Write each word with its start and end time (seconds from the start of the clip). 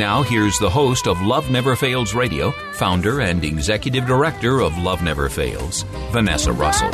Now, 0.00 0.22
here's 0.22 0.58
the 0.58 0.70
host 0.70 1.06
of 1.06 1.20
Love 1.20 1.50
Never 1.50 1.76
Fails 1.76 2.14
Radio, 2.14 2.52
founder 2.72 3.20
and 3.20 3.44
executive 3.44 4.06
director 4.06 4.62
of 4.62 4.78
Love 4.78 5.02
Never 5.02 5.28
Fails, 5.28 5.82
Vanessa 6.10 6.54
Russell. 6.54 6.90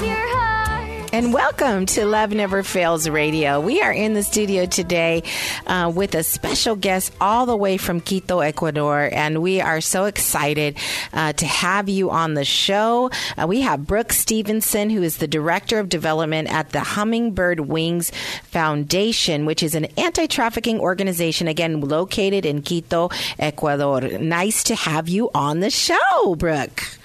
And 1.16 1.32
welcome 1.32 1.86
to 1.86 2.04
Love 2.04 2.32
Never 2.32 2.62
Fails 2.62 3.08
Radio. 3.08 3.58
We 3.58 3.80
are 3.80 3.90
in 3.90 4.12
the 4.12 4.22
studio 4.22 4.66
today 4.66 5.22
uh, 5.66 5.90
with 5.94 6.14
a 6.14 6.22
special 6.22 6.76
guest 6.76 7.10
all 7.22 7.46
the 7.46 7.56
way 7.56 7.78
from 7.78 8.02
Quito, 8.02 8.40
Ecuador, 8.40 9.08
and 9.10 9.40
we 9.40 9.62
are 9.62 9.80
so 9.80 10.04
excited 10.04 10.76
uh, 11.14 11.32
to 11.32 11.46
have 11.46 11.88
you 11.88 12.10
on 12.10 12.34
the 12.34 12.44
show. 12.44 13.10
Uh, 13.38 13.46
we 13.48 13.62
have 13.62 13.86
Brooke 13.86 14.12
Stevenson, 14.12 14.90
who 14.90 15.02
is 15.02 15.16
the 15.16 15.26
Director 15.26 15.78
of 15.78 15.88
Development 15.88 16.52
at 16.52 16.72
the 16.72 16.80
Hummingbird 16.80 17.60
Wings 17.60 18.12
Foundation, 18.42 19.46
which 19.46 19.62
is 19.62 19.74
an 19.74 19.86
anti 19.96 20.26
trafficking 20.26 20.78
organization, 20.78 21.48
again, 21.48 21.80
located 21.80 22.44
in 22.44 22.60
Quito, 22.60 23.08
Ecuador. 23.38 24.02
Nice 24.02 24.62
to 24.64 24.74
have 24.74 25.08
you 25.08 25.30
on 25.34 25.60
the 25.60 25.70
show, 25.70 26.34
Brooke. 26.34 26.95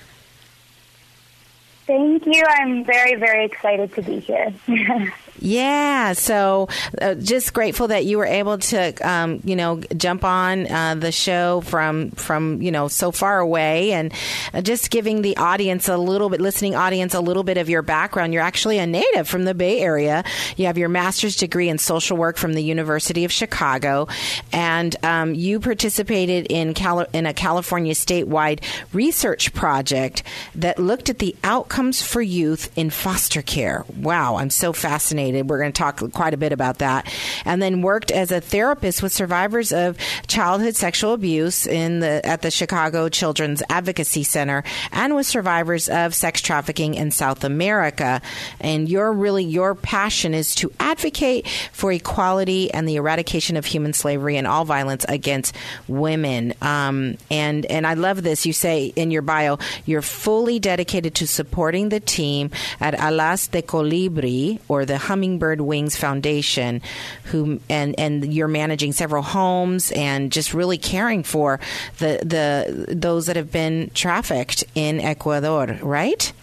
Thank 1.91 2.25
you. 2.25 2.41
I'm 2.47 2.85
very, 2.85 3.15
very 3.15 3.43
excited 3.43 3.93
to 3.95 4.01
be 4.01 4.19
here. 4.19 4.53
Yeah, 5.43 6.13
so 6.13 6.69
uh, 7.01 7.15
just 7.15 7.51
grateful 7.51 7.87
that 7.87 8.05
you 8.05 8.19
were 8.19 8.27
able 8.27 8.59
to, 8.59 8.93
um, 9.01 9.41
you 9.43 9.55
know, 9.55 9.81
jump 9.97 10.23
on 10.23 10.71
uh, 10.71 10.93
the 10.93 11.11
show 11.11 11.61
from 11.61 12.11
from 12.11 12.61
you 12.61 12.71
know 12.71 12.87
so 12.87 13.11
far 13.11 13.39
away, 13.39 13.91
and 13.93 14.13
uh, 14.53 14.61
just 14.61 14.91
giving 14.91 15.23
the 15.23 15.35
audience 15.37 15.89
a 15.89 15.97
little 15.97 16.29
bit, 16.29 16.41
listening 16.41 16.75
audience 16.75 17.15
a 17.15 17.21
little 17.21 17.41
bit 17.41 17.57
of 17.57 17.69
your 17.69 17.81
background. 17.81 18.33
You're 18.33 18.43
actually 18.43 18.77
a 18.77 18.85
native 18.85 19.27
from 19.27 19.45
the 19.45 19.55
Bay 19.55 19.79
Area. 19.79 20.23
You 20.57 20.67
have 20.67 20.77
your 20.77 20.89
master's 20.89 21.35
degree 21.35 21.69
in 21.69 21.79
social 21.79 22.17
work 22.17 22.37
from 22.37 22.53
the 22.53 22.63
University 22.63 23.25
of 23.25 23.31
Chicago, 23.31 24.07
and 24.53 24.95
um, 25.03 25.33
you 25.33 25.59
participated 25.59 26.45
in 26.51 26.75
Cali- 26.75 27.07
in 27.13 27.25
a 27.25 27.33
California 27.33 27.95
statewide 27.95 28.63
research 28.93 29.55
project 29.55 30.21
that 30.53 30.77
looked 30.77 31.09
at 31.09 31.17
the 31.17 31.35
outcomes 31.43 32.03
for 32.03 32.21
youth 32.21 32.71
in 32.77 32.91
foster 32.91 33.41
care. 33.41 33.85
Wow, 33.97 34.35
I'm 34.35 34.51
so 34.51 34.71
fascinated. 34.71 35.30
We're 35.31 35.59
going 35.59 35.71
to 35.71 35.77
talk 35.77 36.11
quite 36.11 36.33
a 36.33 36.37
bit 36.37 36.51
about 36.51 36.79
that. 36.79 37.11
And 37.45 37.61
then 37.61 37.81
worked 37.81 38.11
as 38.11 38.31
a 38.31 38.41
therapist 38.41 39.01
with 39.01 39.11
survivors 39.11 39.71
of 39.71 39.97
childhood 40.27 40.75
sexual 40.75 41.13
abuse 41.13 41.65
in 41.67 41.99
the 41.99 42.25
at 42.25 42.41
the 42.41 42.51
Chicago 42.51 43.09
Children's 43.09 43.63
Advocacy 43.69 44.23
Center 44.23 44.63
and 44.91 45.15
with 45.15 45.25
survivors 45.25 45.89
of 45.89 46.13
sex 46.13 46.41
trafficking 46.41 46.95
in 46.95 47.11
South 47.11 47.43
America. 47.43 48.21
And 48.59 48.89
your 48.89 49.11
really 49.11 49.43
your 49.43 49.75
passion 49.75 50.33
is 50.33 50.55
to 50.55 50.71
advocate 50.79 51.47
for 51.71 51.91
equality 51.91 52.71
and 52.73 52.87
the 52.87 52.95
eradication 52.95 53.57
of 53.57 53.65
human 53.65 53.93
slavery 53.93 54.37
and 54.37 54.47
all 54.47 54.65
violence 54.65 55.05
against 55.07 55.55
women. 55.87 56.53
Um, 56.61 57.17
and 57.29 57.65
and 57.65 57.87
I 57.87 57.93
love 57.93 58.23
this. 58.23 58.45
You 58.45 58.53
say 58.53 58.93
in 58.95 59.11
your 59.11 59.21
bio 59.21 59.57
you're 59.85 60.01
fully 60.01 60.59
dedicated 60.59 61.15
to 61.15 61.27
supporting 61.27 61.89
the 61.89 61.99
team 61.99 62.51
at 62.79 62.99
Alas 62.99 63.47
de 63.47 63.61
Colibri 63.61 64.59
or 64.67 64.85
the 64.85 64.97
Hummingbird 65.21 65.61
Wings 65.61 65.95
Foundation, 65.95 66.81
who 67.25 67.59
and 67.69 67.93
and 67.99 68.33
you're 68.33 68.47
managing 68.47 68.91
several 68.91 69.21
homes 69.21 69.91
and 69.91 70.31
just 70.31 70.51
really 70.51 70.79
caring 70.79 71.21
for 71.21 71.59
the 71.99 72.19
the 72.23 72.95
those 72.95 73.27
that 73.27 73.35
have 73.35 73.51
been 73.51 73.91
trafficked 73.93 74.63
in 74.73 74.99
Ecuador, 74.99 75.77
right? 75.83 76.33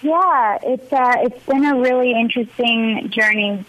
yeah, 0.00 0.58
it's 0.62 0.92
uh, 0.92 1.16
it's 1.18 1.46
been 1.46 1.66
a 1.66 1.78
really 1.78 2.12
interesting 2.12 3.10
journey 3.10 3.62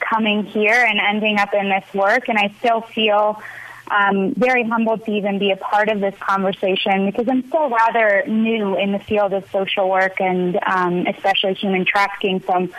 coming 0.00 0.44
here 0.44 0.84
and 0.84 1.00
ending 1.00 1.38
up 1.38 1.54
in 1.54 1.70
this 1.70 1.84
work, 1.94 2.28
and 2.28 2.38
I 2.38 2.54
still 2.58 2.82
feel 2.82 3.42
um, 3.90 4.34
very 4.34 4.64
humbled 4.64 5.04
to 5.04 5.12
even 5.12 5.38
be 5.38 5.50
a 5.50 5.56
part 5.56 5.88
of 5.88 6.00
this 6.00 6.14
conversation 6.18 7.06
because 7.06 7.28
I'm 7.28 7.46
still 7.48 7.68
rather 7.68 8.24
new 8.26 8.76
in 8.76 8.92
the 8.92 8.98
field 8.98 9.32
of 9.32 9.48
social 9.50 9.90
work 9.90 10.20
and 10.20 10.58
um, 10.64 11.06
especially 11.06 11.54
human 11.54 11.84
trafficking. 11.84 12.42
So 12.46 12.52
I'm 12.52 12.74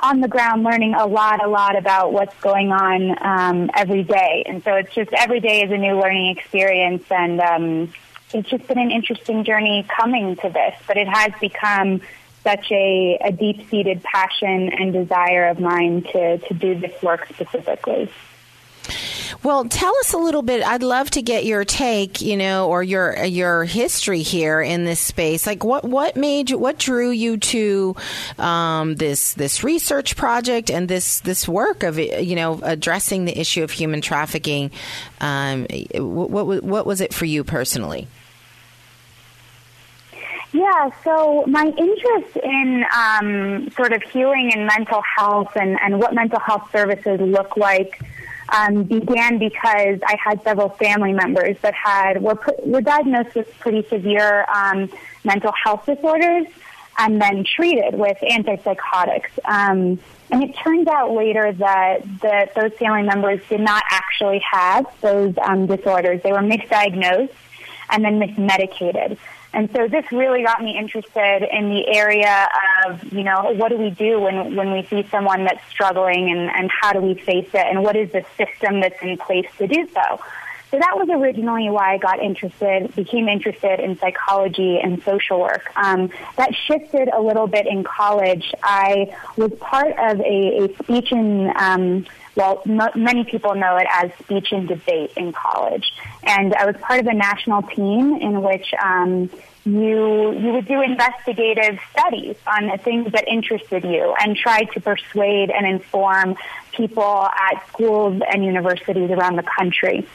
on 0.00 0.20
the 0.20 0.28
ground 0.28 0.62
learning 0.62 0.94
a 0.94 1.06
lot, 1.06 1.42
a 1.44 1.48
lot 1.48 1.76
about 1.76 2.12
what's 2.12 2.34
going 2.40 2.72
on 2.72 3.16
um, 3.24 3.70
every 3.74 4.02
day. 4.02 4.42
And 4.46 4.62
so 4.62 4.74
it's 4.74 4.92
just 4.94 5.12
every 5.12 5.40
day 5.40 5.62
is 5.62 5.70
a 5.70 5.78
new 5.78 5.98
learning 5.98 6.36
experience. 6.36 7.04
And 7.10 7.40
um, 7.40 7.92
it's 8.34 8.48
just 8.48 8.66
been 8.66 8.78
an 8.78 8.90
interesting 8.90 9.44
journey 9.44 9.86
coming 9.88 10.36
to 10.36 10.50
this, 10.50 10.74
but 10.86 10.96
it 10.96 11.08
has 11.08 11.32
become 11.40 12.00
such 12.42 12.72
a, 12.72 13.18
a 13.24 13.32
deep 13.32 13.68
seated 13.70 14.02
passion 14.02 14.70
and 14.70 14.92
desire 14.92 15.48
of 15.48 15.60
mine 15.60 16.02
to, 16.02 16.38
to 16.38 16.54
do 16.54 16.74
this 16.74 17.00
work 17.02 17.26
specifically. 17.28 18.10
Well, 19.42 19.64
tell 19.64 19.94
us 19.98 20.12
a 20.12 20.18
little 20.18 20.42
bit. 20.42 20.62
I'd 20.62 20.82
love 20.82 21.10
to 21.10 21.22
get 21.22 21.44
your 21.44 21.64
take, 21.64 22.20
you 22.20 22.36
know, 22.36 22.68
or 22.68 22.82
your 22.82 23.24
your 23.24 23.64
history 23.64 24.22
here 24.22 24.60
in 24.60 24.84
this 24.84 25.00
space. 25.00 25.46
Like, 25.46 25.64
what 25.64 25.84
what 25.84 26.16
made 26.16 26.50
you, 26.50 26.58
what 26.58 26.78
drew 26.78 27.10
you 27.10 27.36
to 27.38 27.96
um, 28.38 28.94
this 28.96 29.34
this 29.34 29.64
research 29.64 30.16
project 30.16 30.70
and 30.70 30.88
this 30.88 31.20
this 31.20 31.48
work 31.48 31.82
of 31.82 31.98
you 31.98 32.36
know 32.36 32.60
addressing 32.62 33.24
the 33.24 33.38
issue 33.38 33.62
of 33.62 33.72
human 33.72 34.00
trafficking? 34.00 34.70
Um, 35.20 35.66
what, 35.94 36.30
what 36.30 36.62
what 36.62 36.86
was 36.86 37.00
it 37.00 37.12
for 37.12 37.24
you 37.24 37.42
personally? 37.42 38.06
Yeah, 40.52 40.90
so 41.02 41.44
my 41.46 41.64
interest 41.64 42.36
in 42.36 42.84
um, 42.94 43.70
sort 43.70 43.94
of 43.94 44.02
healing 44.02 44.52
and 44.54 44.66
mental 44.66 45.02
health 45.16 45.56
and, 45.56 45.80
and 45.80 45.98
what 45.98 46.12
mental 46.12 46.38
health 46.40 46.70
services 46.70 47.20
look 47.20 47.56
like 47.56 48.02
um, 48.52 48.84
began 48.84 49.38
because 49.38 49.98
I 50.06 50.16
had 50.22 50.42
several 50.44 50.68
family 50.68 51.12
members 51.12 51.56
that 51.62 51.74
had 51.74 52.22
were 52.22 52.38
were 52.64 52.82
diagnosed 52.82 53.34
with 53.34 53.58
pretty 53.58 53.86
severe 53.88 54.44
um, 54.54 54.90
mental 55.24 55.52
health 55.52 55.86
disorders 55.86 56.46
and 56.98 57.20
then 57.20 57.44
treated 57.44 57.94
with 57.94 58.18
antipsychotics. 58.18 59.30
Um, 59.46 59.98
and 60.30 60.42
it 60.42 60.54
turned 60.62 60.88
out 60.88 61.12
later 61.12 61.52
that 61.52 62.00
that 62.20 62.54
those 62.54 62.72
family 62.74 63.02
members 63.02 63.40
did 63.48 63.60
not 63.60 63.82
actually 63.90 64.42
have 64.50 64.86
those 65.00 65.34
um, 65.42 65.66
disorders; 65.66 66.22
they 66.22 66.32
were 66.32 66.38
misdiagnosed 66.38 67.30
and 67.90 68.04
then 68.04 68.20
mismedicated. 68.20 69.18
And 69.54 69.70
so 69.72 69.86
this 69.86 70.10
really 70.10 70.42
got 70.42 70.62
me 70.62 70.78
interested 70.78 71.46
in 71.50 71.68
the 71.68 71.86
area 71.88 72.48
of, 72.86 73.12
you 73.12 73.22
know, 73.22 73.52
what 73.54 73.68
do 73.68 73.76
we 73.76 73.90
do 73.90 74.20
when, 74.20 74.56
when 74.56 74.72
we 74.72 74.82
see 74.84 75.06
someone 75.10 75.44
that's 75.44 75.64
struggling 75.68 76.30
and, 76.30 76.50
and 76.50 76.70
how 76.70 76.92
do 76.92 77.00
we 77.00 77.14
face 77.14 77.48
it 77.52 77.66
and 77.66 77.82
what 77.82 77.94
is 77.94 78.10
the 78.12 78.24
system 78.36 78.80
that's 78.80 79.00
in 79.02 79.18
place 79.18 79.48
to 79.58 79.66
do 79.66 79.88
so? 79.92 80.20
So 80.70 80.78
that 80.78 80.96
was 80.96 81.10
originally 81.10 81.68
why 81.68 81.92
I 81.92 81.98
got 81.98 82.18
interested, 82.18 82.94
became 82.96 83.28
interested 83.28 83.78
in 83.78 83.98
psychology 83.98 84.80
and 84.82 85.02
social 85.02 85.38
work. 85.38 85.70
Um, 85.76 86.10
that 86.36 86.54
shifted 86.66 87.10
a 87.12 87.20
little 87.20 87.46
bit 87.46 87.66
in 87.66 87.84
college. 87.84 88.54
I 88.62 89.14
was 89.36 89.52
part 89.60 89.94
of 89.98 90.20
a, 90.20 90.64
a 90.64 90.74
speech 90.82 91.12
and 91.12 91.54
um, 91.58 92.06
well, 92.34 92.62
m- 92.66 92.90
many 92.94 93.24
people 93.24 93.54
know 93.54 93.76
it 93.76 93.86
as 93.90 94.10
speech 94.20 94.52
and 94.52 94.68
debate 94.68 95.12
in 95.16 95.32
college. 95.32 95.92
And 96.22 96.54
I 96.54 96.66
was 96.66 96.76
part 96.76 97.00
of 97.00 97.06
a 97.06 97.14
national 97.14 97.62
team 97.62 98.16
in 98.16 98.42
which 98.42 98.72
um, 98.82 99.30
you 99.64 100.32
you 100.32 100.52
would 100.52 100.66
do 100.66 100.80
investigative 100.80 101.78
studies 101.90 102.36
on 102.46 102.76
things 102.78 103.12
that 103.12 103.28
interested 103.28 103.84
you 103.84 104.14
and 104.20 104.36
try 104.36 104.64
to 104.64 104.80
persuade 104.80 105.50
and 105.50 105.66
inform 105.66 106.36
people 106.72 107.28
at 107.28 107.66
schools 107.68 108.20
and 108.32 108.44
universities 108.44 109.10
around 109.10 109.36
the 109.36 109.44
country. 109.44 110.06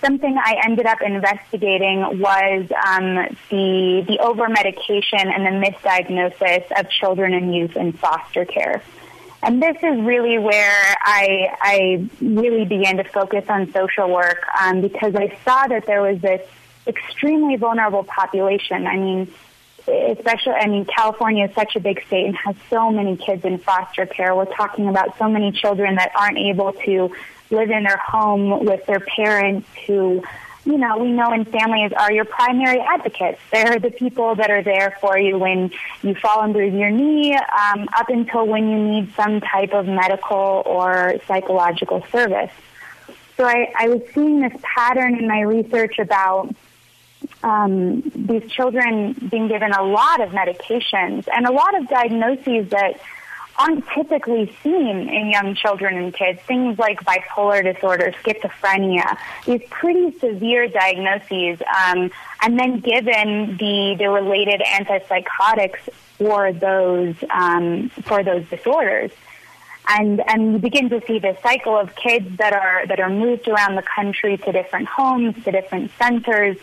Something 0.00 0.36
I 0.36 0.60
ended 0.64 0.86
up 0.86 1.00
investigating 1.00 2.20
was 2.20 2.70
um, 2.86 3.36
the 3.50 4.04
the 4.06 4.18
over 4.20 4.48
medication 4.48 5.30
and 5.30 5.46
the 5.46 5.66
misdiagnosis 5.66 6.70
of 6.78 6.90
children 6.90 7.32
and 7.34 7.54
youth 7.54 7.76
in 7.76 7.92
foster 7.92 8.44
care. 8.44 8.82
And 9.42 9.60
this 9.60 9.76
is 9.82 10.00
really 10.00 10.38
where 10.38 10.96
I, 11.02 11.56
I 11.60 12.08
really 12.20 12.64
began 12.64 12.96
to 12.98 13.04
focus 13.04 13.44
on 13.48 13.72
social 13.72 14.08
work 14.08 14.46
um, 14.60 14.80
because 14.80 15.16
I 15.16 15.36
saw 15.44 15.66
that 15.66 15.84
there 15.86 16.00
was 16.00 16.20
this 16.20 16.48
extremely 16.86 17.56
vulnerable 17.56 18.04
population. 18.04 18.86
I 18.86 18.96
mean, 18.96 19.32
especially, 19.88 20.52
I 20.52 20.68
mean, 20.68 20.84
California 20.84 21.46
is 21.46 21.54
such 21.54 21.74
a 21.74 21.80
big 21.80 22.04
state 22.06 22.26
and 22.26 22.36
has 22.36 22.54
so 22.70 22.90
many 22.92 23.16
kids 23.16 23.44
in 23.44 23.58
foster 23.58 24.06
care. 24.06 24.34
We're 24.34 24.44
talking 24.44 24.88
about 24.88 25.18
so 25.18 25.28
many 25.28 25.50
children 25.50 25.96
that 25.96 26.12
aren't 26.16 26.38
able 26.38 26.72
to 26.72 27.12
live 27.50 27.70
in 27.70 27.82
their 27.82 27.98
home 27.98 28.64
with 28.64 28.86
their 28.86 29.00
parents 29.00 29.68
who 29.86 30.22
you 30.64 30.78
know, 30.78 30.98
we 30.98 31.10
know 31.10 31.32
in 31.32 31.44
families 31.44 31.92
are 31.92 32.12
your 32.12 32.24
primary 32.24 32.80
advocates. 32.80 33.40
They're 33.50 33.80
the 33.80 33.90
people 33.90 34.36
that 34.36 34.50
are 34.50 34.62
there 34.62 34.96
for 35.00 35.18
you 35.18 35.38
when 35.38 35.72
you 36.02 36.14
fall 36.14 36.42
and 36.42 36.52
bruise 36.52 36.72
your 36.72 36.90
knee, 36.90 37.34
um, 37.34 37.88
up 37.92 38.08
until 38.08 38.46
when 38.46 38.68
you 38.68 38.78
need 38.78 39.14
some 39.14 39.40
type 39.40 39.72
of 39.72 39.86
medical 39.86 40.62
or 40.64 41.16
psychological 41.26 42.04
service. 42.12 42.52
So 43.36 43.44
I, 43.44 43.72
I 43.76 43.88
was 43.88 44.02
seeing 44.14 44.40
this 44.40 44.52
pattern 44.62 45.18
in 45.18 45.26
my 45.26 45.40
research 45.40 45.98
about 45.98 46.54
um, 47.42 48.02
these 48.14 48.48
children 48.50 49.14
being 49.30 49.48
given 49.48 49.72
a 49.72 49.82
lot 49.82 50.20
of 50.20 50.30
medications 50.30 51.26
and 51.32 51.46
a 51.46 51.52
lot 51.52 51.76
of 51.80 51.88
diagnoses 51.88 52.68
that 52.70 53.00
aren't 53.58 53.86
typically 53.88 54.54
seen 54.62 55.08
in 55.08 55.30
young 55.30 55.54
children 55.54 55.96
and 55.96 56.14
kids. 56.14 56.40
Things 56.42 56.78
like 56.78 57.04
bipolar 57.04 57.62
disorder, 57.62 58.12
schizophrenia, 58.22 59.16
these 59.46 59.62
pretty 59.70 60.18
severe 60.18 60.68
diagnoses, 60.68 61.60
um, 61.84 62.10
and 62.42 62.58
then 62.58 62.80
given 62.80 63.56
the 63.58 63.96
the 63.98 64.08
related 64.08 64.60
antipsychotics 64.60 65.88
for 66.18 66.52
those 66.52 67.14
um, 67.30 67.90
for 68.02 68.22
those 68.22 68.48
disorders. 68.48 69.10
And 69.88 70.22
and 70.28 70.52
you 70.52 70.58
begin 70.58 70.90
to 70.90 71.02
see 71.06 71.18
this 71.18 71.36
cycle 71.42 71.76
of 71.76 71.94
kids 71.96 72.36
that 72.38 72.52
are 72.52 72.86
that 72.86 73.00
are 73.00 73.10
moved 73.10 73.48
around 73.48 73.74
the 73.74 73.82
country 73.82 74.38
to 74.38 74.52
different 74.52 74.88
homes, 74.88 75.34
to 75.44 75.50
different 75.50 75.90
centers, 75.98 76.56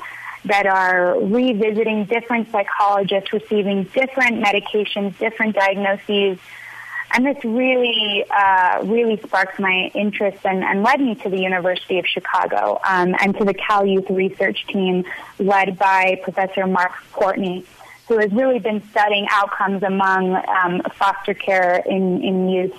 that 0.45 0.65
are 0.65 1.19
revisiting 1.19 2.05
different 2.05 2.49
psychologists, 2.51 3.33
receiving 3.33 3.83
different 3.83 4.43
medications, 4.43 5.17
different 5.17 5.55
diagnoses, 5.55 6.39
and 7.11 7.25
this 7.25 7.43
really, 7.43 8.23
uh, 8.29 8.81
really 8.83 9.17
sparked 9.17 9.59
my 9.59 9.91
interest 9.95 10.45
and, 10.45 10.63
and, 10.63 10.83
led 10.83 11.01
me 11.01 11.15
to 11.15 11.29
the 11.29 11.39
University 11.39 11.97
of 11.97 12.05
Chicago 12.05 12.79
um, 12.87 13.15
and 13.19 13.35
to 13.37 13.45
the 13.45 13.53
Cal 13.53 13.85
Youth 13.85 14.09
Research 14.09 14.65
Team 14.67 15.05
led 15.39 15.77
by 15.77 16.19
Professor 16.23 16.67
Mark 16.67 16.91
Courtney, 17.11 17.65
who 18.07 18.19
has 18.19 18.31
really 18.31 18.59
been 18.59 18.87
studying 18.91 19.27
outcomes 19.31 19.81
among 19.81 20.35
um, 20.35 20.81
foster 20.95 21.33
care 21.33 21.81
in, 21.85 22.23
in 22.23 22.49
youth 22.49 22.73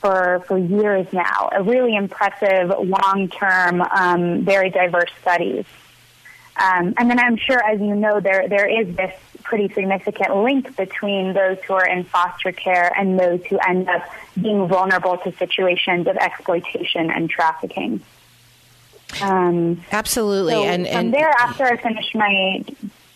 for, 0.00 0.42
for 0.46 0.58
years 0.58 1.06
now. 1.12 1.48
A 1.52 1.62
really 1.62 1.94
impressive, 1.94 2.68
long-term, 2.68 3.82
um, 3.82 4.44
very 4.44 4.70
diverse 4.70 5.10
studies. 5.20 5.64
Um, 6.56 6.94
and 6.96 7.10
then 7.10 7.18
I'm 7.18 7.36
sure, 7.36 7.62
as 7.62 7.80
you 7.80 7.94
know, 7.94 8.20
there 8.20 8.48
there 8.48 8.66
is 8.66 8.96
this 8.96 9.12
pretty 9.42 9.72
significant 9.72 10.36
link 10.36 10.76
between 10.76 11.32
those 11.32 11.58
who 11.66 11.74
are 11.74 11.86
in 11.86 12.04
foster 12.04 12.52
care 12.52 12.92
and 12.96 13.18
those 13.18 13.44
who 13.46 13.58
end 13.58 13.88
up 13.88 14.02
being 14.40 14.66
vulnerable 14.68 15.18
to 15.18 15.32
situations 15.36 16.06
of 16.06 16.16
exploitation 16.16 17.10
and 17.10 17.28
trafficking. 17.30 18.00
Um, 19.22 19.82
Absolutely, 19.92 20.54
so 20.54 20.64
and 20.64 20.86
from 20.86 20.96
and 20.96 21.14
there, 21.14 21.30
after 21.38 21.64
I 21.64 21.76
finished 21.76 22.14
my 22.14 22.64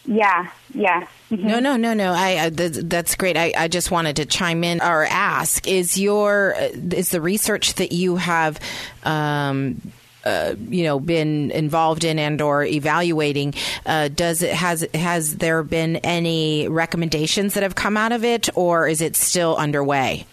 yeah, 0.07 0.51
yeah. 0.75 1.07
Mm-hmm. 1.31 1.47
No, 1.47 1.61
no, 1.61 1.77
no, 1.77 1.95
no. 1.95 2.13
I, 2.13 2.47
I 2.47 2.49
that's 2.51 3.15
great. 3.15 3.37
I, 3.37 3.53
I 3.57 3.69
just 3.69 3.91
wanted 3.91 4.17
to 4.17 4.25
chime 4.25 4.65
in 4.65 4.81
or 4.81 5.05
ask: 5.05 5.69
Is 5.69 5.99
your 5.99 6.57
is 6.59 7.11
the 7.11 7.21
research 7.21 7.75
that 7.75 7.93
you 7.93 8.17
have 8.17 8.59
um, 9.05 9.81
uh, 10.25 10.55
you 10.69 10.85
know 10.85 11.01
been 11.01 11.51
involved 11.51 12.05
in 12.05 12.19
and 12.19 12.41
or 12.41 12.65
evaluating 12.65 13.55
uh, 13.87 14.09
does 14.09 14.43
it 14.43 14.53
has 14.53 14.87
has 14.95 15.37
there 15.37 15.63
been 15.63 15.97
any 15.97 16.69
recommendations 16.69 17.55
that 17.55 17.63
have 17.63 17.75
come 17.75 17.97
out 17.97 18.13
of 18.13 18.25
it 18.25 18.49
or 18.55 18.89
is 18.89 19.01
it 19.01 19.17
still 19.17 19.57
underway 19.57 20.27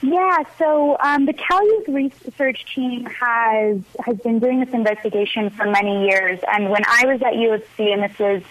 yeah, 0.00 0.44
so 0.58 0.96
um, 1.00 1.26
the 1.26 1.32
Cal 1.32 1.64
Youth 1.64 1.88
research 1.88 2.72
team 2.72 3.04
has 3.06 3.80
has 4.04 4.16
been 4.18 4.38
doing 4.38 4.60
this 4.60 4.72
investigation 4.72 5.50
for 5.50 5.66
many 5.66 6.06
years, 6.06 6.38
and 6.52 6.70
when 6.70 6.82
I 6.86 7.06
was 7.06 7.20
at 7.22 7.34
U 7.34 7.54
of 7.54 7.64
C, 7.76 7.90
and 7.92 8.04
this 8.04 8.16
was, 8.18 8.42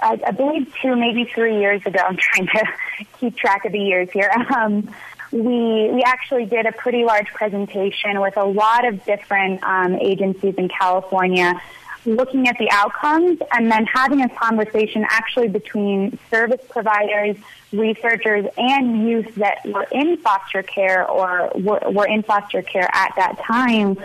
I, 0.00 0.20
I 0.24 0.30
believe, 0.30 0.72
two 0.80 0.94
maybe 0.94 1.24
three 1.24 1.58
years 1.58 1.84
ago. 1.84 1.98
I'm 2.00 2.16
trying 2.16 2.46
to 2.46 2.64
keep 3.18 3.36
track 3.36 3.64
of 3.64 3.72
the 3.72 3.80
years 3.80 4.08
here. 4.12 4.30
Um, 4.56 4.88
we 5.34 5.90
we 5.90 6.02
actually 6.04 6.46
did 6.46 6.64
a 6.64 6.72
pretty 6.72 7.04
large 7.04 7.26
presentation 7.26 8.20
with 8.20 8.36
a 8.36 8.44
lot 8.44 8.84
of 8.84 9.04
different 9.04 9.62
um, 9.64 9.96
agencies 9.96 10.54
in 10.56 10.68
California 10.68 11.60
looking 12.06 12.48
at 12.48 12.56
the 12.58 12.70
outcomes 12.70 13.40
and 13.50 13.70
then 13.72 13.84
having 13.86 14.20
a 14.20 14.28
conversation 14.28 15.04
actually 15.08 15.48
between 15.48 16.18
service 16.30 16.60
providers, 16.68 17.36
researchers, 17.72 18.46
and 18.58 19.08
youth 19.08 19.34
that 19.36 19.64
were 19.66 19.86
in 19.90 20.18
foster 20.18 20.62
care 20.62 21.08
or 21.08 21.50
were, 21.54 21.80
were 21.90 22.06
in 22.06 22.22
foster 22.22 22.62
care 22.62 22.88
at 22.92 23.14
that 23.16 23.38
time, 23.38 23.96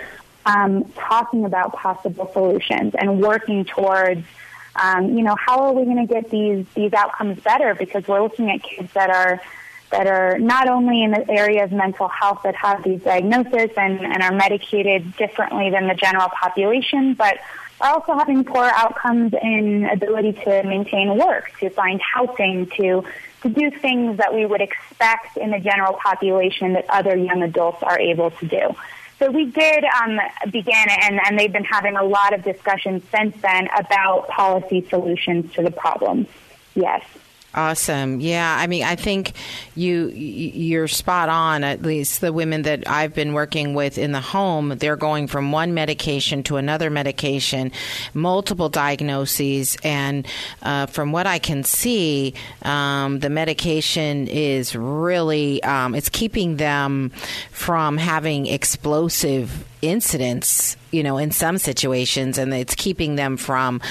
um, 0.45 0.85
talking 0.95 1.45
about 1.45 1.73
possible 1.73 2.29
solutions 2.31 2.95
and 2.97 3.21
working 3.21 3.65
towards, 3.65 4.25
um, 4.81 5.17
you 5.17 5.23
know, 5.23 5.35
how 5.35 5.59
are 5.65 5.73
we 5.73 5.83
going 5.83 6.07
to 6.07 6.11
get 6.11 6.29
these 6.31 6.65
these 6.73 6.93
outcomes 6.93 7.39
better? 7.41 7.75
Because 7.75 8.07
we're 8.07 8.21
looking 8.21 8.49
at 8.49 8.63
kids 8.63 8.93
that 8.93 9.09
are 9.09 9.41
that 9.91 10.07
are 10.07 10.37
not 10.37 10.67
only 10.67 11.03
in 11.03 11.11
the 11.11 11.29
area 11.29 11.63
of 11.63 11.71
mental 11.71 12.07
health 12.07 12.41
that 12.43 12.55
have 12.55 12.83
these 12.83 13.01
diagnoses 13.01 13.71
and, 13.75 14.01
and 14.01 14.21
are 14.21 14.31
medicated 14.31 15.15
differently 15.17 15.69
than 15.71 15.87
the 15.87 15.95
general 15.95 16.29
population, 16.29 17.13
but 17.13 17.39
are 17.81 17.93
also 17.93 18.13
having 18.13 18.43
poor 18.43 18.65
outcomes 18.65 19.33
in 19.41 19.85
ability 19.85 20.33
to 20.33 20.63
maintain 20.63 21.17
work, 21.17 21.51
to 21.59 21.69
find 21.69 22.01
housing, 22.01 22.67
to 22.77 23.03
to 23.41 23.49
do 23.49 23.71
things 23.71 24.17
that 24.17 24.33
we 24.33 24.45
would 24.45 24.59
expect 24.59 25.37
in 25.37 25.51
the 25.51 25.59
general 25.59 25.93
population 25.93 26.73
that 26.73 26.85
other 26.89 27.15
young 27.15 27.41
adults 27.41 27.81
are 27.83 27.97
able 27.97 28.31
to 28.31 28.45
do. 28.45 28.75
So 29.17 29.31
we 29.31 29.45
did 29.45 29.83
um, 29.83 30.19
begin, 30.49 30.85
and, 31.01 31.19
and 31.25 31.37
they've 31.37 31.51
been 31.51 31.65
having 31.65 31.95
a 31.95 32.03
lot 32.03 32.33
of 32.33 32.43
discussions 32.43 33.03
since 33.11 33.35
then 33.41 33.67
about 33.77 34.29
policy 34.29 34.85
solutions 34.89 35.53
to 35.53 35.61
the 35.61 35.71
problem. 35.71 36.27
Yes. 36.75 37.03
Awesome. 37.55 38.21
Yeah, 38.21 38.55
I 38.59 38.67
mean, 38.67 38.83
I 38.83 38.95
think 38.95 39.33
you 39.75 40.09
you're 40.09 40.87
spot 40.87 41.29
on. 41.29 41.63
At 41.63 41.81
least 41.81 42.21
the 42.21 42.31
women 42.31 42.61
that 42.61 42.87
I've 42.87 43.15
been 43.15 43.33
working 43.33 43.73
with 43.73 43.97
in 43.97 44.11
the 44.11 44.21
home, 44.21 44.69
they're 44.77 44.95
going 44.95 45.25
from 45.25 45.51
one 45.51 45.73
medication 45.73 46.43
to 46.43 46.57
another 46.57 46.91
medication, 46.91 47.71
multiple 48.13 48.69
diagnoses, 48.69 49.77
and 49.83 50.27
uh, 50.61 50.85
from 50.85 51.11
what 51.11 51.25
I 51.25 51.39
can 51.39 51.63
see, 51.63 52.35
um, 52.61 53.17
the 53.17 53.31
medication 53.31 54.27
is 54.27 54.75
really 54.75 55.63
um, 55.63 55.95
it's 55.95 56.09
keeping 56.09 56.57
them 56.57 57.09
from 57.49 57.97
having 57.97 58.45
explosive 58.45 59.65
incidents, 59.81 60.75
you 60.91 61.03
know, 61.03 61.17
in 61.17 61.31
some 61.31 61.57
situations, 61.57 62.37
and 62.37 62.53
it's 62.53 62.75
keeping 62.75 63.15
them 63.15 63.37
from, 63.37 63.81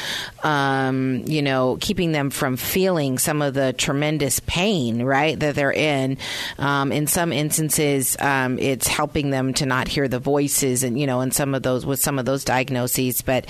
um, 0.42 1.22
you 1.26 1.42
know, 1.42 1.78
keeping 1.80 2.12
them 2.12 2.30
from 2.30 2.56
feeling 2.56 3.18
some 3.18 3.42
of 3.42 3.54
the 3.54 3.72
tremendous 3.72 4.40
pain, 4.40 5.02
right, 5.02 5.38
that 5.38 5.54
they're 5.54 5.72
in. 5.72 6.18
Um, 6.58 6.92
in 6.92 7.06
some 7.06 7.32
instances, 7.32 8.16
um, 8.20 8.58
it's 8.58 8.86
helping 8.86 9.30
them 9.30 9.54
to 9.54 9.66
not 9.66 9.88
hear 9.88 10.08
the 10.08 10.18
voices, 10.18 10.82
and 10.82 10.98
you 10.98 11.06
know, 11.06 11.20
in 11.20 11.30
some 11.30 11.54
of 11.54 11.62
those 11.62 11.86
with 11.86 12.00
some 12.00 12.18
of 12.18 12.24
those 12.24 12.44
diagnoses, 12.44 13.22
but 13.22 13.46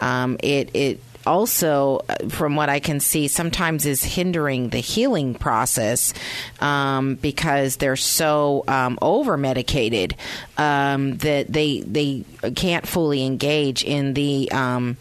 um, 0.00 0.36
it 0.42 0.74
it 0.74 1.00
also, 1.28 2.00
uh, 2.08 2.28
from 2.28 2.56
what 2.56 2.68
I 2.68 2.80
can 2.80 2.98
see, 2.98 3.28
sometimes 3.28 3.86
is 3.86 4.02
hindering 4.02 4.70
the 4.70 4.78
healing 4.78 5.34
process 5.34 6.14
um, 6.60 7.16
because 7.16 7.76
they're 7.76 7.96
so 7.96 8.64
um, 8.66 8.98
over 9.02 9.36
medicated 9.36 10.16
um, 10.56 11.18
that 11.18 11.52
they 11.52 11.80
they 11.80 12.24
can't 12.56 12.86
fully 12.86 13.24
engage 13.24 13.84
in 13.84 14.14
the 14.14 14.50
um, 14.50 14.96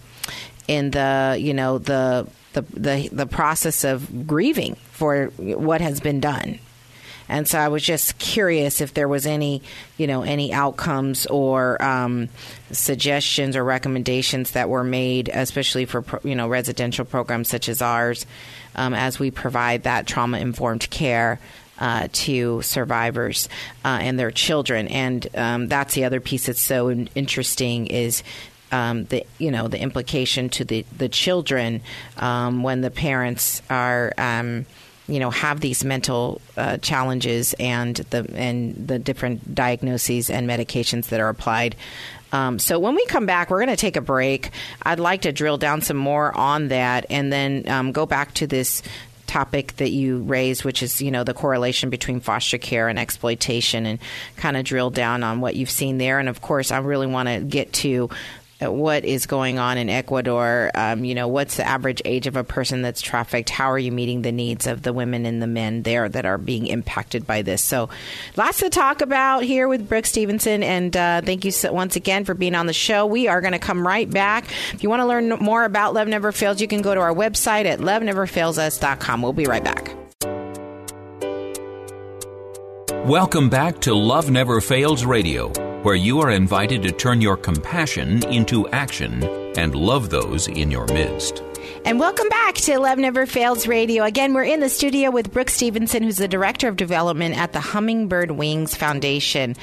in 0.67 0.91
the 0.91 1.37
you 1.39 1.53
know 1.53 1.77
the 1.77 2.27
the 2.53 2.61
the, 2.61 3.09
the 3.11 3.25
process 3.25 3.83
of 3.83 4.27
grieving 4.27 4.75
for 4.91 5.27
what 5.37 5.81
has 5.81 5.99
been 5.99 6.19
done. 6.19 6.59
And 7.29 7.47
so 7.47 7.59
I 7.59 7.67
was 7.67 7.83
just 7.83 8.17
curious 8.17 8.81
if 8.81 8.93
there 8.93 9.07
was 9.07 9.25
any, 9.25 9.61
you 9.97 10.07
know, 10.07 10.23
any 10.23 10.53
outcomes 10.53 11.25
or 11.25 11.81
um, 11.83 12.29
suggestions 12.71 13.55
or 13.55 13.63
recommendations 13.63 14.51
that 14.51 14.69
were 14.69 14.83
made, 14.83 15.29
especially 15.33 15.85
for 15.85 16.03
you 16.23 16.35
know 16.35 16.47
residential 16.47 17.05
programs 17.05 17.49
such 17.49 17.69
as 17.69 17.81
ours, 17.81 18.25
um, 18.75 18.93
as 18.93 19.19
we 19.19 19.31
provide 19.31 19.83
that 19.83 20.07
trauma 20.07 20.39
informed 20.39 20.89
care. 20.89 21.39
Uh, 21.79 22.07
to 22.11 22.59
survivors 22.63 23.47
uh, 23.85 23.99
and 24.01 24.19
their 24.19 24.31
children, 24.31 24.87
and 24.87 25.27
um, 25.35 25.67
that's 25.67 25.93
the 25.93 26.05
other 26.05 26.19
piece 26.19 26.47
that's 26.47 26.59
so 26.59 26.87
in- 26.87 27.07
interesting 27.13 27.85
is 27.85 28.23
um, 28.71 29.05
the 29.05 29.23
you 29.37 29.51
know 29.51 29.67
the 29.67 29.79
implication 29.79 30.49
to 30.49 30.65
the 30.65 30.85
the 30.97 31.07
children 31.07 31.81
um, 32.17 32.63
when 32.63 32.81
the 32.81 32.89
parents 32.89 33.61
are 33.69 34.11
um, 34.17 34.65
you 35.07 35.19
know 35.19 35.29
have 35.29 35.59
these 35.59 35.83
mental 35.83 36.41
uh, 36.55 36.77
challenges 36.77 37.53
and 37.59 37.95
the 38.09 38.29
and 38.35 38.75
the 38.75 38.99
different 38.99 39.55
diagnoses 39.55 40.29
and 40.29 40.49
medications 40.49 41.07
that 41.07 41.19
are 41.19 41.29
applied. 41.29 41.75
Um, 42.33 42.59
so 42.59 42.77
when 42.77 42.95
we 42.95 43.05
come 43.05 43.25
back, 43.25 43.49
we're 43.49 43.59
going 43.63 43.69
to 43.69 43.77
take 43.77 43.95
a 43.95 44.01
break. 44.01 44.51
I'd 44.83 44.99
like 44.99 45.21
to 45.21 45.31
drill 45.31 45.57
down 45.57 45.81
some 45.81 45.97
more 45.97 46.35
on 46.35 46.67
that, 46.69 47.05
and 47.09 47.31
then 47.31 47.69
um, 47.69 47.91
go 47.93 48.05
back 48.05 48.33
to 48.35 48.47
this 48.47 48.83
topic 49.27 49.75
that 49.77 49.91
you 49.91 50.19
raised, 50.19 50.63
which 50.63 50.81
is 50.83 51.01
you 51.01 51.11
know 51.11 51.23
the 51.23 51.33
correlation 51.33 51.89
between 51.89 52.19
foster 52.19 52.57
care 52.57 52.89
and 52.89 52.99
exploitation, 52.99 53.85
and 53.85 53.99
kind 54.35 54.57
of 54.57 54.65
drill 54.65 54.89
down 54.89 55.23
on 55.23 55.39
what 55.39 55.55
you've 55.55 55.69
seen 55.69 55.97
there. 55.97 56.19
And 56.19 56.27
of 56.27 56.41
course, 56.41 56.71
I 56.71 56.79
really 56.79 57.07
want 57.07 57.29
to 57.29 57.39
get 57.39 57.71
to 57.73 58.09
what 58.59 59.05
is 59.05 59.25
going 59.25 59.59
on 59.59 59.77
in 59.77 59.89
Ecuador. 59.89 60.71
Um, 60.73 61.05
you 61.05 61.13
know, 61.13 61.27
what's 61.27 61.57
the 61.57 61.67
average 61.67 62.01
age 62.05 62.27
of 62.27 62.35
a 62.35 62.43
person 62.43 62.81
that's 62.81 63.01
trafficked? 63.01 63.49
How 63.49 63.71
are 63.71 63.79
you 63.79 63.91
meeting 63.91 64.21
the 64.21 64.31
needs 64.31 64.67
of 64.67 64.81
the 64.81 64.93
women 64.93 65.25
and 65.25 65.41
the 65.41 65.47
men 65.47 65.83
there 65.83 66.09
that 66.09 66.25
are 66.25 66.37
being 66.37 66.67
impacted 66.67 67.27
by 67.27 67.41
this? 67.41 67.63
So, 67.63 67.89
lots 68.35 68.59
to 68.59 68.69
talk 68.69 69.01
about 69.01 69.43
here 69.43 69.67
with 69.67 69.87
Brooke 69.87 70.05
Stevenson. 70.05 70.63
And 70.63 70.95
uh, 70.95 71.21
thank 71.21 71.45
you 71.45 71.51
so, 71.51 71.71
once 71.71 71.95
again 71.95 72.25
for 72.25 72.33
being 72.33 72.55
on 72.55 72.65
the 72.65 72.73
show. 72.73 73.05
We 73.05 73.27
are 73.27 73.41
going 73.41 73.53
to 73.53 73.59
come 73.59 73.85
right 73.85 74.09
back. 74.09 74.45
If 74.73 74.83
you 74.83 74.89
want 74.89 75.01
to 75.01 75.05
learn 75.05 75.29
more 75.29 75.63
about 75.63 75.93
Love 75.93 76.07
Never 76.07 76.31
Fails, 76.31 76.61
you 76.61 76.67
can 76.67 76.81
go 76.81 76.95
to 76.95 77.01
our 77.01 77.13
website 77.13 77.65
at 77.65 77.79
loveneverfailsus.com. 77.79 79.21
We'll 79.21 79.33
be 79.33 79.45
right 79.45 79.63
back. 79.63 79.93
Welcome 83.07 83.49
back 83.49 83.79
to 83.81 83.93
Love 83.93 84.29
Never 84.29 84.59
Fails 84.59 85.05
Radio, 85.05 85.53
where 85.87 85.95
you 85.95 86.19
are 86.19 86.31
invited 86.31 86.83
to 86.83 86.91
turn 86.91 87.21
your 87.21 87.37
compassion 87.37 88.21
into 88.25 88.67
action 88.71 89.23
and 89.57 89.73
love 89.73 90.09
those 90.09 90.49
in 90.49 90.69
your 90.69 90.85
midst. 90.87 91.41
And 91.85 91.97
welcome 91.97 92.27
back 92.27 92.55
to 92.55 92.77
Love 92.77 92.97
Never 92.97 93.25
Fails 93.25 93.67
Radio. 93.67 94.03
Again, 94.03 94.33
we're 94.33 94.43
in 94.43 94.59
the 94.59 94.67
studio 94.67 95.11
with 95.11 95.31
Brooke 95.31 95.49
Stevenson, 95.49 96.03
who's 96.03 96.17
the 96.17 96.27
Director 96.27 96.67
of 96.67 96.75
Development 96.75 97.37
at 97.37 97.53
the 97.53 97.61
Hummingbird 97.61 98.31
Wings 98.31 98.75
Foundation. 98.75 99.55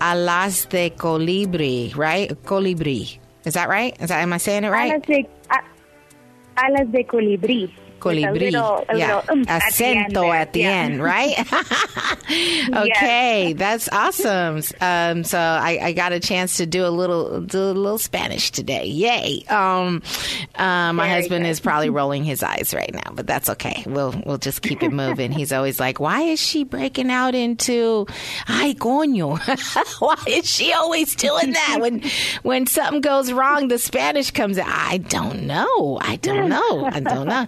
Alas 0.00 0.64
de 0.64 0.88
Colibri, 0.88 1.94
right? 1.94 2.30
Colibri. 2.44 3.18
Is 3.44 3.52
that 3.52 3.68
right? 3.68 3.94
Is 4.00 4.08
that, 4.08 4.22
am 4.22 4.32
I 4.32 4.38
saying 4.38 4.64
it 4.64 4.70
right? 4.70 4.92
Alas 4.92 5.06
de, 5.06 5.28
a- 5.50 6.64
alas 6.64 6.88
de 6.90 7.04
colibrí. 7.04 7.70
Colibri. 8.14 8.40
little- 8.52 8.84
yeah. 8.94 9.16
little 9.16 9.36
oomph 9.38 9.50
at 9.50 9.62
the 9.74 9.84
end 9.84 10.14
Acento 10.14 10.34
at 10.34 10.52
the 10.52 10.60
Yeah. 10.60 10.70
end, 10.72 11.02
right? 11.02 11.34
okay, 12.74 13.52
that's 13.54 13.88
awesome. 13.90 14.62
Um, 14.80 15.24
so 15.24 15.38
I, 15.38 15.78
I 15.82 15.92
got 15.92 16.12
a 16.12 16.20
chance 16.20 16.56
to 16.58 16.66
do 16.66 16.84
a 16.86 16.88
little 16.90 17.40
do 17.40 17.58
a 17.58 17.72
little 17.72 17.98
Spanish 17.98 18.50
today. 18.50 18.86
Yay! 18.86 19.44
Um, 19.48 20.02
uh, 20.54 20.92
my 20.92 21.08
Very 21.08 21.08
husband 21.20 21.44
good. 21.44 21.50
is 21.50 21.60
probably 21.60 21.90
rolling 21.96 22.24
his 22.24 22.42
eyes 22.42 22.72
right 22.74 22.92
now, 22.92 23.12
but 23.14 23.26
that's 23.26 23.48
okay. 23.50 23.84
We'll 23.86 24.14
we'll 24.24 24.38
just 24.38 24.62
keep 24.62 24.82
it 24.82 24.92
moving. 24.92 25.32
He's 25.32 25.52
always 25.52 25.78
like, 25.80 26.00
"Why 26.00 26.22
is 26.22 26.40
she 26.40 26.64
breaking 26.64 27.10
out 27.10 27.34
into 27.34 28.06
ay 28.48 28.74
coño? 28.78 29.38
Why 30.00 30.16
is 30.26 30.46
she 30.50 30.72
always 30.72 31.14
doing 31.16 31.52
that 31.52 31.78
when 31.80 32.02
when 32.42 32.66
something 32.66 33.00
goes 33.00 33.32
wrong? 33.32 33.68
The 33.68 33.78
Spanish 33.78 34.30
comes 34.30 34.58
out. 34.58 34.66
I 34.68 34.98
don't 34.98 35.42
know. 35.46 35.98
I 36.00 36.16
don't 36.16 36.48
know. 36.48 36.84
I 36.86 37.00
don't 37.00 37.26
know. 37.28 37.46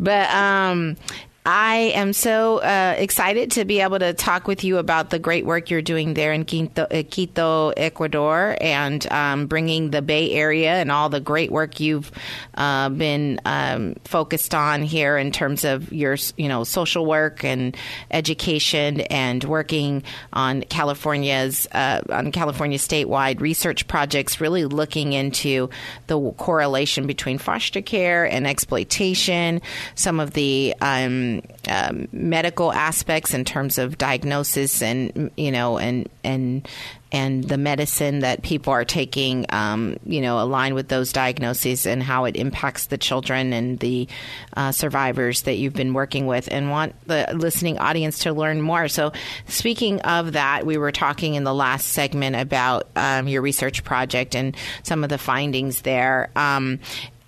But 0.00 0.30
um, 0.30 0.96
I 1.46 1.92
am 1.94 2.12
so 2.12 2.58
uh, 2.58 2.96
excited 2.98 3.52
to 3.52 3.64
be 3.64 3.80
able 3.80 3.98
to 3.98 4.12
talk 4.12 4.46
with 4.46 4.62
you 4.62 4.76
about 4.76 5.08
the 5.08 5.18
great 5.18 5.46
work 5.46 5.70
you're 5.70 5.80
doing 5.80 6.12
there 6.12 6.34
in 6.34 6.44
Quito, 6.44 6.82
uh, 6.82 7.02
Quito 7.10 7.70
Ecuador, 7.70 8.58
and 8.60 9.10
um, 9.10 9.46
bringing 9.46 9.90
the 9.90 10.02
Bay 10.02 10.32
Area 10.32 10.74
and 10.74 10.92
all 10.92 11.08
the 11.08 11.18
great 11.18 11.50
work 11.50 11.80
you've 11.80 12.12
uh, 12.56 12.90
been 12.90 13.40
um, 13.46 13.94
focused 14.04 14.54
on 14.54 14.82
here 14.82 15.16
in 15.16 15.32
terms 15.32 15.64
of 15.64 15.90
your, 15.90 16.18
you 16.36 16.46
know, 16.46 16.62
social 16.62 17.06
work 17.06 17.42
and 17.42 17.74
education, 18.10 19.00
and 19.02 19.42
working 19.44 20.02
on 20.34 20.60
California's 20.64 21.66
uh, 21.72 22.02
on 22.10 22.32
California 22.32 22.76
statewide 22.76 23.40
research 23.40 23.88
projects, 23.88 24.42
really 24.42 24.66
looking 24.66 25.14
into 25.14 25.70
the 26.06 26.32
correlation 26.32 27.06
between 27.06 27.38
foster 27.38 27.80
care 27.80 28.26
and 28.26 28.46
exploitation, 28.46 29.62
some 29.94 30.20
of 30.20 30.32
the 30.32 30.74
um, 30.82 31.29
um, 31.68 32.08
medical 32.12 32.72
aspects 32.72 33.34
in 33.34 33.44
terms 33.44 33.78
of 33.78 33.98
diagnosis 33.98 34.82
and 34.82 35.30
you 35.36 35.52
know 35.52 35.78
and 35.78 36.08
and 36.24 36.68
and 37.12 37.44
the 37.44 37.58
medicine 37.58 38.20
that 38.20 38.42
people 38.42 38.72
are 38.72 38.84
taking, 38.84 39.44
um, 39.50 39.96
you 40.04 40.20
know, 40.20 40.40
align 40.40 40.74
with 40.74 40.88
those 40.88 41.12
diagnoses 41.12 41.86
and 41.86 42.02
how 42.02 42.24
it 42.24 42.36
impacts 42.36 42.86
the 42.86 42.98
children 42.98 43.52
and 43.52 43.78
the 43.80 44.06
uh, 44.56 44.70
survivors 44.70 45.42
that 45.42 45.56
you've 45.56 45.72
been 45.72 45.92
working 45.92 46.26
with, 46.26 46.48
and 46.50 46.70
want 46.70 46.94
the 47.06 47.26
listening 47.34 47.78
audience 47.78 48.20
to 48.20 48.32
learn 48.32 48.60
more. 48.60 48.86
So, 48.88 49.12
speaking 49.48 50.00
of 50.02 50.32
that, 50.32 50.64
we 50.64 50.76
were 50.76 50.92
talking 50.92 51.34
in 51.34 51.44
the 51.44 51.54
last 51.54 51.88
segment 51.88 52.36
about 52.36 52.88
um, 52.94 53.26
your 53.26 53.42
research 53.42 53.82
project 53.82 54.36
and 54.36 54.56
some 54.82 55.02
of 55.02 55.10
the 55.10 55.18
findings 55.18 55.82
there. 55.82 56.30
Um, 56.36 56.78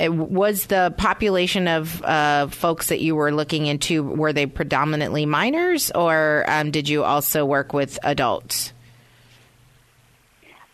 was 0.09 0.67
the 0.67 0.95
population 0.97 1.69
of 1.69 2.03
uh, 2.03 2.49
folks 2.49 2.89
that 2.89 3.01
you 3.01 3.15
were 3.15 3.33
looking 3.33 3.67
into 3.67 4.03
were 4.03 4.33
they 4.33 4.47
predominantly 4.47 5.27
minors, 5.27 5.91
or 5.91 6.45
um, 6.49 6.71
did 6.71 6.89
you 6.89 7.05
also 7.05 7.45
work 7.45 7.73
with 7.73 7.99
adults? 8.03 8.73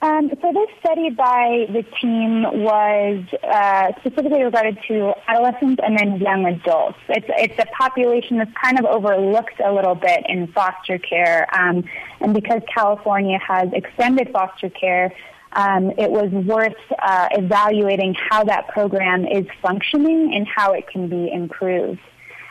Um, 0.00 0.30
so 0.40 0.52
this 0.52 0.68
study 0.78 1.10
by 1.10 1.66
the 1.70 1.84
team 2.00 2.42
was 2.62 3.24
uh, 3.42 3.92
specifically 3.98 4.44
regarded 4.44 4.78
to 4.86 5.12
adolescents 5.26 5.82
and 5.84 5.98
then 5.98 6.20
young 6.20 6.46
adults. 6.46 6.98
It's, 7.08 7.26
it's 7.30 7.58
a 7.58 7.66
population 7.76 8.38
that's 8.38 8.52
kind 8.62 8.78
of 8.78 8.84
overlooked 8.84 9.58
a 9.58 9.72
little 9.72 9.96
bit 9.96 10.20
in 10.28 10.46
foster 10.52 10.98
care, 10.98 11.52
um, 11.52 11.82
and 12.20 12.32
because 12.32 12.62
California 12.72 13.40
has 13.40 13.70
extended 13.72 14.30
foster 14.32 14.70
care, 14.70 15.12
um, 15.52 15.90
it 15.96 16.10
was 16.10 16.30
worth 16.30 16.76
uh, 17.02 17.28
evaluating 17.32 18.14
how 18.14 18.44
that 18.44 18.68
program 18.68 19.26
is 19.26 19.46
functioning 19.62 20.34
and 20.34 20.46
how 20.46 20.72
it 20.72 20.86
can 20.88 21.08
be 21.08 21.30
improved. 21.32 22.00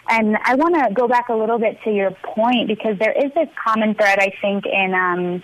And 0.09 0.37
I 0.43 0.55
want 0.55 0.75
to 0.75 0.93
go 0.93 1.07
back 1.07 1.29
a 1.29 1.33
little 1.35 1.59
bit 1.59 1.77
to 1.83 1.91
your 1.91 2.11
point 2.11 2.67
because 2.67 2.97
there 2.97 3.11
is 3.11 3.31
this 3.35 3.49
common 3.61 3.93
thread, 3.93 4.19
I 4.19 4.31
think, 4.41 4.65
in 4.65 4.93
um, 4.93 5.43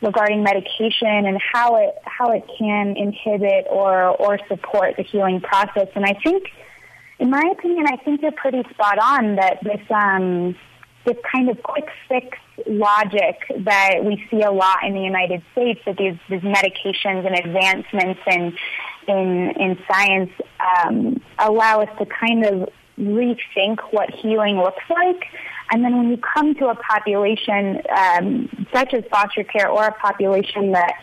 regarding 0.00 0.44
medication 0.44 1.26
and 1.26 1.40
how 1.52 1.76
it 1.76 1.94
how 2.04 2.30
it 2.30 2.44
can 2.58 2.96
inhibit 2.96 3.66
or 3.68 4.10
or 4.10 4.38
support 4.48 4.94
the 4.96 5.02
healing 5.02 5.40
process. 5.40 5.88
And 5.96 6.04
I 6.04 6.14
think, 6.22 6.44
in 7.18 7.30
my 7.30 7.42
opinion, 7.52 7.86
I 7.88 7.96
think 8.04 8.22
you're 8.22 8.32
pretty 8.32 8.62
spot 8.70 8.98
on 8.98 9.36
that 9.36 9.58
this 9.64 9.80
um, 9.90 10.54
this 11.04 11.16
kind 11.30 11.48
of 11.48 11.62
quick 11.62 11.88
fix 12.08 12.38
logic 12.66 13.36
that 13.58 14.04
we 14.04 14.24
see 14.30 14.42
a 14.42 14.50
lot 14.50 14.84
in 14.84 14.94
the 14.94 15.00
United 15.00 15.42
States 15.52 15.80
that 15.86 15.96
these, 15.96 16.16
these 16.30 16.40
medications 16.40 17.26
and 17.26 17.36
advancements 17.36 18.20
in 18.26 18.56
in 19.06 19.50
in 19.60 19.78
science 19.90 20.30
um, 20.60 21.20
allow 21.38 21.82
us 21.82 21.90
to 21.98 22.06
kind 22.06 22.44
of 22.46 22.68
rethink 22.98 23.80
what 23.90 24.10
healing 24.10 24.56
looks 24.56 24.82
like. 24.88 25.24
And 25.70 25.84
then 25.84 25.96
when 25.96 26.10
you 26.10 26.18
come 26.18 26.54
to 26.56 26.68
a 26.68 26.74
population 26.74 27.82
um, 27.94 28.66
such 28.72 28.94
as 28.94 29.04
foster 29.10 29.44
care 29.44 29.68
or 29.68 29.84
a 29.84 29.92
population 29.92 30.72
that 30.72 30.94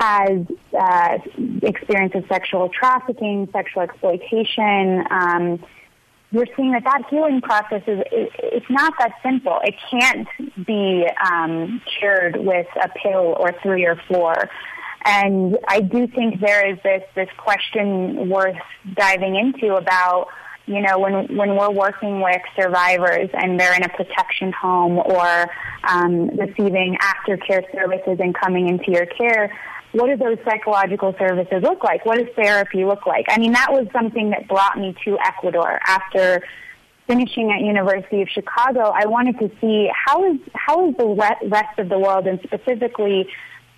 has 0.00 0.46
uh, 0.78 1.18
experience 1.62 2.14
of 2.14 2.24
sexual 2.28 2.68
trafficking, 2.68 3.48
sexual 3.52 3.82
exploitation, 3.82 5.04
um, 5.10 5.64
you're 6.30 6.46
seeing 6.56 6.72
that 6.72 6.84
that 6.84 7.02
healing 7.08 7.40
process 7.40 7.82
is 7.86 8.00
it, 8.12 8.30
it's 8.38 8.70
not 8.70 8.92
that 8.98 9.12
simple. 9.22 9.58
It 9.64 9.74
can't 9.90 10.28
be 10.66 11.06
um, 11.24 11.80
cured 11.98 12.36
with 12.36 12.66
a 12.82 12.88
pill 13.02 13.36
or 13.38 13.54
three 13.62 13.86
or 13.86 14.00
four. 14.08 14.34
And 15.04 15.56
I 15.66 15.80
do 15.80 16.06
think 16.06 16.40
there 16.40 16.70
is 16.70 16.78
this 16.82 17.02
this 17.14 17.28
question 17.38 18.28
worth 18.28 18.56
diving 18.94 19.36
into 19.36 19.74
about 19.74 20.28
you 20.68 20.82
know, 20.82 20.98
when 20.98 21.34
when 21.34 21.56
we're 21.56 21.70
working 21.70 22.20
with 22.20 22.42
survivors 22.54 23.30
and 23.32 23.58
they're 23.58 23.74
in 23.74 23.82
a 23.84 23.88
protection 23.88 24.52
home 24.52 24.98
or 24.98 25.46
um, 25.82 26.28
receiving 26.36 26.98
aftercare 27.00 27.62
services 27.72 28.18
and 28.20 28.34
coming 28.34 28.68
into 28.68 28.92
your 28.92 29.06
care, 29.06 29.50
what 29.98 30.08
do 30.08 30.16
those 30.16 30.38
psychological 30.44 31.14
services 31.18 31.62
look 31.62 31.82
like? 31.82 32.06
What 32.06 32.18
does 32.18 32.28
therapy 32.36 32.84
look 32.84 33.06
like? 33.06 33.26
I 33.28 33.38
mean, 33.38 33.52
that 33.52 33.72
was 33.72 33.86
something 33.92 34.30
that 34.30 34.46
brought 34.46 34.78
me 34.78 34.94
to 35.04 35.18
Ecuador 35.18 35.80
after 35.84 36.42
finishing 37.06 37.50
at 37.50 37.60
University 37.60 38.22
of 38.22 38.28
Chicago. 38.28 38.92
I 38.94 39.06
wanted 39.06 39.38
to 39.40 39.50
see 39.60 39.90
how 39.92 40.24
is 40.30 40.40
how 40.54 40.88
is 40.88 40.96
the 40.96 41.06
rest 41.48 41.78
of 41.78 41.88
the 41.88 41.98
world 41.98 42.26
and 42.26 42.38
specifically 42.42 43.28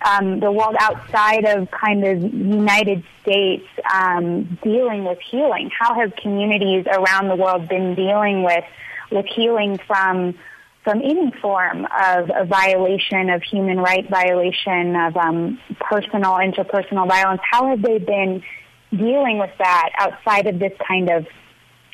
um, 0.05 0.39
the 0.39 0.51
world 0.51 0.75
outside 0.79 1.45
of 1.45 1.69
kind 1.71 2.03
of 2.05 2.21
United 2.21 3.03
States 3.21 3.65
um, 3.91 4.59
dealing 4.61 5.05
with 5.05 5.19
healing? 5.29 5.71
How 5.77 5.95
have 5.95 6.15
communities 6.15 6.85
around 6.87 7.29
the 7.29 7.35
world 7.35 7.67
been 7.67 7.95
dealing 7.95 8.43
with 8.43 8.65
with 9.11 9.25
healing 9.25 9.79
from 9.87 10.35
from 10.83 10.99
any 10.99 11.31
form 11.41 11.85
of 11.85 12.31
a 12.35 12.45
violation 12.45 13.29
of 13.29 13.43
human 13.43 13.77
rights 13.77 14.07
violation 14.09 14.95
of 14.95 15.15
um, 15.15 15.59
personal 15.79 16.33
interpersonal 16.33 17.07
violence? 17.07 17.41
How 17.49 17.69
have 17.69 17.81
they 17.81 17.99
been 17.99 18.43
dealing 18.91 19.37
with 19.37 19.51
that 19.59 19.89
outside 19.99 20.47
of 20.47 20.59
this 20.59 20.73
kind 20.87 21.09
of 21.09 21.25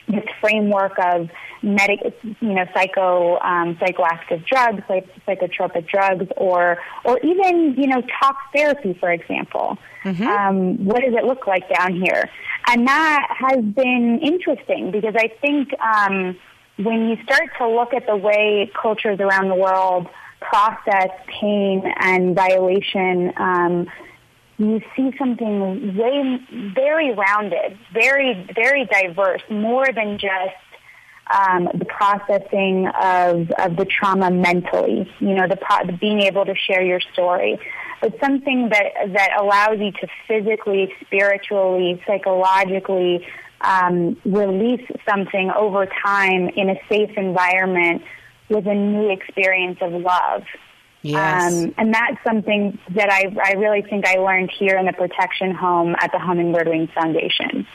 this 0.07 0.23
framework 0.39 0.93
of 0.99 1.29
medic, 1.61 1.99
you 2.23 2.53
know, 2.53 2.65
psycho, 2.73 3.37
um, 3.39 3.75
psychoactive 3.75 4.45
drugs, 4.45 4.81
like 4.89 5.05
psychotropic 5.25 5.87
drugs, 5.87 6.25
or 6.37 6.77
or 7.03 7.19
even 7.19 7.75
you 7.77 7.87
know, 7.87 8.01
talk 8.21 8.37
therapy, 8.55 8.95
for 8.99 9.11
example. 9.11 9.77
Mm-hmm. 10.03 10.27
Um, 10.27 10.85
what 10.85 11.01
does 11.01 11.13
it 11.13 11.25
look 11.25 11.45
like 11.45 11.69
down 11.73 11.93
here? 11.93 12.29
And 12.69 12.87
that 12.87 13.27
has 13.37 13.63
been 13.63 14.19
interesting 14.21 14.91
because 14.91 15.15
I 15.17 15.29
think 15.41 15.69
um, 15.81 16.37
when 16.77 17.09
you 17.09 17.17
start 17.23 17.49
to 17.57 17.67
look 17.67 17.93
at 17.93 18.05
the 18.05 18.15
way 18.15 18.71
cultures 18.79 19.19
around 19.19 19.49
the 19.49 19.55
world 19.55 20.07
process 20.39 21.09
pain 21.39 21.83
and 21.99 22.35
violation. 22.35 23.33
Um, 23.37 23.87
you 24.59 24.81
see 24.95 25.11
something 25.19 25.95
way, 25.95 26.39
very 26.73 27.13
rounded, 27.13 27.77
very, 27.93 28.47
very 28.55 28.85
diverse, 28.85 29.41
more 29.49 29.85
than 29.93 30.17
just 30.17 30.55
um, 31.31 31.69
the 31.75 31.85
processing 31.85 32.87
of, 32.87 33.51
of 33.51 33.75
the 33.75 33.85
trauma 33.85 34.31
mentally, 34.31 35.11
you 35.19 35.33
know, 35.35 35.47
the, 35.47 35.59
the 35.85 35.93
being 35.93 36.21
able 36.21 36.45
to 36.45 36.55
share 36.55 36.81
your 36.81 36.99
story, 36.99 37.59
but 38.01 38.19
something 38.19 38.69
that, 38.69 39.13
that 39.13 39.39
allows 39.39 39.79
you 39.79 39.91
to 39.91 40.07
physically, 40.27 40.91
spiritually, 41.05 42.01
psychologically 42.07 43.27
um, 43.61 44.17
release 44.25 44.85
something 45.09 45.51
over 45.51 45.87
time 46.05 46.49
in 46.49 46.69
a 46.69 46.75
safe 46.89 47.11
environment 47.17 48.03
with 48.49 48.67
a 48.67 48.75
new 48.75 49.09
experience 49.09 49.77
of 49.81 49.91
love. 49.93 50.43
Yes. 51.03 51.53
Um, 51.53 51.73
and 51.77 51.93
that's 51.93 52.17
something 52.23 52.77
that 52.95 53.11
I, 53.11 53.33
I 53.43 53.53
really 53.53 53.81
think 53.83 54.05
I 54.05 54.15
learned 54.15 54.51
here 54.57 54.77
in 54.77 54.85
the 54.85 54.93
protection 54.93 55.53
home 55.53 55.95
at 55.99 56.11
the 56.11 56.19
Hummingbird 56.19 56.67
Wings 56.67 56.89
Foundation. 56.93 57.67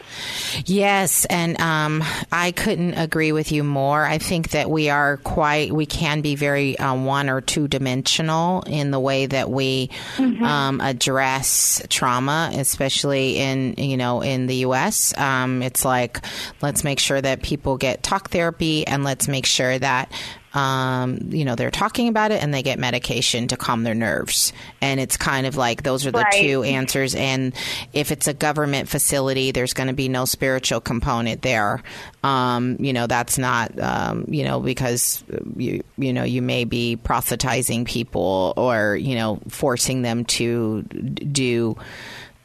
Yes, 0.66 1.24
and 1.26 1.58
um, 1.60 2.02
I 2.30 2.50
couldn't 2.52 2.94
agree 2.94 3.32
with 3.32 3.52
you 3.52 3.62
more. 3.62 4.04
I 4.04 4.18
think 4.18 4.50
that 4.50 4.68
we 4.70 4.90
are 4.90 5.18
quite, 5.18 5.72
we 5.72 5.86
can 5.86 6.20
be 6.20 6.34
very 6.34 6.78
uh, 6.78 6.94
one 6.94 7.30
or 7.30 7.40
two 7.40 7.68
dimensional 7.68 8.62
in 8.62 8.90
the 8.90 9.00
way 9.00 9.26
that 9.26 9.48
we 9.48 9.88
mm-hmm. 10.16 10.44
um, 10.44 10.80
address 10.80 11.80
trauma, 11.88 12.50
especially 12.54 13.38
in, 13.38 13.74
you 13.78 13.96
know, 13.96 14.20
in 14.20 14.46
the 14.46 14.56
U.S. 14.56 15.16
Um, 15.16 15.62
it's 15.62 15.84
like, 15.84 16.20
let's 16.60 16.82
make 16.82 16.98
sure 16.98 17.20
that 17.20 17.42
people 17.42 17.76
get 17.76 18.02
talk 18.02 18.30
therapy 18.30 18.86
and 18.86 19.04
let's 19.04 19.28
make 19.28 19.46
sure 19.46 19.78
that 19.78 20.10
um, 20.54 21.18
you 21.30 21.44
know, 21.44 21.54
they're 21.54 21.70
talking 21.70 22.08
about 22.08 22.30
it 22.30 22.42
and 22.42 22.52
they 22.52 22.62
get 22.62 22.78
medication 22.78 23.48
to 23.48 23.56
calm 23.56 23.84
their 23.84 23.94
nerves. 23.94 24.52
And 24.80 25.00
it's 25.00 25.16
kind 25.16 25.46
of 25.46 25.56
like 25.56 25.82
those 25.82 26.06
are 26.06 26.10
the 26.10 26.18
right. 26.18 26.32
two 26.32 26.62
answers. 26.62 27.14
And 27.14 27.54
if 27.92 28.12
it's 28.12 28.26
a 28.26 28.34
government 28.34 28.88
facility, 28.88 29.50
there's 29.50 29.72
going 29.72 29.86
to 29.86 29.94
be 29.94 30.08
no 30.08 30.26
spiritual 30.26 30.80
component 30.80 31.40
there. 31.42 31.82
Um, 32.22 32.76
you 32.80 32.92
know, 32.92 33.06
that's 33.06 33.38
not, 33.38 33.78
um, 33.80 34.26
you 34.28 34.44
know, 34.44 34.60
because 34.60 35.24
you, 35.56 35.82
you 35.96 36.12
know, 36.12 36.24
you 36.24 36.42
may 36.42 36.64
be 36.64 36.96
proselytizing 36.96 37.86
people 37.86 38.52
or, 38.56 38.96
you 38.96 39.14
know, 39.14 39.40
forcing 39.48 40.02
them 40.02 40.24
to 40.26 40.82
do, 40.82 41.76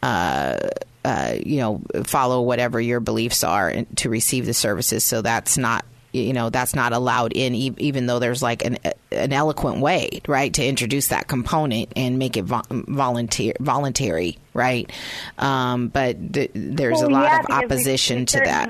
uh, 0.01 0.57
uh, 1.03 1.35
you 1.45 1.57
know, 1.57 1.81
follow 2.03 2.41
whatever 2.41 2.79
your 2.79 2.99
beliefs 2.99 3.43
are 3.43 3.83
to 3.95 4.09
receive 4.09 4.45
the 4.45 4.53
services. 4.53 5.03
So 5.03 5.21
that's 5.21 5.57
not 5.57 5.85
you 6.13 6.33
know 6.33 6.49
that's 6.49 6.73
not 6.73 6.93
allowed 6.93 7.33
in 7.33 7.53
even 7.55 8.05
though 8.05 8.19
there's 8.19 8.41
like 8.41 8.63
an 8.65 8.77
an 9.11 9.33
eloquent 9.33 9.79
way 9.79 10.21
right 10.27 10.53
to 10.53 10.65
introduce 10.65 11.09
that 11.09 11.27
component 11.27 11.91
and 11.95 12.17
make 12.17 12.37
it 12.37 12.43
vo- 12.43 12.61
volunteer 12.69 13.53
voluntary 13.59 14.37
right? 14.57 14.91
Um, 15.37 15.87
but 15.89 16.33
th- 16.33 16.51
there's 16.53 16.97
well, 16.99 17.09
a 17.09 17.11
lot 17.11 17.23
yeah, 17.23 17.39
of 17.39 17.45
opposition 17.63 18.25
to 18.25 18.39
that. 18.39 18.69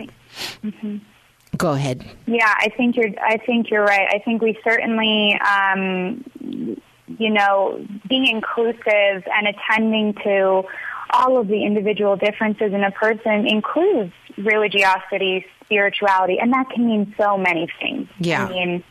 mm-hmm. 0.62 0.98
go 1.56 1.72
ahead. 1.72 2.06
Yeah 2.28 2.54
i 2.58 2.70
think 2.76 2.96
you're 2.98 3.12
i 3.22 3.38
think 3.38 3.70
you're 3.72 3.86
right. 3.86 4.08
I 4.14 4.20
think 4.20 4.42
we 4.42 4.58
certainly 4.64 5.40
um, 5.40 6.26
you 6.42 7.30
know 7.30 7.86
being 8.08 8.28
inclusive 8.28 8.84
and 8.86 9.48
attending 9.48 10.14
to 10.26 10.64
all 11.12 11.38
of 11.38 11.48
the 11.48 11.64
individual 11.64 12.16
differences 12.16 12.74
in 12.74 12.84
a 12.84 12.92
person 12.92 13.48
includes 13.48 14.14
religiosity, 14.38 15.46
spirituality, 15.64 16.38
and 16.40 16.54
that 16.54 16.70
can 16.70 16.86
mean 16.86 17.14
so 17.18 17.38
many 17.38 17.68
things. 17.80 18.08
Yeah. 18.20 18.46
I 18.46 18.50
mean, 18.50 18.84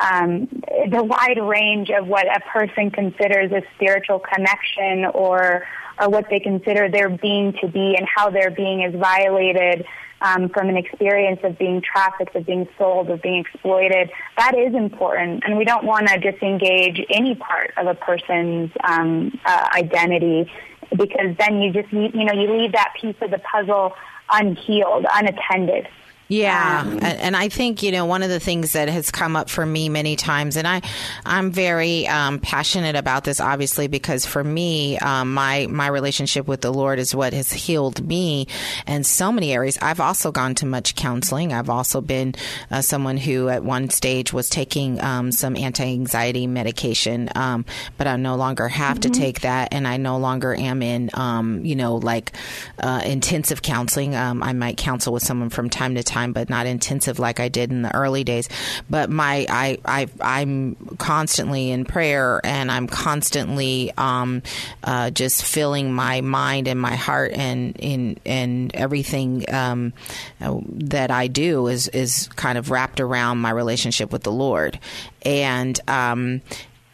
um, 0.00 0.48
the 0.90 1.02
wide 1.02 1.40
range 1.42 1.90
of 1.90 2.06
what 2.06 2.26
a 2.26 2.40
person 2.52 2.90
considers 2.90 3.50
a 3.52 3.62
spiritual 3.74 4.20
connection 4.20 5.06
or 5.06 5.66
or 6.00 6.08
what 6.08 6.26
they 6.30 6.38
consider 6.38 6.88
their 6.88 7.08
being 7.08 7.52
to 7.60 7.66
be 7.66 7.96
and 7.98 8.06
how 8.06 8.30
their 8.30 8.50
being 8.52 8.82
is 8.82 8.94
violated 8.94 9.84
um, 10.20 10.48
from 10.48 10.68
an 10.68 10.76
experience 10.76 11.40
of 11.42 11.58
being 11.58 11.82
trafficked, 11.82 12.34
of 12.34 12.46
being 12.46 12.68
sold, 12.78 13.10
of 13.10 13.22
being 13.22 13.40
exploited. 13.40 14.10
That 14.36 14.56
is 14.56 14.74
important, 14.74 15.42
and 15.44 15.56
we 15.58 15.64
don't 15.64 15.84
want 15.84 16.08
to 16.08 16.18
disengage 16.18 17.04
any 17.10 17.34
part 17.34 17.72
of 17.76 17.86
a 17.86 17.94
person's 17.94 18.70
um, 18.84 19.38
uh, 19.44 19.68
identity 19.76 20.50
because 20.90 21.36
then 21.38 21.60
you 21.60 21.72
just 21.72 21.92
you 21.92 22.24
know 22.24 22.32
you 22.32 22.50
leave 22.52 22.72
that 22.72 22.94
piece 23.00 23.16
of 23.20 23.30
the 23.30 23.38
puzzle 23.38 23.94
unhealed, 24.30 25.06
unattended. 25.12 25.88
Yeah, 26.30 26.82
um, 26.84 26.98
and 27.02 27.34
I 27.34 27.48
think 27.48 27.82
you 27.82 27.90
know 27.90 28.04
one 28.04 28.22
of 28.22 28.28
the 28.28 28.38
things 28.38 28.72
that 28.72 28.90
has 28.90 29.10
come 29.10 29.34
up 29.34 29.48
for 29.48 29.64
me 29.64 29.88
many 29.88 30.14
times, 30.14 30.56
and 30.56 30.68
I, 30.68 30.82
I'm 31.24 31.50
very 31.50 32.06
um, 32.06 32.38
passionate 32.38 32.96
about 32.96 33.24
this, 33.24 33.40
obviously, 33.40 33.88
because 33.88 34.26
for 34.26 34.44
me, 34.44 34.98
um, 34.98 35.32
my 35.32 35.66
my 35.70 35.86
relationship 35.86 36.46
with 36.46 36.60
the 36.60 36.70
Lord 36.70 36.98
is 36.98 37.14
what 37.14 37.32
has 37.32 37.50
healed 37.50 38.06
me 38.06 38.46
in 38.86 39.04
so 39.04 39.32
many 39.32 39.54
areas. 39.54 39.78
I've 39.80 40.00
also 40.00 40.30
gone 40.30 40.54
to 40.56 40.66
much 40.66 40.94
counseling. 40.96 41.54
I've 41.54 41.70
also 41.70 42.02
been 42.02 42.34
uh, 42.70 42.82
someone 42.82 43.16
who, 43.16 43.48
at 43.48 43.64
one 43.64 43.88
stage, 43.88 44.30
was 44.30 44.50
taking 44.50 45.00
um, 45.00 45.32
some 45.32 45.56
anti-anxiety 45.56 46.46
medication, 46.46 47.30
um, 47.36 47.64
but 47.96 48.06
I 48.06 48.16
no 48.16 48.36
longer 48.36 48.68
have 48.68 49.00
mm-hmm. 49.00 49.12
to 49.12 49.18
take 49.18 49.40
that, 49.40 49.72
and 49.72 49.88
I 49.88 49.96
no 49.96 50.18
longer 50.18 50.54
am 50.54 50.82
in, 50.82 51.08
um, 51.14 51.64
you 51.64 51.74
know, 51.74 51.96
like 51.96 52.32
uh, 52.78 53.00
intensive 53.06 53.62
counseling. 53.62 54.14
I 54.14 54.52
might 54.52 54.76
counsel 54.76 55.14
with 55.14 55.22
someone 55.22 55.48
from 55.48 55.70
time 55.70 55.94
to 55.94 56.02
time 56.02 56.17
time, 56.18 56.32
but 56.32 56.50
not 56.50 56.66
intensive 56.66 57.18
like 57.18 57.40
I 57.40 57.48
did 57.48 57.70
in 57.70 57.82
the 57.82 57.94
early 57.94 58.24
days. 58.24 58.48
But 58.90 59.10
my 59.10 59.46
I 59.48 59.78
I 59.84 60.08
I'm 60.20 60.76
constantly 60.98 61.70
in 61.70 61.84
prayer, 61.84 62.40
and 62.44 62.70
I'm 62.70 62.86
constantly 62.86 63.92
um, 63.96 64.42
uh, 64.84 65.10
just 65.10 65.44
filling 65.44 65.92
my 65.92 66.20
mind 66.20 66.68
and 66.68 66.80
my 66.80 66.96
heart 66.96 67.32
and 67.32 67.76
in 67.78 68.18
and 68.26 68.74
everything 68.74 69.44
um, 69.52 69.92
that 70.40 71.10
I 71.10 71.28
do 71.28 71.68
is 71.68 71.88
is 71.88 72.28
kind 72.36 72.58
of 72.58 72.70
wrapped 72.70 73.00
around 73.00 73.38
my 73.38 73.50
relationship 73.50 74.12
with 74.12 74.22
the 74.22 74.32
Lord, 74.32 74.78
and 75.22 75.78
um, 75.88 76.42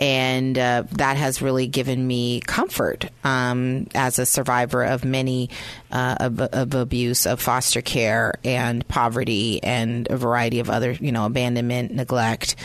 and 0.00 0.58
uh, 0.58 0.84
that 0.92 1.16
has 1.16 1.40
really 1.40 1.66
given 1.66 2.06
me 2.06 2.40
comfort 2.40 3.10
um, 3.22 3.86
as 3.94 4.18
a 4.18 4.26
survivor 4.26 4.82
of 4.82 5.04
many 5.04 5.50
uh, 5.92 6.16
of, 6.20 6.40
of, 6.40 6.74
abuse, 6.74 7.26
of 7.26 7.40
foster 7.40 7.80
care, 7.80 8.34
and 8.44 8.86
poverty, 8.88 9.62
and 9.62 10.10
a 10.10 10.16
variety 10.16 10.58
of 10.58 10.68
other, 10.68 10.92
you 10.92 11.12
know, 11.12 11.24
abandonment, 11.26 11.92
neglect, 11.92 12.56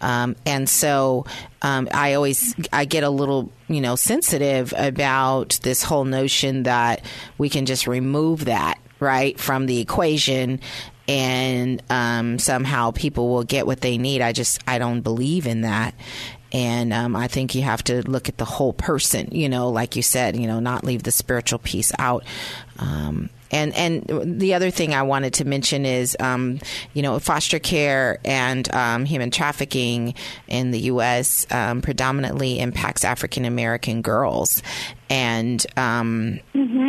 um, 0.00 0.34
and 0.46 0.68
so 0.68 1.26
um, 1.62 1.88
I 1.92 2.14
always 2.14 2.54
I 2.72 2.84
get 2.84 3.04
a 3.04 3.10
little, 3.10 3.50
you 3.68 3.80
know, 3.80 3.96
sensitive 3.96 4.72
about 4.76 5.58
this 5.62 5.82
whole 5.82 6.04
notion 6.04 6.64
that 6.64 7.04
we 7.36 7.48
can 7.48 7.66
just 7.66 7.86
remove 7.86 8.46
that 8.46 8.78
right 9.00 9.38
from 9.38 9.66
the 9.66 9.80
equation. 9.80 10.60
And 11.06 11.82
um, 11.88 12.38
somehow 12.38 12.90
people 12.90 13.30
will 13.30 13.42
get 13.42 13.66
what 13.66 13.80
they 13.80 13.96
need. 13.96 14.20
I 14.20 14.32
just 14.32 14.62
I 14.68 14.78
don't 14.78 15.00
believe 15.00 15.46
in 15.46 15.62
that, 15.62 15.94
And 16.52 16.92
um, 16.92 17.14
I 17.14 17.28
think 17.28 17.54
you 17.54 17.62
have 17.62 17.84
to 17.84 18.08
look 18.08 18.28
at 18.28 18.38
the 18.38 18.44
whole 18.44 18.72
person, 18.72 19.28
you 19.32 19.48
know, 19.48 19.68
like 19.68 19.96
you 19.96 20.02
said, 20.02 20.36
you 20.36 20.46
know, 20.46 20.60
not 20.60 20.84
leave 20.84 21.02
the 21.02 21.10
spiritual 21.10 21.58
piece 21.58 21.92
out. 21.98 22.24
Um, 22.78 23.28
and 23.50 23.74
and 23.74 24.40
the 24.40 24.54
other 24.54 24.70
thing 24.70 24.94
I 24.94 25.02
wanted 25.02 25.34
to 25.34 25.44
mention 25.44 25.86
is, 25.86 26.16
um, 26.20 26.60
you 26.92 27.02
know, 27.02 27.18
foster 27.18 27.58
care 27.58 28.18
and 28.24 28.72
um, 28.74 29.04
human 29.04 29.30
trafficking 29.30 30.14
in 30.46 30.70
the 30.70 30.80
U.S. 30.80 31.46
Um, 31.50 31.80
predominantly 31.80 32.60
impacts 32.60 33.04
African 33.04 33.44
American 33.44 34.02
girls, 34.02 34.62
and 35.08 35.64
um, 35.76 36.40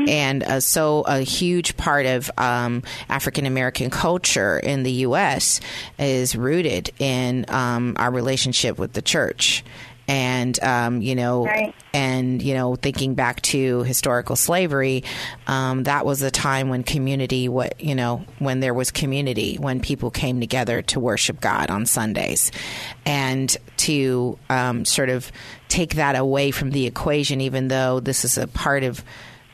and 0.07 0.43
uh, 0.43 0.59
so 0.59 1.01
a 1.01 1.19
huge 1.19 1.77
part 1.77 2.05
of 2.05 2.29
um, 2.37 2.83
African 3.07 3.45
American 3.45 3.89
culture 3.89 4.59
in 4.59 4.83
the 4.83 4.91
U.S. 4.91 5.61
is 5.97 6.35
rooted 6.35 6.91
in 6.99 7.45
um, 7.47 7.95
our 7.97 8.11
relationship 8.11 8.77
with 8.77 8.93
the 8.93 9.01
church 9.01 9.63
and 10.09 10.61
um, 10.63 11.01
you 11.01 11.13
know, 11.15 11.45
Right. 11.45 11.73
and 11.93 12.41
you 12.41 12.55
know, 12.55 12.75
thinking 12.75 13.13
back 13.13 13.41
to 13.43 13.83
historical 13.83 14.35
slavery, 14.35 15.03
um, 15.47 15.83
that 15.83 16.03
was 16.05 16.21
a 16.23 16.31
time 16.31 16.67
when 16.69 16.83
community, 16.83 17.47
what 17.47 17.79
you 17.79 17.93
know, 17.93 18.25
when 18.39 18.59
there 18.59 18.73
was 18.73 18.89
community, 18.89 19.55
when 19.57 19.79
people 19.79 20.09
came 20.09 20.39
together 20.39 20.81
to 20.81 20.99
worship 20.99 21.39
God 21.39 21.69
on 21.69 21.85
Sundays, 21.85 22.51
and 23.05 23.55
to 23.77 24.37
um, 24.49 24.83
sort 24.83 25.09
of 25.09 25.31
take 25.69 25.95
that 25.95 26.15
away 26.15 26.49
from 26.49 26.71
the 26.71 26.87
equation, 26.87 27.39
even 27.39 27.67
though 27.67 27.99
this 27.99 28.25
is 28.25 28.37
a 28.37 28.47
part 28.47 28.83
of 28.83 29.03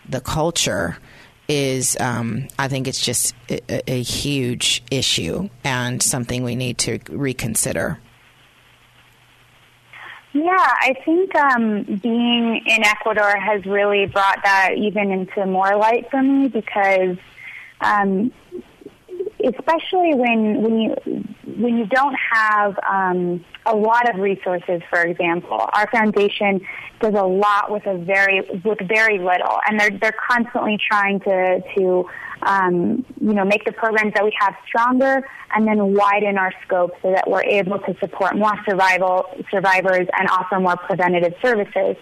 the 0.09 0.21
culture. 0.21 0.97
Is 1.47 1.95
um, 1.99 2.47
I 2.57 2.69
think 2.69 2.87
it's 2.87 2.99
just 2.99 3.35
a, 3.51 3.61
a 3.87 4.01
huge 4.01 4.81
issue 4.89 5.47
and 5.63 6.01
something 6.01 6.43
we 6.43 6.55
need 6.55 6.79
to 6.79 6.97
reconsider. 7.07 7.99
Yeah, 10.35 10.51
I 10.57 10.93
think 11.05 11.33
um, 11.33 11.83
being 12.03 12.61
in 12.65 12.83
Ecuador 12.83 13.37
has 13.39 13.65
really 13.65 14.05
brought 14.05 14.39
that 14.43 14.71
even 14.75 15.09
into 15.09 15.45
more 15.45 15.77
light 15.77 16.11
for 16.11 16.21
me 16.21 16.49
because, 16.49 17.15
um, 17.79 18.33
especially 19.41 20.13
when 20.13 20.61
when 20.61 20.77
you 20.81 20.95
when 21.55 21.77
you 21.77 21.85
don't 21.85 22.17
have 22.33 22.77
um, 22.85 23.45
a 23.65 23.73
lot 23.73 24.13
of 24.13 24.19
resources, 24.19 24.81
for 24.89 25.03
example, 25.03 25.69
our 25.71 25.89
foundation 25.89 26.59
does 26.99 27.13
a 27.13 27.23
lot 27.23 27.71
with 27.71 27.85
a 27.85 27.97
very 27.97 28.41
with 28.65 28.79
very 28.89 29.19
little, 29.19 29.59
and 29.69 29.79
they're 29.79 29.97
they're 30.01 30.19
constantly 30.29 30.77
trying 30.77 31.21
to 31.21 31.63
to 31.77 32.09
um, 32.41 33.05
you 33.19 33.33
know 33.33 33.45
make 33.45 33.65
the 33.65 33.71
programs 33.71 34.13
that 34.13 34.23
we 34.23 34.35
have 34.39 34.55
stronger 34.67 35.27
and 35.55 35.67
then 35.67 35.93
widen 35.93 36.37
our 36.37 36.53
scope 36.65 36.91
so 37.01 37.11
that 37.11 37.29
we're 37.29 37.43
able 37.43 37.79
to 37.79 37.95
support 37.99 38.35
more 38.35 38.53
survival 38.67 39.25
survivors 39.51 40.07
and 40.17 40.29
offer 40.29 40.59
more 40.59 40.77
preventative 40.77 41.33
services. 41.41 41.95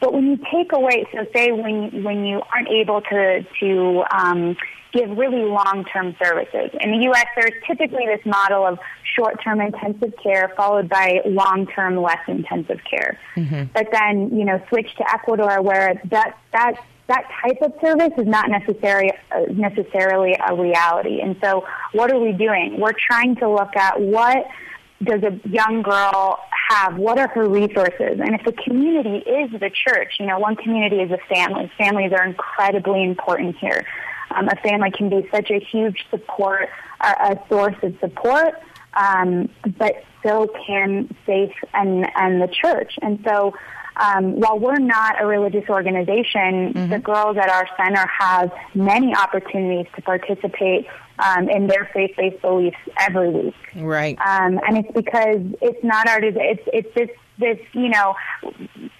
But 0.00 0.12
when 0.12 0.26
you 0.26 0.38
take 0.52 0.72
away, 0.72 1.06
so 1.12 1.26
say 1.34 1.52
when 1.52 2.04
when 2.04 2.24
you 2.24 2.40
aren't 2.52 2.68
able 2.68 3.00
to 3.02 3.44
to 3.60 4.04
um, 4.10 4.56
give 4.92 5.10
really 5.16 5.42
long-term 5.42 6.16
services 6.22 6.70
in 6.80 6.92
the 6.92 6.98
U.S., 7.04 7.26
there's 7.36 7.52
typically 7.66 8.06
this 8.06 8.24
model 8.24 8.64
of 8.64 8.78
short-term 9.16 9.60
intensive 9.60 10.14
care 10.22 10.52
followed 10.56 10.88
by 10.88 11.20
long-term 11.26 12.00
less 12.00 12.20
intensive 12.26 12.78
care. 12.88 13.18
But 13.74 13.88
then 13.92 14.36
you 14.36 14.44
know 14.44 14.62
switch 14.68 14.94
to 14.96 15.12
Ecuador 15.12 15.62
where 15.62 16.00
that 16.10 16.38
that 16.52 16.74
that 17.08 17.24
type 17.42 17.58
of 17.62 17.72
service 17.80 18.12
is 18.18 18.26
not 18.26 18.50
necessary, 18.50 19.10
uh, 19.32 19.40
necessarily 19.50 20.36
a 20.46 20.54
reality. 20.54 21.20
And 21.20 21.36
so, 21.42 21.66
what 21.92 22.12
are 22.12 22.18
we 22.18 22.32
doing? 22.32 22.78
We're 22.78 22.92
trying 22.92 23.36
to 23.36 23.48
look 23.48 23.74
at 23.76 24.00
what 24.00 24.46
does 25.02 25.22
a 25.22 25.40
young 25.48 25.82
girl 25.82 26.38
have? 26.68 26.96
What 26.96 27.18
are 27.18 27.28
her 27.28 27.48
resources? 27.48 28.20
And 28.20 28.34
if 28.34 28.44
the 28.44 28.52
community 28.52 29.18
is 29.18 29.50
the 29.52 29.70
church, 29.70 30.14
you 30.18 30.26
know, 30.26 30.38
one 30.38 30.56
community 30.56 30.96
is 30.96 31.10
a 31.10 31.18
family. 31.32 31.70
Families 31.78 32.12
are 32.12 32.24
incredibly 32.24 33.04
important 33.04 33.56
here. 33.58 33.84
Um, 34.30 34.48
a 34.48 34.56
family 34.56 34.90
can 34.90 35.08
be 35.08 35.26
such 35.32 35.50
a 35.50 35.58
huge 35.58 36.04
support, 36.10 36.68
a, 37.00 37.06
a 37.06 37.42
source 37.48 37.76
of 37.82 37.94
support, 38.00 38.54
um, 38.94 39.48
but 39.78 40.04
so 40.22 40.52
can 40.66 41.14
faith 41.24 41.54
and, 41.72 42.06
and 42.16 42.42
the 42.42 42.48
church. 42.48 42.98
And 43.00 43.20
so, 43.26 43.54
um, 43.98 44.38
while 44.40 44.58
we're 44.58 44.78
not 44.78 45.20
a 45.20 45.26
religious 45.26 45.68
organization, 45.68 46.88
the 46.88 46.98
girls 46.98 47.36
at 47.36 47.48
our 47.48 47.66
center 47.76 48.06
have 48.06 48.52
many 48.74 49.14
opportunities 49.14 49.86
to 49.96 50.02
participate 50.02 50.86
um, 51.18 51.48
in 51.48 51.66
their 51.66 51.90
faith-based 51.92 52.40
beliefs 52.40 52.76
every 52.98 53.30
week. 53.30 53.54
Right. 53.74 54.16
Um, 54.18 54.60
and 54.66 54.78
it's 54.78 54.92
because 54.92 55.40
it's 55.60 55.82
not 55.82 56.08
our 56.08 56.20
it's 56.22 56.62
it's 56.66 56.94
this 56.94 57.10
this 57.38 57.58
you 57.72 57.88
know 57.88 58.14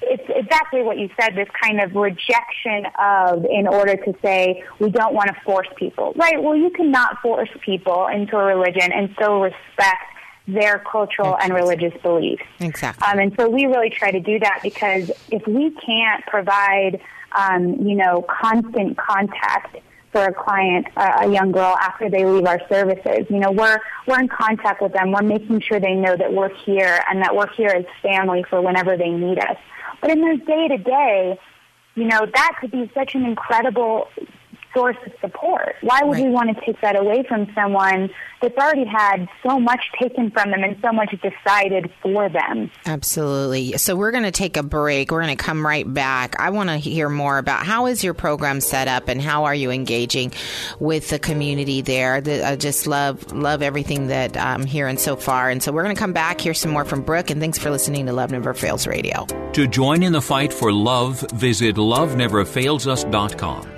it's 0.01 0.23
exactly 0.29 0.83
what 0.83 0.99
you 0.99 1.11
said 1.21 1.35
this 1.35 1.49
kind 1.61 1.81
of 1.81 1.95
rejection 1.95 2.87
of 2.99 3.45
in 3.45 3.67
order 3.67 3.97
to 3.97 4.15
say 4.23 4.65
we 4.79 4.91
don't 4.91 5.13
want 5.13 5.29
to 5.29 5.37
force 5.45 5.67
people 5.77 6.13
right 6.17 6.41
well 6.43 6.57
you 6.57 6.71
cannot 6.71 7.21
force 7.21 7.49
people 7.65 8.07
into 8.07 8.37
a 8.37 8.45
religion 8.45 8.93
and 8.93 9.11
still 9.15 9.41
respect 9.41 10.15
their 10.49 10.79
cultural 10.91 11.37
and 11.39 11.53
religious 11.53 11.93
beliefs 12.03 12.43
Exactly. 12.59 13.07
um, 13.07 13.19
and 13.19 13.33
so 13.39 13.49
we 13.49 13.67
really 13.67 13.91
try 13.91 14.11
to 14.11 14.21
do 14.21 14.39
that 14.39 14.61
because 14.63 15.11
if 15.31 15.47
we 15.47 15.71
can't 15.73 16.25
provide, 16.27 17.01
um, 17.37 17.87
you 17.87 17.95
know, 17.95 18.23
constant 18.23 18.97
contact 18.97 19.77
for 20.11 20.25
a 20.25 20.33
client, 20.33 20.87
uh, 20.97 21.19
a 21.21 21.29
young 21.31 21.53
girl, 21.53 21.77
after 21.81 22.09
they 22.09 22.25
leave 22.25 22.47
our 22.47 22.61
services, 22.69 23.27
you 23.29 23.39
know, 23.39 23.51
we're 23.51 23.79
we're 24.07 24.19
in 24.19 24.29
contact 24.29 24.81
with 24.81 24.95
them. 24.95 25.13
We're 25.13 25.23
making 25.23 25.61
sure 25.61 25.79
they 25.79 25.95
know 25.95 26.17
that 26.17 26.33
we're 26.33 26.55
here 26.65 27.05
and 27.11 27.21
that 27.23 27.37
we're 27.37 27.53
here 27.53 27.69
as 27.69 27.85
family 28.03 28.43
for 28.49 28.63
whenever 28.63 28.97
they 28.97 29.11
need 29.11 29.39
us. 29.39 29.59
But 30.01 30.11
in 30.11 30.23
their 30.23 30.37
day 30.39 30.69
to 30.69 30.79
day, 30.79 31.39
you 31.95 32.05
know, 32.05 32.27
that 32.33 32.53
could 32.61 32.71
be 32.71 32.91
such 32.95 33.15
an 33.15 33.27
incredible 33.27 34.09
source 34.75 34.97
of 35.07 35.13
support. 35.21 35.77
Why 35.83 36.01
would 36.03 36.19
we 36.19 36.29
want 36.29 36.57
to 36.57 36.65
take 36.65 36.81
that 36.81 36.99
away 36.99 37.25
from 37.29 37.47
someone 37.55 38.11
that's 38.41 38.57
already 38.57 38.85
had 38.85 39.27
so 39.47 39.59
much 39.59 39.81
taken 40.01 40.31
from 40.31 40.51
them 40.51 40.63
and 40.63 40.77
so 40.83 40.93
much 40.93 41.15
decided 41.23 41.91
for 42.03 42.29
them? 42.29 42.71
Absolutely. 42.87 43.77
So 43.79 43.97
we're 43.97 44.13
going 44.13 44.25
to 44.25 44.31
take 44.31 44.57
a 44.57 44.63
break. 44.63 45.11
We're 45.11 45.23
going 45.23 45.37
to 45.37 45.43
come 45.43 45.65
right 45.67 45.93
back. 45.93 46.39
I 46.39 46.51
want 46.51 46.69
to 46.71 46.77
hear 46.77 47.09
more 47.09 47.39
about 47.39 47.67
how 47.67 47.87
is 47.87 48.05
your 48.05 48.15
program 48.15 48.61
set 48.61 48.89
up 48.89 49.09
and 49.09 49.21
how 49.21 49.45
are 49.45 49.55
you 49.55 49.71
engaging 49.71 50.33
with 50.79 51.11
the 51.11 51.19
community 51.19 51.83
there. 51.83 52.21
The- 52.21 52.47
I 52.47 52.57
just 52.57 52.87
love 52.87 53.33
love 53.33 53.63
everything 53.63 54.09
that 54.09 54.37
I'm 54.37 54.65
hearing 54.65 54.99
so 54.99 55.17
far. 55.17 55.51
And 55.51 55.63
so 55.63 55.73
we're 55.73 55.85
going 55.85 55.95
to 55.95 56.01
come 56.01 56.13
back, 56.13 56.41
hear 56.41 56.55
some 56.55 56.71
more 56.71 56.85
from 56.85 57.03
Brooke, 57.03 57.31
and 57.31 57.41
thanks 57.41 57.59
for 57.59 57.71
listening 57.71 58.07
to 58.07 58.13
Love 58.13 58.31
Never 58.31 58.55
Fails 58.55 58.87
Radio. 58.87 59.27
To 59.53 59.67
join 59.67 60.03
in 60.03 60.13
the 60.13 60.23
fight 60.23 60.53
for 60.53 60.73
love, 60.73 61.21
visit 61.33 61.77
loveneverfailsus.com. 61.77 63.78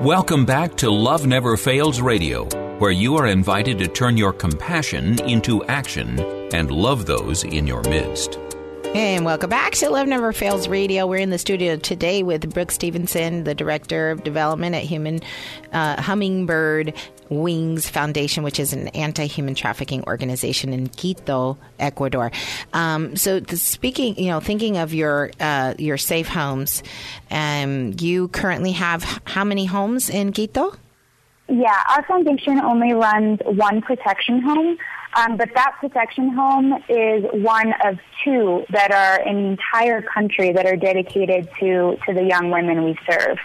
Welcome 0.00 0.46
back 0.46 0.76
to 0.76 0.88
Love 0.88 1.26
Never 1.26 1.58
Fails 1.58 2.00
Radio, 2.00 2.46
where 2.78 2.90
you 2.90 3.16
are 3.16 3.26
invited 3.26 3.76
to 3.80 3.86
turn 3.86 4.16
your 4.16 4.32
compassion 4.32 5.20
into 5.28 5.62
action 5.66 6.18
and 6.54 6.70
love 6.70 7.04
those 7.04 7.44
in 7.44 7.66
your 7.66 7.82
midst. 7.82 8.38
And 8.94 9.26
welcome 9.26 9.50
back 9.50 9.72
to 9.72 9.90
Love 9.90 10.08
Never 10.08 10.32
Fails 10.32 10.68
Radio. 10.68 11.06
We're 11.06 11.18
in 11.18 11.28
the 11.28 11.36
studio 11.36 11.76
today 11.76 12.22
with 12.22 12.54
Brooke 12.54 12.70
Stevenson, 12.70 13.44
the 13.44 13.54
Director 13.54 14.10
of 14.10 14.24
Development 14.24 14.74
at 14.74 14.84
Human 14.84 15.20
uh, 15.74 16.00
Hummingbird 16.00 16.94
Wings 17.30 17.88
Foundation, 17.88 18.42
which 18.42 18.60
is 18.60 18.72
an 18.72 18.88
anti-human 18.88 19.54
trafficking 19.54 20.04
organization 20.04 20.72
in 20.72 20.88
Quito, 20.88 21.56
Ecuador. 21.78 22.30
Um, 22.72 23.16
so, 23.16 23.40
speaking, 23.54 24.18
you 24.18 24.30
know, 24.30 24.40
thinking 24.40 24.76
of 24.76 24.92
your 24.92 25.30
uh, 25.40 25.74
your 25.78 25.96
safe 25.96 26.28
homes, 26.28 26.82
um, 27.30 27.94
you 27.98 28.28
currently 28.28 28.72
have 28.72 29.22
how 29.24 29.44
many 29.44 29.64
homes 29.64 30.10
in 30.10 30.32
Quito? 30.32 30.74
Yeah, 31.48 31.82
our 31.88 32.04
foundation 32.04 32.60
only 32.60 32.92
runs 32.92 33.40
one 33.44 33.82
protection 33.82 34.40
home, 34.40 34.78
um, 35.16 35.36
but 35.36 35.50
that 35.54 35.74
protection 35.80 36.28
home 36.28 36.74
is 36.88 37.24
one 37.32 37.74
of 37.84 37.98
two 38.24 38.64
that 38.70 38.92
are 38.92 39.20
in 39.26 39.34
the 39.34 39.48
entire 39.50 40.00
country 40.00 40.52
that 40.52 40.66
are 40.66 40.76
dedicated 40.76 41.48
to, 41.58 41.96
to 42.06 42.14
the 42.14 42.22
young 42.22 42.50
women 42.50 42.84
we 42.84 42.96
serve. 43.08 43.38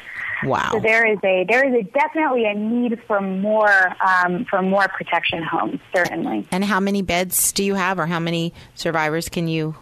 Wow. 0.46 0.70
So 0.74 0.80
there 0.80 1.06
is 1.06 1.18
a 1.24 1.46
there 1.48 1.68
is 1.68 1.74
a 1.74 1.84
definitely 1.92 2.46
a 2.46 2.54
need 2.54 3.02
for 3.08 3.22
more 3.22 3.96
um, 4.06 4.46
for 4.46 4.62
more 4.62 4.88
protection 4.88 5.44
homes, 5.44 5.80
certainly. 5.96 6.48
And 6.52 6.64
how 6.64 6.80
many 6.80 7.02
beds 7.02 7.52
do 7.52 7.64
you 7.64 7.76
have, 7.76 8.00
or 8.00 8.06
how 8.06 8.20
many 8.20 8.54
survivors 8.76 9.30
can 9.30 9.48
you 9.48 9.76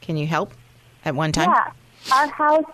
can 0.00 0.16
you 0.16 0.26
help 0.26 0.52
at 1.04 1.14
one 1.14 1.32
time? 1.32 1.50
Yeah, 1.50 2.16
our 2.16 2.28
house. 2.28 2.64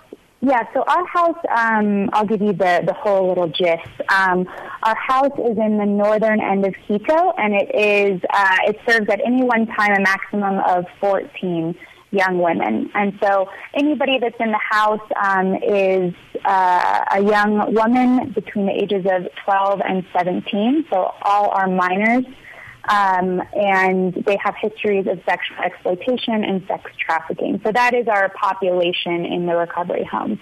Yeah, 0.41 0.63
so 0.75 0.83
our 0.87 1.07
house. 1.07 1.39
Um, 1.57 2.11
I'll 2.13 2.27
give 2.27 2.43
you 2.43 2.53
the 2.53 2.83
the 2.87 2.93
whole 2.93 3.29
little 3.29 3.49
gist. 3.49 3.89
Um, 4.11 4.47
our 4.83 4.97
house 4.97 5.33
is 5.39 5.57
in 5.57 5.79
the 5.79 5.87
northern 5.87 6.41
end 6.41 6.67
of 6.67 6.75
Quito, 6.87 7.33
and 7.39 7.55
it 7.55 7.75
is 7.75 8.21
uh, 8.31 8.57
it 8.67 8.79
serves 8.87 9.09
at 9.09 9.21
any 9.25 9.43
one 9.43 9.67
time 9.67 9.93
a 9.93 10.01
maximum 10.01 10.59
of 10.59 10.85
fourteen 11.01 11.75
young 12.15 12.39
women. 12.39 12.91
And 12.95 13.19
so 13.23 13.49
anybody 13.75 14.19
that's 14.19 14.37
in 14.41 14.51
the 14.51 14.59
house 14.59 15.01
um, 15.23 15.55
is 15.57 16.15
uh, 16.45 17.05
a 17.13 17.21
young 17.21 17.75
woman 17.75 18.31
between 18.31 18.67
the 18.67 18.73
ages 18.73 19.05
of 19.11 19.29
12 19.45 19.81
and 19.87 20.05
17. 20.17 20.87
So 20.91 21.15
all 21.23 21.51
are 21.51 21.69
minors. 21.69 22.25
Um, 22.87 23.43
and 23.55 24.13
they 24.27 24.37
have 24.45 24.55
histories 24.61 25.07
of 25.07 25.19
sexual 25.27 25.57
exploitation 25.65 26.45
and 26.45 26.67
sex 26.69 26.91
trafficking. 26.99 27.61
So 27.65 27.73
that 27.73 27.95
is 27.95 28.09
our 28.09 28.29
population 28.29 29.25
in 29.25 29.47
the 29.47 29.57
recovery 29.57 30.05
home. 30.05 30.39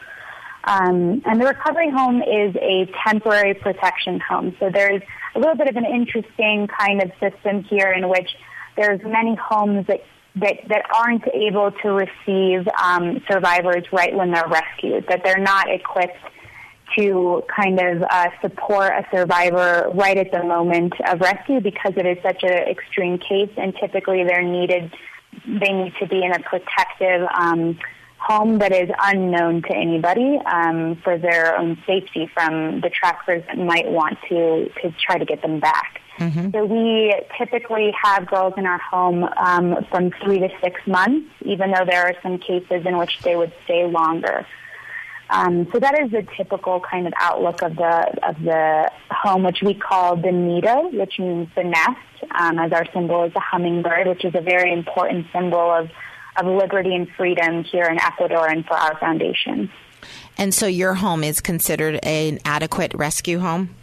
Um, 0.64 1.22
and 1.24 1.40
the 1.40 1.46
recovery 1.46 1.90
home 1.90 2.20
is 2.22 2.54
a 2.56 2.90
temporary 3.06 3.54
protection 3.54 4.20
home. 4.20 4.56
So 4.58 4.70
there's 4.72 5.02
a 5.35 5.38
little 5.38 5.56
bit 5.56 5.68
of 5.68 5.76
an 5.76 5.85
interesting 5.85 6.68
kind 6.68 7.02
of 7.02 7.11
system 7.20 7.62
here 7.64 7.92
in 7.92 8.08
which 8.08 8.28
there's 8.76 9.00
many 9.04 9.35
homes 9.35 9.87
that 9.87 10.02
that, 10.37 10.57
that 10.68 10.87
aren't 10.95 11.27
able 11.29 11.71
to 11.83 11.90
receive 11.90 12.66
um, 12.83 13.23
survivors 13.31 13.85
right 13.92 14.14
when 14.14 14.31
they're 14.31 14.49
rescued, 14.49 15.07
that 15.09 15.23
they're 15.25 15.38
not 15.38 15.71
equipped 15.71 16.16
to 16.97 17.42
kind 17.55 17.81
of 17.81 18.03
uh, 18.03 18.29
support 18.40 18.92
a 18.92 19.07
survivor 19.14 19.90
right 19.95 20.16
at 20.16 20.31
the 20.31 20.42
moment 20.42 20.92
of 21.09 21.21
rescue 21.21 21.61
because 21.61 21.92
it 21.97 22.07
is 22.07 22.18
such 22.23 22.42
an 22.42 22.68
extreme 22.68 23.18
case 23.18 23.51
and 23.57 23.75
typically 23.77 24.25
they're 24.25 24.42
needed, 24.42 24.92
they 25.47 25.73
need 25.73 25.95
to 26.01 26.07
be 26.07 26.23
in 26.23 26.33
a 26.33 26.40
protective 26.40 27.27
um, 27.35 27.79
home 28.18 28.59
that 28.59 28.73
is 28.73 28.88
unknown 29.03 29.62
to 29.62 29.75
anybody 29.75 30.38
um, 30.47 30.97
for 31.03 31.18
their 31.18 31.59
own 31.59 31.77
safety 31.87 32.31
from 32.33 32.81
the 32.81 32.90
traffickers 32.90 33.42
that 33.47 33.59
might 33.59 33.88
want 33.90 34.18
to, 34.29 34.68
to 34.81 34.95
try 35.05 35.18
to 35.18 35.25
get 35.25 35.42
them 35.42 35.61
back. 35.61 36.02
Mm-hmm. 36.22 36.50
So 36.52 36.64
we 36.64 37.14
typically 37.37 37.92
have 38.02 38.26
girls 38.26 38.54
in 38.56 38.66
our 38.66 38.78
home 38.78 39.24
um, 39.24 39.85
from 39.90 40.12
three 40.22 40.38
to 40.38 40.48
six 40.62 40.80
months, 40.87 41.28
even 41.42 41.72
though 41.72 41.85
there 41.85 42.04
are 42.06 42.14
some 42.22 42.38
cases 42.38 42.87
in 42.87 42.96
which 42.98 43.18
they 43.22 43.35
would 43.35 43.52
stay 43.64 43.87
longer. 43.87 44.46
Um, 45.30 45.66
so 45.72 45.78
that 45.80 45.98
is 46.00 46.11
the 46.11 46.26
typical 46.37 46.80
kind 46.80 47.06
of 47.06 47.14
outlook 47.18 47.62
of 47.62 47.74
the 47.76 48.28
of 48.28 48.37
the 48.42 48.90
home, 49.11 49.44
which 49.44 49.62
we 49.62 49.74
call 49.74 50.16
the 50.16 50.30
nido, 50.30 50.90
which 50.90 51.18
means 51.18 51.48
the 51.56 51.64
nest, 51.64 52.32
um, 52.38 52.58
as 52.58 52.70
our 52.72 52.87
symbol 52.92 53.24
is 53.24 53.32
the 53.32 53.40
hummingbird, 53.40 54.06
which 54.06 54.24
is 54.24 54.35
a 54.35 54.42
very 54.42 54.72
important 54.72 55.26
symbol 55.32 55.72
of 55.72 55.90
of 56.37 56.46
liberty 56.46 56.94
and 56.94 57.08
freedom 57.16 57.64
here 57.64 57.85
in 57.85 57.98
Ecuador 57.98 58.48
and 58.48 58.64
for 58.66 58.74
our 58.74 58.98
foundation. 58.98 59.70
And 60.38 60.54
so 60.54 60.66
your 60.66 60.94
home 60.94 61.24
is 61.24 61.40
considered 61.40 61.98
an 62.02 62.38
adequate 62.44 62.92
rescue 62.94 63.38
home? 63.38 63.74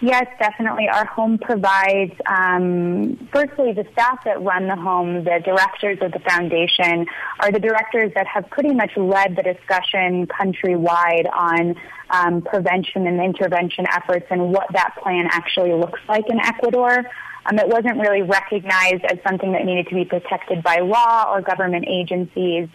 Yes, 0.00 0.26
definitely. 0.38 0.88
Our 0.92 1.06
home 1.06 1.38
provides, 1.38 2.12
um, 2.26 3.28
firstly, 3.32 3.72
the 3.72 3.86
staff 3.92 4.18
that 4.26 4.42
run 4.42 4.68
the 4.68 4.76
home, 4.76 5.24
the 5.24 5.40
directors 5.42 5.98
of 6.02 6.12
the 6.12 6.18
foundation, 6.18 7.06
are 7.40 7.50
the 7.50 7.60
directors 7.60 8.12
that 8.14 8.26
have 8.26 8.50
pretty 8.50 8.74
much 8.74 8.90
led 8.96 9.36
the 9.36 9.42
discussion 9.42 10.26
countrywide 10.26 11.32
on 11.34 11.76
um, 12.10 12.42
prevention 12.42 13.06
and 13.06 13.20
intervention 13.20 13.86
efforts 13.90 14.26
and 14.30 14.52
what 14.52 14.66
that 14.72 14.94
plan 15.02 15.28
actually 15.30 15.72
looks 15.72 16.00
like 16.08 16.28
in 16.28 16.40
Ecuador. 16.40 16.98
Um, 17.46 17.58
it 17.58 17.68
wasn't 17.68 17.98
really 17.98 18.22
recognized 18.22 19.04
as 19.04 19.18
something 19.26 19.52
that 19.52 19.64
needed 19.64 19.88
to 19.88 19.94
be 19.94 20.04
protected 20.04 20.62
by 20.62 20.80
law 20.80 21.32
or 21.32 21.40
government 21.40 21.86
agencies 21.88 22.68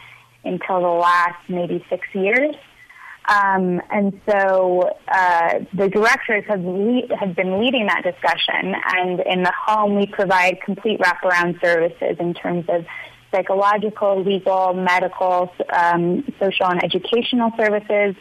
until 0.43 0.81
the 0.81 0.87
last 0.87 1.37
maybe 1.49 1.85
six 1.87 2.07
years. 2.13 2.55
Um, 3.29 3.81
and 3.91 4.19
so 4.27 4.89
uh, 5.07 5.59
the 5.73 5.89
directors 5.89 6.43
have, 6.47 6.63
lead, 6.63 7.11
have 7.19 7.35
been 7.35 7.59
leading 7.59 7.85
that 7.87 8.03
discussion. 8.03 8.73
And 8.95 9.19
in 9.21 9.43
the 9.43 9.53
home, 9.55 9.95
we 9.95 10.07
provide 10.07 10.59
complete 10.61 10.99
wraparound 10.99 11.61
services 11.61 12.17
in 12.19 12.33
terms 12.33 12.65
of 12.67 12.85
psychological, 13.31 14.23
legal, 14.23 14.73
medical, 14.73 15.51
um, 15.71 16.23
social, 16.39 16.65
and 16.65 16.83
educational 16.83 17.51
services, 17.57 18.15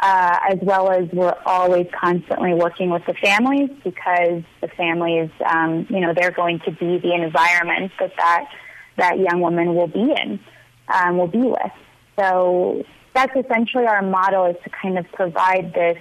uh, 0.00 0.38
as 0.50 0.58
well 0.62 0.90
as 0.90 1.08
we're 1.12 1.36
always 1.44 1.86
constantly 1.98 2.52
working 2.52 2.90
with 2.90 3.04
the 3.06 3.14
families 3.14 3.70
because 3.84 4.42
the 4.60 4.68
families, 4.76 5.30
um, 5.48 5.86
you 5.88 6.00
know, 6.00 6.12
they're 6.14 6.32
going 6.32 6.60
to 6.60 6.70
be 6.72 6.98
the 6.98 7.14
environment 7.14 7.92
that 8.00 8.12
that, 8.16 8.48
that 8.96 9.18
young 9.18 9.40
woman 9.40 9.74
will 9.74 9.86
be 9.86 10.12
in, 10.12 10.40
um, 10.88 11.18
will 11.18 11.28
be 11.28 11.38
with. 11.38 11.72
So 12.18 12.84
that's 13.16 13.34
essentially 13.34 13.86
our 13.86 14.02
model 14.02 14.44
is 14.44 14.56
to 14.62 14.70
kind 14.70 14.98
of 14.98 15.10
provide 15.12 15.72
this 15.72 15.98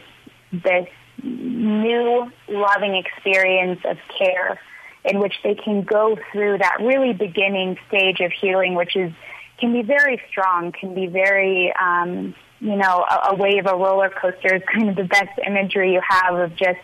this 0.51 0.87
new 1.23 2.29
loving 2.49 2.95
experience 2.95 3.79
of 3.85 3.97
care 4.17 4.59
in 5.05 5.19
which 5.19 5.33
they 5.43 5.55
can 5.55 5.83
go 5.83 6.17
through 6.31 6.57
that 6.57 6.77
really 6.81 7.13
beginning 7.13 7.77
stage 7.87 8.19
of 8.19 8.31
healing, 8.31 8.75
which 8.75 8.95
is 8.95 9.11
can 9.57 9.71
be 9.71 9.81
very 9.81 10.21
strong, 10.29 10.73
can 10.73 10.93
be 10.93 11.07
very 11.07 11.73
um, 11.81 12.35
you 12.59 12.75
know 12.75 13.05
a, 13.09 13.29
a 13.31 13.35
wave, 13.35 13.65
a 13.65 13.75
roller 13.75 14.09
coaster 14.09 14.55
is 14.55 14.61
kind 14.73 14.89
of 14.89 14.95
the 14.97 15.05
best 15.05 15.39
imagery 15.47 15.93
you 15.93 16.01
have 16.07 16.35
of 16.35 16.55
just 16.55 16.79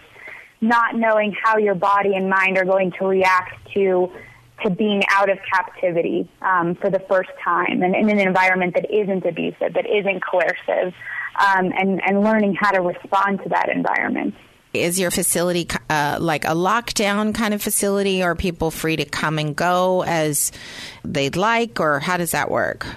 not 0.61 0.95
knowing 0.95 1.35
how 1.43 1.57
your 1.57 1.75
body 1.75 2.15
and 2.15 2.29
mind 2.29 2.57
are 2.57 2.65
going 2.65 2.91
to 2.91 3.05
react 3.05 3.73
to 3.73 4.09
to 4.63 4.69
being 4.69 5.03
out 5.09 5.29
of 5.29 5.39
captivity 5.51 6.29
um, 6.41 6.75
for 6.75 6.89
the 6.89 6.99
first 6.99 7.29
time 7.43 7.81
and 7.83 7.95
in 7.95 8.09
an 8.09 8.19
environment 8.19 8.75
that 8.75 8.91
isn't 8.91 9.25
abusive, 9.25 9.73
that 9.73 9.85
isn't 9.89 10.21
coercive, 10.23 10.93
um, 11.39 11.71
and, 11.77 12.01
and 12.05 12.21
learning 12.21 12.55
how 12.59 12.71
to 12.71 12.81
respond 12.81 13.41
to 13.43 13.49
that 13.49 13.69
environment. 13.69 14.35
Is 14.73 14.99
your 14.99 15.11
facility 15.11 15.67
uh, 15.89 16.17
like 16.21 16.45
a 16.45 16.49
lockdown 16.49 17.35
kind 17.35 17.53
of 17.53 17.61
facility, 17.61 18.23
are 18.23 18.35
people 18.35 18.71
free 18.71 18.95
to 18.95 19.05
come 19.05 19.37
and 19.37 19.55
go 19.55 20.03
as 20.03 20.51
they'd 21.03 21.35
like, 21.35 21.79
or 21.79 21.99
how 21.99 22.17
does 22.17 22.31
that 22.31 22.49
work? 22.49 22.87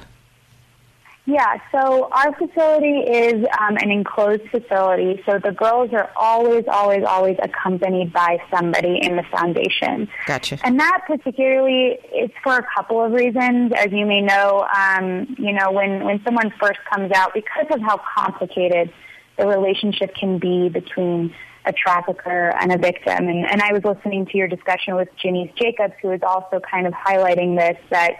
Yeah, 1.26 1.56
so 1.72 2.10
our 2.12 2.34
facility 2.34 2.98
is 2.98 3.46
um, 3.58 3.78
an 3.78 3.90
enclosed 3.90 4.42
facility, 4.50 5.22
so 5.24 5.38
the 5.42 5.52
girls 5.52 5.90
are 5.94 6.10
always, 6.16 6.64
always, 6.70 7.02
always 7.02 7.38
accompanied 7.42 8.12
by 8.12 8.36
somebody 8.54 8.98
in 9.00 9.16
the 9.16 9.22
foundation. 9.32 10.06
Gotcha. 10.26 10.58
And 10.62 10.78
that 10.78 11.04
particularly 11.06 11.98
is 12.14 12.30
for 12.42 12.58
a 12.58 12.66
couple 12.76 13.02
of 13.02 13.12
reasons. 13.12 13.72
As 13.74 13.90
you 13.90 14.04
may 14.04 14.20
know, 14.20 14.68
um, 14.76 15.34
you 15.38 15.52
know, 15.52 15.72
when, 15.72 16.04
when 16.04 16.22
someone 16.24 16.52
first 16.60 16.80
comes 16.92 17.10
out, 17.12 17.32
because 17.32 17.68
of 17.70 17.80
how 17.80 17.98
complicated 18.18 18.92
the 19.38 19.46
relationship 19.46 20.14
can 20.14 20.38
be 20.38 20.68
between 20.68 21.34
a 21.64 21.72
trafficker 21.72 22.54
and 22.60 22.70
a 22.70 22.76
victim, 22.76 23.28
and, 23.28 23.46
and 23.50 23.62
I 23.62 23.72
was 23.72 23.82
listening 23.82 24.26
to 24.26 24.36
your 24.36 24.48
discussion 24.48 24.94
with 24.94 25.08
Janice 25.16 25.50
Jacobs, 25.56 25.94
who 26.02 26.08
was 26.08 26.20
also 26.22 26.60
kind 26.60 26.86
of 26.86 26.92
highlighting 26.92 27.56
this, 27.56 27.78
that 27.88 28.16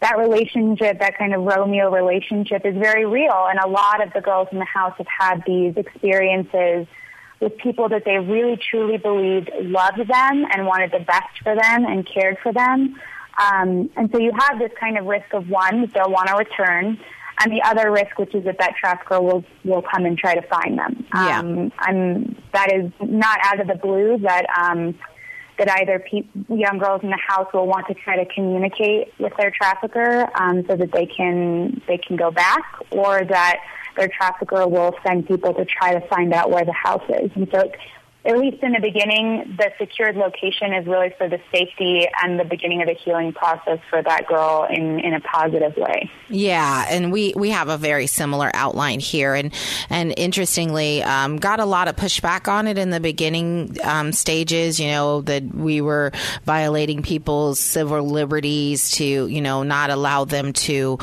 that 0.00 0.18
relationship, 0.18 0.98
that 0.98 1.18
kind 1.18 1.34
of 1.34 1.42
Romeo 1.42 1.90
relationship 1.90 2.64
is 2.64 2.74
very 2.74 3.04
real. 3.04 3.46
And 3.50 3.58
a 3.58 3.68
lot 3.68 4.02
of 4.02 4.12
the 4.12 4.20
girls 4.20 4.48
in 4.50 4.58
the 4.58 4.64
house 4.64 4.94
have 4.98 5.06
had 5.06 5.42
these 5.46 5.76
experiences 5.76 6.86
with 7.40 7.56
people 7.58 7.88
that 7.88 8.04
they 8.04 8.18
really 8.18 8.58
truly 8.70 8.98
believed 8.98 9.50
loved 9.60 9.98
them 9.98 10.46
and 10.52 10.66
wanted 10.66 10.92
the 10.92 11.00
best 11.00 11.42
for 11.42 11.54
them 11.54 11.84
and 11.84 12.06
cared 12.06 12.38
for 12.42 12.52
them. 12.52 12.96
Um, 13.40 13.90
and 13.96 14.10
so 14.12 14.18
you 14.18 14.32
have 14.38 14.58
this 14.58 14.72
kind 14.78 14.98
of 14.98 15.06
risk 15.06 15.32
of 15.32 15.48
one, 15.48 15.90
they'll 15.94 16.10
want 16.10 16.28
to 16.28 16.36
return, 16.36 16.98
and 17.42 17.52
the 17.52 17.62
other 17.64 17.90
risk, 17.90 18.18
which 18.18 18.34
is 18.34 18.44
that 18.44 18.58
that 18.58 18.74
trafficker 18.78 19.20
will 19.20 19.44
will 19.64 19.82
come 19.82 20.04
and 20.04 20.18
try 20.18 20.34
to 20.34 20.42
find 20.42 20.78
them. 20.78 21.06
Yeah. 21.14 21.38
Um, 21.38 21.72
I'm, 21.78 22.36
that 22.52 22.70
is 22.72 22.92
not 23.00 23.38
out 23.44 23.60
of 23.60 23.66
the 23.66 23.76
blue 23.76 24.18
that 24.18 24.44
um, 24.58 24.98
that 25.60 25.70
either 25.78 25.98
pe- 25.98 26.24
young 26.48 26.78
girls 26.78 27.02
in 27.02 27.10
the 27.10 27.18
house 27.18 27.46
will 27.52 27.66
want 27.66 27.86
to 27.86 27.94
try 27.94 28.16
to 28.16 28.24
communicate 28.34 29.12
with 29.18 29.32
their 29.36 29.50
trafficker 29.50 30.26
um, 30.40 30.64
so 30.66 30.74
that 30.74 30.90
they 30.90 31.04
can 31.04 31.82
they 31.86 31.98
can 31.98 32.16
go 32.16 32.30
back, 32.30 32.64
or 32.90 33.22
that 33.26 33.58
their 33.94 34.08
trafficker 34.08 34.66
will 34.66 34.94
send 35.06 35.28
people 35.28 35.52
to 35.52 35.66
try 35.66 35.92
to 35.92 36.00
find 36.08 36.32
out 36.32 36.50
where 36.50 36.64
the 36.64 36.72
house 36.72 37.04
is. 37.10 37.30
And 37.34 37.46
so 37.52 37.70
at 38.24 38.36
least 38.36 38.62
in 38.62 38.72
the 38.72 38.80
beginning, 38.80 39.56
the 39.56 39.70
secured 39.78 40.16
location 40.16 40.72
is 40.72 40.86
really 40.86 41.14
for 41.16 41.28
the 41.28 41.40
safety 41.52 42.06
and 42.22 42.38
the 42.38 42.44
beginning 42.44 42.82
of 42.82 42.88
the 42.88 42.94
healing 42.94 43.32
process 43.32 43.78
for 43.88 44.02
that 44.02 44.26
girl 44.26 44.66
in, 44.68 45.00
in 45.00 45.14
a 45.14 45.20
positive 45.20 45.76
way. 45.76 46.10
Yeah, 46.28 46.86
and 46.88 47.12
we, 47.12 47.32
we 47.36 47.50
have 47.50 47.68
a 47.68 47.78
very 47.78 48.06
similar 48.06 48.50
outline 48.54 49.00
here, 49.00 49.34
and 49.34 49.52
and 49.88 50.12
interestingly, 50.16 51.02
um, 51.02 51.38
got 51.38 51.60
a 51.60 51.64
lot 51.64 51.88
of 51.88 51.96
pushback 51.96 52.46
on 52.46 52.66
it 52.66 52.78
in 52.78 52.90
the 52.90 53.00
beginning 53.00 53.76
um, 53.82 54.12
stages. 54.12 54.78
You 54.78 54.88
know 54.88 55.22
that 55.22 55.54
we 55.54 55.80
were 55.80 56.12
violating 56.44 57.02
people's 57.02 57.58
civil 57.58 58.02
liberties 58.02 58.92
to 58.92 59.04
you 59.04 59.40
know 59.40 59.62
not 59.62 59.90
allow 59.90 60.24
them 60.24 60.52
to 60.52 60.98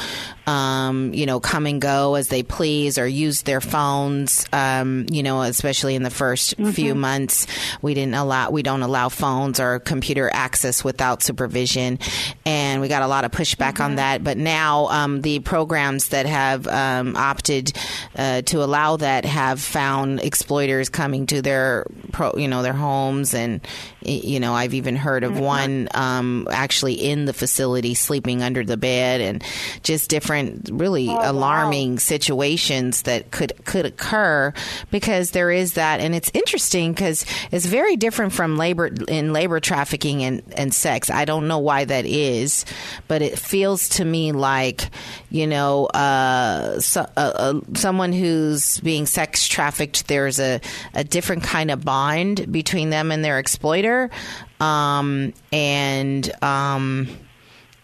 um, 0.45 1.13
you 1.13 1.25
know 1.25 1.39
come 1.39 1.65
and 1.65 1.82
go 1.82 2.15
as 2.15 2.27
they 2.30 2.43
please 2.43 2.97
or 2.97 3.08
use 3.08 3.41
their 3.41 3.62
phones. 3.62 4.45
Um, 4.53 5.08
you 5.12 5.23
know, 5.23 5.41
especially 5.41 5.95
in 5.95 6.03
the 6.03 6.10
1st 6.10 6.58
Mm-hmm. 6.58 6.71
few 6.71 6.95
months, 6.95 7.07
we 7.82 7.93
didn't 7.93 8.15
allow 8.15 8.50
we 8.50 8.63
don't 8.63 8.82
allow 8.82 9.10
phones 9.10 9.60
or 9.60 9.80
computer 9.80 10.30
access 10.32 10.84
without 10.84 11.24
supervision, 11.24 12.00
and 12.46 12.82
we 12.82 12.88
got 12.88 13.02
a 13.02 13.08
lot 13.08 13.26
of 13.26 13.32
pushback 13.32 13.80
on 13.80 13.96
that. 13.96 14.24
But 14.24 14.38
now 14.38 14.88
um, 14.88 15.22
the 15.22 15.39
programs 15.39 16.10
that 16.10 16.26
have 16.26 16.67
um, 16.67 17.15
opted 17.15 17.74
uh, 18.15 18.41
to 18.43 18.63
allow 18.63 18.98
that 18.98 19.26
have 19.26 19.60
found 19.60 20.22
exploiters 20.22 20.89
coming 20.89 21.26
to 21.28 21.41
their 21.41 21.86
pro, 22.12 22.34
you 22.36 22.48
know 22.48 22.62
their 22.62 22.74
homes, 22.74 23.34
and 23.34 23.62
you 24.02 24.39
know 24.39 24.54
I've 24.54 24.74
even 24.74 24.96
heard 24.96 25.24
of 25.24 25.39
one 25.39 25.89
um, 25.93 26.48
actually 26.52 26.93
in 26.93 27.26
the 27.26 27.34
facility 27.34 27.93
sleeping 27.93 28.43
under 28.43 28.63
the 28.63 28.78
bed, 28.78 29.22
and 29.22 29.43
just 29.84 30.10
different 30.10 30.70
really 30.72 31.08
alarming 31.08 32.00
situations 32.00 33.04
that 33.04 33.32
could 33.32 33.54
could 33.65 33.86
occur 33.86 34.54
because 34.91 35.32
there 35.32 35.52
is 35.52 35.74
that, 35.74 36.00
and 36.00 36.15
it's 36.15 36.32
interesting 36.34 36.93
because 36.97 37.25
it's 37.51 37.67
very 37.67 37.95
different 37.95 38.33
from 38.33 38.57
labor 38.57 38.88
in 39.07 39.31
labor 39.31 39.60
trafficking 39.60 40.23
and, 40.23 40.41
and 40.57 40.73
sex. 40.73 41.12
I 41.12 41.25
don't 41.25 41.47
know 41.47 41.60
why 41.60 41.86
that 41.86 42.05
is, 42.05 42.65
but 43.07 43.21
it 43.21 43.38
feels 43.38 43.89
to 43.89 44.05
me 44.05 44.31
like 44.31 44.89
you 45.29 45.45
know 45.45 45.86
uh, 45.88 46.79
so, 46.79 47.01
uh, 47.15 47.31
uh, 47.36 47.62
someone 47.75 48.12
who's 48.13 48.79
being 48.79 49.05
sex 49.05 49.47
trafficked. 49.47 50.07
There's 50.07 50.39
a 50.39 50.60
a 50.95 51.03
different 51.03 51.43
kind 51.43 51.69
of 51.69 51.86
bond 51.86 52.51
between 52.51 52.89
them 52.89 53.12
and 53.12 53.23
their 53.23 53.38
exploiter, 53.38 54.10
um, 54.60 55.33
and 55.51 56.43
um, 56.43 57.07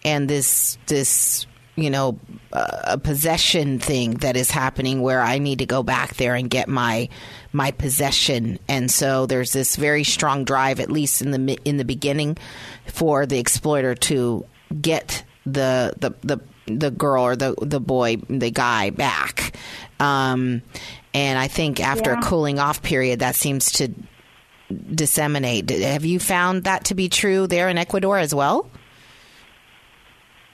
and 0.04 0.28
this 0.28 0.80
this 0.88 1.45
you 1.76 1.90
know 1.90 2.20
a 2.52 2.98
possession 2.98 3.80
thing 3.80 4.16
that 4.16 4.36
is 4.38 4.52
happening 4.52 5.02
where 5.02 5.22
I 5.22 5.40
need 5.40 5.60
to 5.60 5.66
go 5.66 5.82
back 5.82 6.16
there 6.18 6.36
and 6.36 6.50
get 6.50 6.68
my 6.68 7.10
my 7.52 7.72
possession. 7.72 8.60
And 8.68 8.92
so 8.92 9.26
there's 9.26 9.54
this 9.54 9.76
very 9.76 10.04
strong 10.04 10.44
drive 10.44 10.80
at 10.80 10.92
least 10.92 11.22
in 11.22 11.32
the 11.32 11.58
in 11.66 11.78
the 11.78 11.86
beginning 11.86 12.38
for 12.86 13.26
the 13.26 13.40
exploiter 13.40 13.96
to 13.96 14.46
get 14.82 15.24
the 15.46 15.94
the 15.98 16.14
the, 16.22 16.40
the 16.68 16.92
girl 16.92 17.24
or 17.24 17.36
the 17.36 17.56
the 17.62 17.80
boy 17.80 18.18
the 18.30 18.52
guy 18.52 18.92
back. 18.92 19.56
Um, 20.00 20.62
and 21.14 21.40
I 21.40 21.48
think 21.48 21.80
after 21.80 22.12
Yeah. 22.12 22.20
a 22.20 22.24
cooling 22.24 22.60
off 22.60 22.84
period 22.84 23.20
that 23.20 23.36
seems 23.36 23.72
to 23.74 23.90
disseminate. 24.94 25.70
Have 25.70 26.06
you 26.06 26.20
found 26.20 26.64
that 26.64 26.86
to 26.86 26.96
be 26.96 27.10
true 27.10 27.48
there 27.48 27.70
in 27.70 27.78
Ecuador 27.78 28.18
as 28.18 28.34
well 28.34 28.70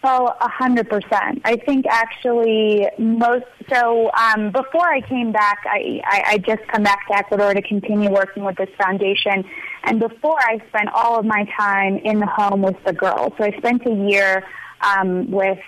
Oh, 0.02 0.34
a 0.40 0.48
hundred 0.48 0.90
percent. 0.90 1.42
I 1.44 1.58
think 1.58 1.86
actually 1.90 2.88
most. 2.98 3.46
So 3.70 4.10
um, 4.14 4.52
before 4.52 4.88
I 4.88 5.02
came 5.02 5.34
back, 5.34 5.60
I, 5.66 6.02
I 6.06 6.24
I 6.26 6.38
just 6.38 6.66
come 6.70 6.84
back 6.84 7.06
to 7.10 7.18
Ecuador 7.18 7.54
to 7.54 7.62
continue 7.62 8.10
working 8.10 8.46
with 8.46 8.56
this 8.56 8.70
foundation. 8.82 9.44
And 9.84 10.00
before 10.00 10.40
I 10.40 10.62
spent 10.70 10.90
all 10.94 11.20
of 11.20 11.26
my 11.26 11.46
time 11.58 11.98
in 11.98 12.20
the 12.20 12.28
home 12.28 12.62
with 12.62 12.82
the 12.86 12.94
girls. 12.94 13.34
So 13.38 13.44
I 13.44 13.52
spent 13.58 13.86
a 13.86 13.94
year 13.94 14.46
um, 14.82 15.30
with 15.30 15.60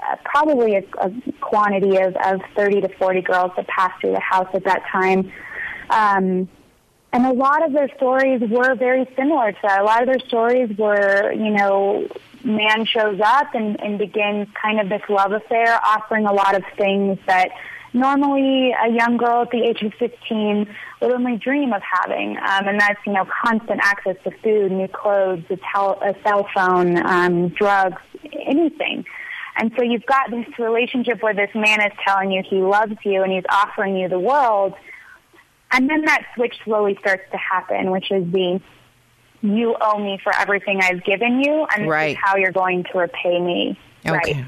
uh, 0.00 0.16
probably 0.24 0.74
a, 0.74 0.82
a 1.00 1.12
quantity 1.40 1.98
of, 1.98 2.16
of 2.16 2.40
30 2.56 2.80
to 2.82 2.88
40 2.88 3.22
girls 3.22 3.52
that 3.56 3.66
passed 3.68 4.00
through 4.00 4.12
the 4.12 4.20
house 4.20 4.48
at 4.54 4.64
that 4.64 4.82
time. 4.90 5.32
Um, 5.90 6.48
and 7.12 7.26
a 7.26 7.32
lot 7.32 7.64
of 7.64 7.72
their 7.72 7.88
stories 7.96 8.40
were 8.48 8.74
very 8.74 9.08
similar 9.16 9.52
to 9.52 9.58
that. 9.62 9.80
A 9.80 9.84
lot 9.84 10.02
of 10.02 10.08
their 10.08 10.28
stories 10.28 10.76
were, 10.76 11.32
you 11.32 11.50
know, 11.50 12.06
man 12.44 12.86
shows 12.86 13.20
up 13.24 13.54
and, 13.54 13.80
and 13.80 13.98
begins 13.98 14.48
kind 14.60 14.80
of 14.80 14.88
this 14.88 15.02
love 15.08 15.32
affair, 15.32 15.78
offering 15.84 16.26
a 16.26 16.32
lot 16.32 16.54
of 16.54 16.62
things 16.76 17.18
that 17.26 17.50
normally 17.92 18.72
a 18.72 18.90
young 18.90 19.16
girl 19.16 19.42
at 19.42 19.50
the 19.50 19.62
age 19.62 19.82
of 19.82 19.92
15 19.94 20.68
would 21.00 21.12
only 21.12 21.36
dream 21.36 21.72
of 21.72 21.82
having. 21.82 22.36
Um, 22.36 22.68
and 22.68 22.80
that's, 22.80 23.00
you 23.06 23.12
know, 23.12 23.26
constant 23.44 23.80
access 23.82 24.16
to 24.24 24.30
food, 24.42 24.72
new 24.72 24.88
clothes, 24.88 25.44
a, 25.50 25.58
tel- 25.72 26.00
a 26.02 26.14
cell 26.22 26.48
phone, 26.54 27.04
um, 27.06 27.48
drugs, 27.48 28.02
anything. 28.32 29.04
And 29.56 29.72
so 29.76 29.82
you've 29.82 30.06
got 30.06 30.30
this 30.30 30.46
relationship 30.58 31.22
where 31.22 31.34
this 31.34 31.50
man 31.54 31.80
is 31.80 31.92
telling 32.06 32.30
you 32.30 32.42
he 32.48 32.56
loves 32.56 32.94
you 33.04 33.22
and 33.22 33.32
he's 33.32 33.44
offering 33.50 33.96
you 33.96 34.08
the 34.08 34.18
world. 34.18 34.74
And 35.72 35.90
then 35.90 36.04
that 36.04 36.22
switch 36.34 36.54
slowly 36.64 36.96
starts 37.00 37.24
to 37.32 37.36
happen, 37.36 37.90
which 37.90 38.10
is 38.10 38.30
the 38.32 38.60
you 39.42 39.76
owe 39.80 39.98
me 39.98 40.18
for 40.22 40.34
everything 40.34 40.80
I've 40.82 41.04
given 41.04 41.42
you, 41.42 41.66
and 41.74 41.90
this 41.90 42.12
is 42.12 42.16
how 42.22 42.36
you're 42.36 42.52
going 42.52 42.84
to 42.84 42.98
repay 42.98 43.40
me. 43.40 43.78
Okay. 44.06 44.34
Right. 44.34 44.44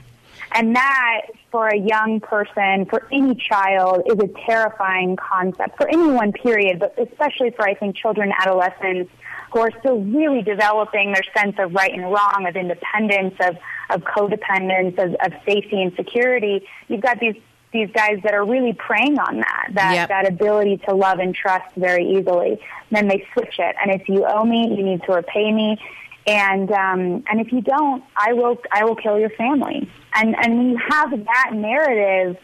And 0.53 0.75
that, 0.75 1.27
for 1.53 1.69
a 1.69 1.77
young 1.77 2.21
person, 2.21 2.87
for 2.87 3.07
any 3.13 3.37
child, 3.37 4.03
is 4.07 4.19
a 4.19 4.29
terrifying 4.47 5.17
concept 5.17 5.77
for 5.77 5.89
anyone, 5.89 6.33
period, 6.33 6.81
but 6.81 6.99
especially 6.99 7.51
for, 7.51 7.69
I 7.69 7.75
think, 7.75 7.95
children, 7.95 8.33
adolescents 8.37 9.13
who 9.53 9.61
are 9.61 9.71
still 9.79 10.01
really 10.01 10.43
developing 10.43 11.13
their 11.13 11.23
sense 11.37 11.57
of 11.59 11.75
right 11.75 11.93
and 11.93 12.03
wrong, 12.03 12.47
of 12.49 12.57
independence, 12.57 13.35
of, 13.41 13.57
of 13.91 14.03
codependence, 14.03 14.99
of, 14.99 15.15
of 15.25 15.33
safety 15.45 15.83
and 15.83 15.95
security. 15.95 16.67
You've 16.89 17.01
got 17.01 17.21
these 17.21 17.37
these 17.73 17.89
guys 17.93 18.19
that 18.25 18.35
are 18.35 18.45
really 18.45 18.73
preying 18.73 19.19
on 19.19 19.37
that, 19.39 19.69
that, 19.73 19.95
Yep. 19.95 20.09
that 20.09 20.29
ability 20.29 20.79
to 20.89 20.95
love 20.95 21.19
and 21.21 21.35
trust 21.35 21.73
very 21.77 22.05
easily. 22.05 22.61
Then 22.91 23.07
they 23.07 23.27
switch 23.33 23.59
it. 23.59 23.77
And 23.81 23.93
if 23.93 24.09
you 24.09 24.27
owe 24.27 24.45
me, 24.45 24.75
you 24.77 24.83
need 24.83 25.03
to 25.05 25.13
repay 25.13 25.53
me. 25.53 25.79
And 26.27 26.71
um, 26.73 27.25
and 27.29 27.41
if 27.41 27.53
you 27.53 27.61
don't, 27.63 28.05
I 28.17 28.35
will 28.35 28.59
I 28.71 28.85
will 28.85 28.97
kill 28.97 29.19
your 29.19 29.31
family. 29.31 29.89
And 30.15 30.37
and 30.37 30.59
when 30.59 30.71
you 30.71 30.77
have 30.89 31.11
that 31.11 31.51
narrative, 31.55 32.37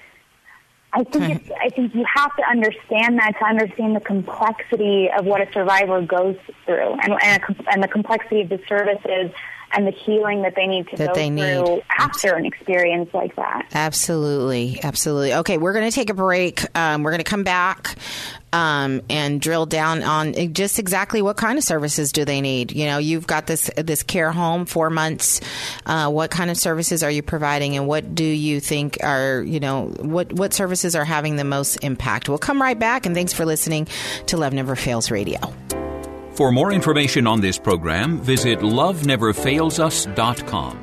I 0.92 1.04
think 1.04 1.34
it's, 1.36 1.50
I 1.60 1.68
think 1.68 1.94
you 1.94 2.06
have 2.14 2.34
to 2.36 2.42
understand 2.48 3.18
that 3.18 3.34
to 3.38 3.44
understand 3.44 3.94
the 3.94 4.00
complexity 4.00 5.10
of 5.10 5.26
what 5.26 5.46
a 5.46 5.52
survivor 5.52 6.00
goes 6.00 6.36
through, 6.64 6.92
and 7.02 7.12
and, 7.22 7.42
a, 7.42 7.70
and 7.70 7.82
the 7.82 7.88
complexity 7.88 8.40
of 8.42 8.48
the 8.48 8.60
services 8.66 9.30
and 9.72 9.86
the 9.86 9.90
healing 9.92 10.42
that 10.42 10.54
they 10.56 10.66
need 10.66 10.88
to 10.88 10.96
That 10.96 11.08
go 11.08 11.14
they 11.14 11.28
through 11.28 11.76
need. 11.76 11.82
after 11.98 12.34
an 12.34 12.46
experience 12.46 13.12
like 13.12 13.34
that. 13.36 13.66
Absolutely, 13.74 14.80
absolutely. 14.82 15.34
Okay, 15.34 15.58
we're 15.58 15.72
going 15.72 15.88
to 15.88 15.94
take 15.94 16.10
a 16.10 16.14
break. 16.14 16.64
Um, 16.76 17.02
we're 17.02 17.10
going 17.10 17.22
to 17.22 17.28
come 17.30 17.44
back 17.44 17.96
um, 18.52 19.02
and 19.10 19.40
drill 19.40 19.66
down 19.66 20.02
on 20.02 20.54
just 20.54 20.78
exactly 20.78 21.20
what 21.20 21.36
kind 21.36 21.58
of 21.58 21.64
services 21.64 22.12
do 22.12 22.24
they 22.24 22.40
need. 22.40 22.72
You 22.72 22.86
know, 22.86 22.98
you've 22.98 23.26
got 23.26 23.46
this 23.46 23.70
this 23.76 24.02
care 24.02 24.32
home, 24.32 24.64
four 24.66 24.88
months. 24.88 25.40
Uh, 25.84 26.10
what 26.10 26.30
kind 26.30 26.50
of 26.50 26.56
services 26.56 27.02
are 27.02 27.10
you 27.10 27.22
providing, 27.22 27.76
and 27.76 27.86
what 27.86 28.14
do 28.14 28.24
you 28.24 28.60
think 28.60 28.98
are 29.02 29.42
you 29.42 29.60
know 29.60 29.86
what 30.00 30.32
what 30.32 30.54
services 30.54 30.94
are 30.96 31.04
having 31.04 31.36
the 31.36 31.44
most 31.44 31.76
impact? 31.84 32.28
We'll 32.28 32.38
come 32.38 32.62
right 32.62 32.78
back, 32.78 33.04
and 33.04 33.14
thanks 33.14 33.32
for 33.32 33.44
listening 33.44 33.88
to 34.26 34.36
Love 34.36 34.52
Never 34.52 34.74
Fails 34.76 35.10
Radio. 35.10 35.38
For 36.36 36.52
more 36.52 36.70
information 36.70 37.26
on 37.26 37.40
this 37.40 37.58
program, 37.58 38.20
visit 38.20 38.58
loveneverfailsus.com. 38.58 40.82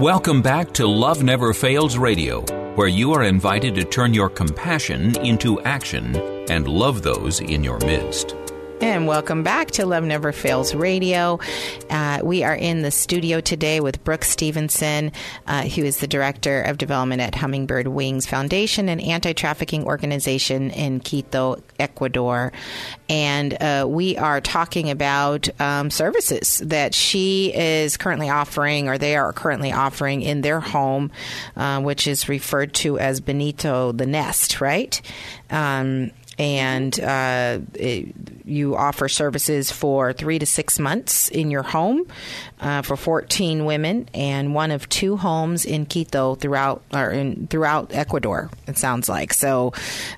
Welcome 0.00 0.40
back 0.40 0.72
to 0.74 0.86
Love 0.86 1.24
Never 1.24 1.52
Fails 1.52 1.98
Radio, 1.98 2.42
where 2.76 2.86
you 2.86 3.12
are 3.14 3.24
invited 3.24 3.74
to 3.74 3.82
turn 3.82 4.14
your 4.14 4.30
compassion 4.30 5.18
into 5.26 5.60
action 5.62 6.14
and 6.48 6.68
love 6.68 7.02
those 7.02 7.40
in 7.40 7.64
your 7.64 7.80
midst. 7.80 8.36
And 8.80 9.08
welcome 9.08 9.42
back 9.42 9.72
to 9.72 9.86
Love 9.86 10.04
Never 10.04 10.30
Fails 10.30 10.72
Radio. 10.72 11.40
Uh, 11.90 12.20
we 12.22 12.44
are 12.44 12.54
in 12.54 12.82
the 12.82 12.92
studio 12.92 13.40
today 13.40 13.80
with 13.80 14.04
Brooke 14.04 14.22
Stevenson, 14.22 15.10
uh, 15.48 15.62
who 15.62 15.82
is 15.82 15.98
the 15.98 16.06
Director 16.06 16.62
of 16.62 16.78
Development 16.78 17.20
at 17.20 17.34
Hummingbird 17.34 17.88
Wings 17.88 18.26
Foundation, 18.26 18.88
an 18.88 19.00
anti 19.00 19.32
trafficking 19.32 19.84
organization 19.84 20.70
in 20.70 21.00
Quito, 21.00 21.60
Ecuador. 21.80 22.52
And 23.08 23.60
uh, 23.60 23.84
we 23.88 24.16
are 24.16 24.40
talking 24.40 24.90
about 24.90 25.48
um, 25.60 25.90
services 25.90 26.58
that 26.64 26.94
she 26.94 27.52
is 27.52 27.96
currently 27.96 28.30
offering, 28.30 28.88
or 28.88 28.96
they 28.96 29.16
are 29.16 29.32
currently 29.32 29.72
offering 29.72 30.22
in 30.22 30.42
their 30.42 30.60
home, 30.60 31.10
uh, 31.56 31.80
which 31.80 32.06
is 32.06 32.28
referred 32.28 32.74
to 32.74 32.96
as 32.96 33.20
Benito 33.20 33.90
the 33.90 34.06
Nest, 34.06 34.60
right? 34.60 35.00
Um, 35.50 36.12
and 36.38 36.98
uh, 37.00 37.58
it, 37.74 38.14
you 38.44 38.76
offer 38.76 39.08
services 39.08 39.70
for 39.70 40.12
three 40.12 40.38
to 40.38 40.46
six 40.46 40.78
months 40.78 41.28
in 41.28 41.50
your 41.50 41.62
home 41.62 42.06
uh, 42.60 42.82
for 42.82 42.96
14 42.96 43.64
women 43.64 44.08
and 44.14 44.54
one 44.54 44.70
of 44.70 44.88
two 44.88 45.16
homes 45.16 45.64
in 45.64 45.86
Quito 45.86 46.34
throughout 46.34 46.82
or 46.92 47.10
in, 47.10 47.46
throughout 47.46 47.92
Ecuador. 47.92 48.50
It 48.66 48.78
sounds 48.78 49.08
like 49.08 49.32
so 49.32 49.72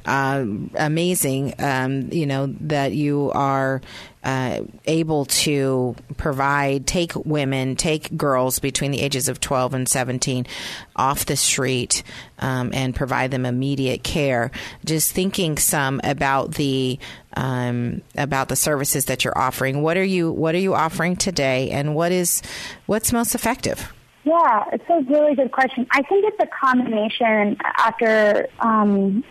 um, 0.07 0.71
amazing. 0.75 1.55
Um, 1.59 2.11
you 2.13 2.27
know 2.27 2.47
that 2.61 2.93
you 2.93 3.31
are. 3.33 3.81
Uh, 4.23 4.65
able 4.85 5.25
to 5.25 5.97
provide, 6.19 6.87
take 6.87 7.15
women, 7.15 7.75
take 7.75 8.15
girls 8.19 8.59
between 8.59 8.91
the 8.91 9.01
ages 9.01 9.31
of 9.31 9.41
12 9.41 9.73
and 9.73 9.89
17 9.89 10.47
off 10.95 11.25
the 11.25 11.37
street 11.37 12.03
um, 12.39 12.71
and 12.75 12.95
provide 12.95 13.31
them 13.31 13.47
immediate 13.47 14.03
care. 14.03 14.51
Just 14.85 15.13
thinking 15.13 15.57
some 15.57 16.03
about 16.05 16.53
the 16.57 16.99
um, 17.37 18.03
about 18.17 18.49
the 18.49 18.57
services 18.57 19.07
that 19.07 19.25
you're 19.25 19.37
offering. 19.37 19.83
What 19.83 19.97
are 19.97 20.05
you 20.05 20.31
What 20.31 20.55
are 20.55 20.59
you 20.59 20.75
offering 20.75 21.17
today, 21.17 21.71
and 21.71 21.95
what 21.95 22.13
is 22.13 22.43
what's 22.87 23.13
most 23.13 23.35
effective? 23.35 23.93
Yeah, 24.25 24.65
it's 24.73 24.85
a 24.89 25.01
really 25.11 25.35
good 25.35 25.53
question. 25.53 25.87
I 25.91 26.03
think 26.03 26.27
it's 26.27 26.37
a 26.41 26.47
combination 26.47 27.57
after 27.79 28.49
um, 28.61 29.25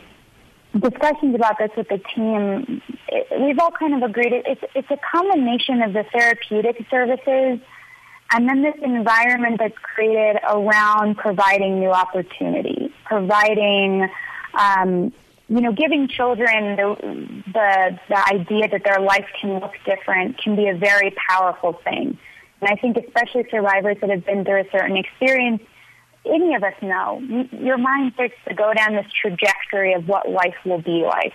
discussions 0.74 1.36
about 1.36 1.58
this 1.60 1.70
with 1.78 1.88
the 1.90 2.02
team. 2.16 2.82
It, 3.08 3.42
we've 3.42 3.60
all 3.60 3.72
kind 3.72 3.94
of 4.02 4.10
agreed 4.10 4.34
it, 4.34 4.46
it's 4.48 4.64
it's 4.76 4.92
a 4.92 4.98
combination 5.12 5.82
of 5.82 5.94
the 5.94 6.06
therapeutic 6.12 6.86
services 6.90 7.60
and 8.32 8.48
then 8.48 8.62
this 8.62 8.76
environment 8.84 9.58
that's 9.60 9.78
created 9.78 10.40
around 10.48 11.18
providing 11.18 11.80
new 11.80 11.90
opportunities, 11.90 12.92
providing, 13.06 14.08
um, 14.54 15.12
you 15.50 15.62
know, 15.62 15.74
giving 15.74 16.08
children 16.08 16.76
the, 16.76 16.96
the 17.52 18.00
the 18.08 18.34
idea 18.34 18.68
that 18.70 18.84
their 18.84 19.00
life 19.00 19.26
can 19.42 19.60
look 19.60 19.74
different 19.84 20.38
can 20.38 20.56
be 20.56 20.68
a 20.68 20.76
very 20.76 21.14
powerful 21.30 21.74
thing. 21.84 22.18
And 22.62 22.70
I 22.70 22.76
think 22.76 22.98
especially 22.98 23.46
survivors 23.50 23.98
that 24.02 24.10
have 24.10 24.26
been 24.26 24.46
through 24.46 24.62
a 24.62 24.70
certain 24.72 24.96
experience, 24.96 25.62
any 26.26 26.54
of 26.54 26.64
us 26.64 26.76
know, 26.82 27.22
your 27.52 27.78
mind 27.78 28.14
starts 28.14 28.36
to 28.48 28.54
go 28.54 28.74
down 28.74 28.94
this 28.94 29.08
trajectory 29.22 29.94
of 29.94 30.08
what 30.08 30.30
life 30.30 30.56
will 30.66 30.82
be 30.82 31.04
like. 31.04 31.34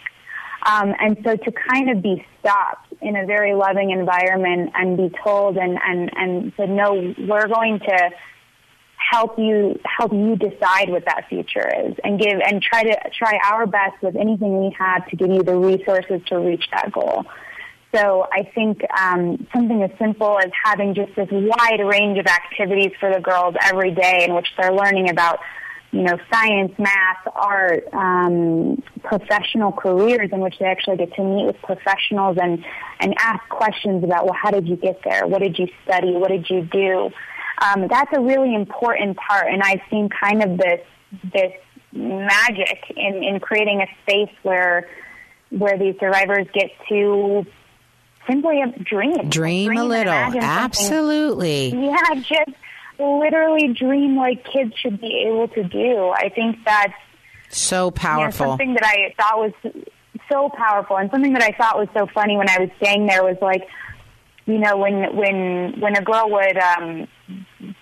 Um, 0.67 0.95
and 0.99 1.19
so 1.25 1.37
to 1.37 1.53
kind 1.53 1.91
of 1.91 2.03
be 2.03 2.25
stopped 2.41 2.93
in 3.03 3.17
a 3.17 3.27
very 3.27 3.55
loving 3.55 3.91
environment 3.91 4.71
and 4.75 4.97
be 4.97 5.11
told 5.23 5.57
and, 5.57 5.79
and, 5.85 6.11
and 6.17 6.57
to 6.57 6.67
know 6.67 7.15
we're 7.19 7.49
going 7.49 7.81
to 7.81 8.11
help 9.11 9.39
you 9.39 9.79
help 9.85 10.13
you 10.13 10.37
decide 10.37 10.89
what 10.89 11.05
that 11.05 11.27
future 11.29 11.69
is 11.87 11.95
and 12.05 12.19
give 12.19 12.41
and 12.47 12.63
try 12.63 12.83
to 12.83 12.97
try 13.17 13.39
our 13.51 13.67
best 13.67 14.01
with 14.03 14.17
anything 14.17 14.61
we 14.61 14.75
have 14.79 15.07
to 15.09 15.17
give 15.17 15.31
you 15.31 15.43
the 15.43 15.57
resources 15.57 16.21
to 16.27 16.39
reach 16.39 16.65
that 16.73 16.93
goal. 16.93 17.25
So 17.95 18.27
I 18.33 18.51
think 18.55 18.83
um, 18.99 19.47
something 19.55 19.83
as 19.83 19.91
simple 19.99 20.39
as 20.39 20.51
having 20.65 20.95
just 20.95 21.15
this 21.15 21.29
wide 21.31 21.81
range 21.81 22.19
of 22.19 22.27
activities 22.27 22.91
for 22.99 23.13
the 23.13 23.21
girls 23.21 23.55
every 23.63 23.93
day 23.93 24.25
in 24.27 24.35
which 24.35 24.49
they're 24.57 24.73
learning 24.73 25.11
about 25.11 25.39
you 25.95 26.03
know, 26.03 26.19
science, 26.33 26.73
math, 26.77 27.25
art, 27.37 27.85
um, 27.93 28.83
professional 29.05 29.71
careers 29.71 30.31
in 30.33 30.41
which 30.41 30.59
they 30.59 30.67
actually 30.67 30.97
get 30.97 31.15
to 31.15 31.23
meet 31.23 31.47
with 31.47 31.57
professionals 31.63 32.37
and, 32.43 32.65
and 32.99 33.15
ask 33.17 33.49
questions 33.49 34.03
about, 34.03 34.25
well, 34.25 34.35
how 34.35 34.51
did 34.51 34.67
you 34.67 34.75
get 34.75 35.01
there? 35.05 35.25
What 35.29 35.41
did 35.41 35.57
you 35.57 35.69
study? 35.85 36.11
What 36.11 36.31
did 36.31 36.51
you 36.51 36.63
do? 36.63 37.11
Um, 37.61 37.87
that's 37.89 38.11
a 38.17 38.21
really 38.21 38.55
important 38.55 39.17
part, 39.17 39.47
and 39.49 39.63
I've 39.63 39.81
seen 39.91 40.09
kind 40.09 40.43
of 40.43 40.59
this 40.59 40.81
this 41.33 41.53
magic 41.93 42.93
in, 42.97 43.23
in 43.23 43.41
creating 43.41 43.81
a 43.81 43.87
space 44.03 44.35
where 44.43 44.89
where 45.51 45.79
these 45.79 45.95
survivors 46.01 46.47
get 46.53 46.71
to 46.89 47.47
simply 48.27 48.61
dream, 48.83 49.29
dream, 49.29 49.67
dream 49.69 49.79
a 49.79 49.85
little, 49.85 50.13
absolutely. 50.13 51.69
Yeah, 51.69 52.15
just 52.15 52.57
literally 52.99 53.73
dream 53.73 54.17
like 54.17 54.45
kids 54.45 54.75
should 54.77 55.01
be 55.01 55.27
able 55.29 55.49
to 55.49 55.63
do. 55.65 56.11
I 56.11 56.29
think 56.29 56.59
that's 56.65 56.95
so 57.51 57.91
powerful. 57.91 58.47
You 58.47 58.51
know, 58.51 58.53
something 58.53 58.75
that 58.75 58.85
I 58.85 59.15
thought 59.17 59.39
was 59.39 59.53
so 60.31 60.49
powerful, 60.49 60.97
and 60.97 61.11
something 61.11 61.33
that 61.35 61.43
I 61.43 61.53
thought 61.53 61.79
was 61.79 61.89
so 61.95 62.07
funny 62.13 62.37
when 62.37 62.49
I 62.49 62.59
was 62.59 62.71
staying 62.79 63.07
there 63.07 63.23
was 63.23 63.37
like, 63.41 63.69
you 64.47 64.59
know, 64.59 64.77
when 64.77 65.15
when 65.17 65.81
when 65.81 65.97
a 65.97 66.03
girl 66.03 66.31
would 66.31 66.59
um, 66.59 67.07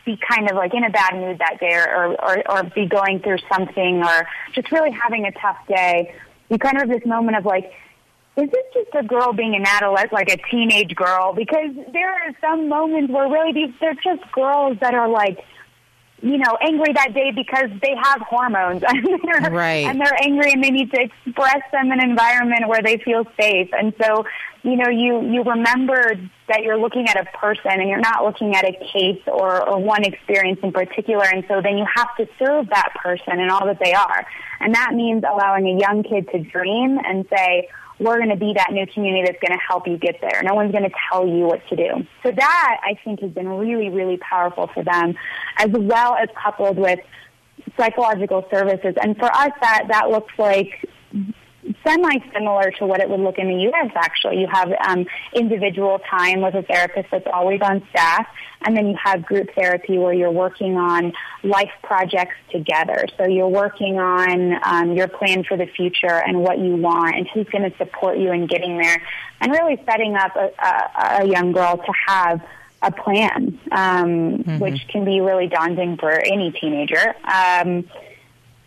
be 0.05 0.19
kind 0.29 0.51
of 0.51 0.57
like 0.57 0.75
in 0.75 0.85
a 0.85 0.91
bad 0.91 1.15
mood 1.15 1.39
that 1.39 1.59
day, 1.61 1.75
or, 1.75 2.21
or 2.21 2.51
or 2.51 2.63
be 2.63 2.87
going 2.87 3.21
through 3.21 3.39
something, 3.53 4.03
or 4.03 4.29
just 4.55 4.71
really 4.73 4.91
having 4.91 5.25
a 5.25 5.33
tough 5.33 5.59
day, 5.69 6.15
you 6.49 6.59
kind 6.59 6.77
of 6.77 6.89
have 6.89 7.01
this 7.01 7.07
moment 7.07 7.37
of 7.37 7.45
like 7.45 7.73
is 8.37 8.49
this 8.51 8.65
just 8.73 8.95
a 8.95 9.03
girl 9.03 9.33
being 9.33 9.55
an 9.55 9.65
adolescent, 9.67 10.13
like 10.13 10.31
a 10.31 10.39
teenage 10.51 10.95
girl? 10.95 11.35
Because 11.35 11.71
there 11.93 12.11
are 12.11 12.35
some 12.41 12.69
moments 12.69 13.13
where 13.13 13.29
really 13.29 13.53
these, 13.53 13.75
they're 13.81 13.95
just 13.95 14.23
girls 14.33 14.79
that 14.81 14.95
are 14.95 15.09
like, 15.09 15.39
you 16.23 16.39
know, 16.39 16.57
angry 16.63 16.93
that 16.93 17.13
day 17.13 17.33
because 17.33 17.69
they 17.83 17.95
have 18.01 18.21
hormones 18.23 18.83
and 18.87 19.05
they're, 19.05 19.51
right. 19.51 19.87
and 19.87 20.01
they're 20.01 20.17
angry 20.23 20.53
and 20.53 20.63
they 20.63 20.71
need 20.71 20.91
to 20.93 21.01
express 21.01 21.63
them 21.73 21.91
in 21.91 22.01
an 22.01 22.11
environment 22.11 22.69
where 22.69 22.81
they 22.81 22.97
feel 22.99 23.25
safe. 23.39 23.69
And 23.73 23.93
so, 24.01 24.25
you 24.63 24.77
know, 24.77 24.89
you, 24.89 25.21
you 25.23 25.43
remember 25.43 26.15
that 26.49 26.63
you're 26.63 26.79
looking 26.79 27.09
at 27.09 27.17
a 27.17 27.25
person 27.37 27.73
and 27.73 27.89
you're 27.89 27.99
not 27.99 28.25
looking 28.25 28.55
at 28.55 28.65
a 28.65 28.73
case 28.93 29.21
or, 29.27 29.69
or 29.69 29.81
one 29.81 30.05
experience 30.05 30.61
in 30.63 30.73
particular. 30.73 31.25
And 31.25 31.45
so 31.49 31.61
then 31.61 31.77
you 31.77 31.87
have 31.93 32.15
to 32.17 32.29
serve 32.39 32.69
that 32.69 32.95
person 33.03 33.41
and 33.41 33.51
all 33.51 33.67
that 33.67 33.81
they 33.83 33.93
are. 33.93 34.25
And 34.61 34.75
that 34.77 34.95
means 34.95 35.25
allowing 35.29 35.67
a 35.67 35.81
young 35.81 36.05
kid 36.05 36.29
to 36.31 36.39
dream 36.39 36.99
and 37.05 37.27
say, 37.29 37.69
we're 38.03 38.19
going 38.19 38.31
to 38.31 38.37
be 38.37 38.53
that 38.57 38.73
new 38.73 38.87
community 38.87 39.25
that's 39.27 39.41
going 39.41 39.57
to 39.57 39.65
help 39.65 39.87
you 39.87 39.97
get 39.97 40.21
there. 40.21 40.43
No 40.43 40.55
one's 40.55 40.73
going 40.73 40.85
to 40.85 40.95
tell 41.11 41.27
you 41.27 41.47
what 41.47 41.67
to 41.69 41.77
do. 41.77 42.07
So 42.23 42.31
that 42.33 42.81
I 42.83 42.99
think 43.05 43.21
has 43.21 43.31
been 43.31 43.49
really, 43.49 43.89
really 43.89 44.19
powerful 44.19 44.69
for 44.75 44.83
them, 44.83 45.15
as 45.59 45.69
well 45.73 46.15
as 46.15 46.29
coupled 46.43 46.79
with 46.79 46.99
psychological 47.77 48.47
services. 48.51 48.95
And 49.01 49.17
for 49.17 49.27
us, 49.27 49.53
that 49.61 49.85
that 49.89 50.11
looks 50.11 50.33
like 50.39 50.89
semi-similar 51.85 52.73
to 52.73 52.87
what 52.87 53.01
it 53.01 53.09
would 53.09 53.21
look 53.21 53.39
in 53.39 53.49
the 53.49 53.63
U.S. 53.63 53.93
Actually, 53.95 54.41
you 54.41 54.49
have 54.51 54.73
um, 54.87 55.07
individual 55.33 56.01
time 56.11 56.41
with 56.41 56.55
a 56.55 56.63
therapist 56.63 57.09
that's 57.11 57.27
always 57.33 57.61
on 57.63 57.87
staff, 57.91 58.27
and 58.63 58.77
then 58.77 58.89
you 58.89 58.97
have 59.03 59.25
group 59.25 59.49
therapy 59.55 59.99
where 59.99 60.13
you're 60.13 60.31
working 60.31 60.77
on 60.77 61.13
life 61.43 61.71
projects 61.83 62.35
together. 62.51 63.07
So 63.17 63.27
you're 63.27 63.49
working 63.49 63.99
on 63.99 64.59
um, 64.65 64.93
your 64.97 65.09
plan 65.09 65.45
for 65.45 65.57
the 65.57 65.67
future 65.67 66.07
and 66.07 66.43
what 66.43 66.59
you 66.59 66.77
want, 66.77 67.17
and 67.17 67.29
who's 67.29 67.49
going 67.49 67.71
to 67.71 67.77
support 67.77 68.19
you 68.19 68.33
in 68.33 68.47
getting 68.47 68.79
there, 68.79 69.03
and 69.41 69.53
really 69.53 69.81
setting 69.87 70.17
up 70.17 70.35
a, 70.37 70.51
a, 70.59 71.23
a 71.23 71.27
young 71.27 71.53
girl 71.53 71.77
to 71.77 71.93
have 72.07 72.43
a 72.83 72.91
plan, 72.91 73.59
um, 73.71 74.39
mm-hmm. 74.39 74.59
which 74.59 74.89
can 74.89 75.05
be 75.05 75.21
really 75.21 75.47
daunting 75.47 75.97
for 75.97 76.11
any 76.11 76.51
teenager. 76.51 77.15
Um, 77.25 77.85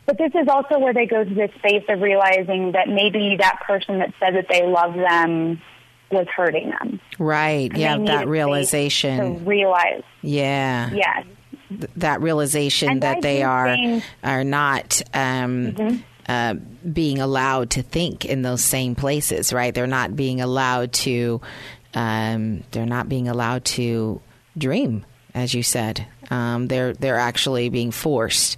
but 0.06 0.18
this 0.18 0.32
is 0.36 0.48
also 0.48 0.80
where 0.80 0.94
they 0.94 1.06
go 1.06 1.24
to 1.24 1.34
this 1.34 1.52
space 1.58 1.84
of 1.90 2.02
realizing 2.02 2.74
that 2.74 2.88
maybe 2.88 3.38
that 3.40 3.62
person 3.66 4.00
that 4.00 4.14
said 4.20 4.36
that 4.36 4.48
they 4.50 4.66
love 4.66 4.94
them 4.94 5.62
was 6.12 6.28
hurting 6.28 6.70
them. 6.70 7.00
Right. 7.18 7.72
And 7.72 7.78
yeah, 7.78 7.98
that 8.18 8.28
realization. 8.28 9.40
To 9.40 9.44
realize. 9.44 10.04
Yeah. 10.22 10.92
Yes. 10.94 11.26
Th- 11.70 11.92
that 11.98 12.22
realization 12.22 12.90
and 12.90 13.04
that 13.04 13.18
I 13.18 13.22
they 13.22 13.44
are 13.44 13.74
things, 13.74 14.04
are 14.24 14.44
not 14.44 15.02
um, 15.14 15.74
mm-hmm. 15.74 15.98
uh, 16.28 16.54
being 16.88 17.20
allowed 17.20 17.72
to 17.72 17.82
think 17.82 18.26
in 18.26 18.44
those 18.44 18.64
same 18.64 18.94
places. 18.96 19.52
Right. 19.52 19.74
They're 19.74 19.88
not 19.88 20.16
being 20.16 20.42
allowed 20.42 20.94
to. 20.94 21.42
Um, 21.96 22.64
they're 22.72 22.86
not 22.86 23.08
being 23.10 23.28
allowed 23.30 23.66
to 23.66 24.22
dream, 24.58 25.06
as 25.34 25.54
you 25.54 25.64
said. 25.64 26.06
Um, 26.30 26.68
they're 26.68 26.94
they're 26.94 27.18
actually 27.18 27.70
being 27.70 27.92
forced 27.92 28.58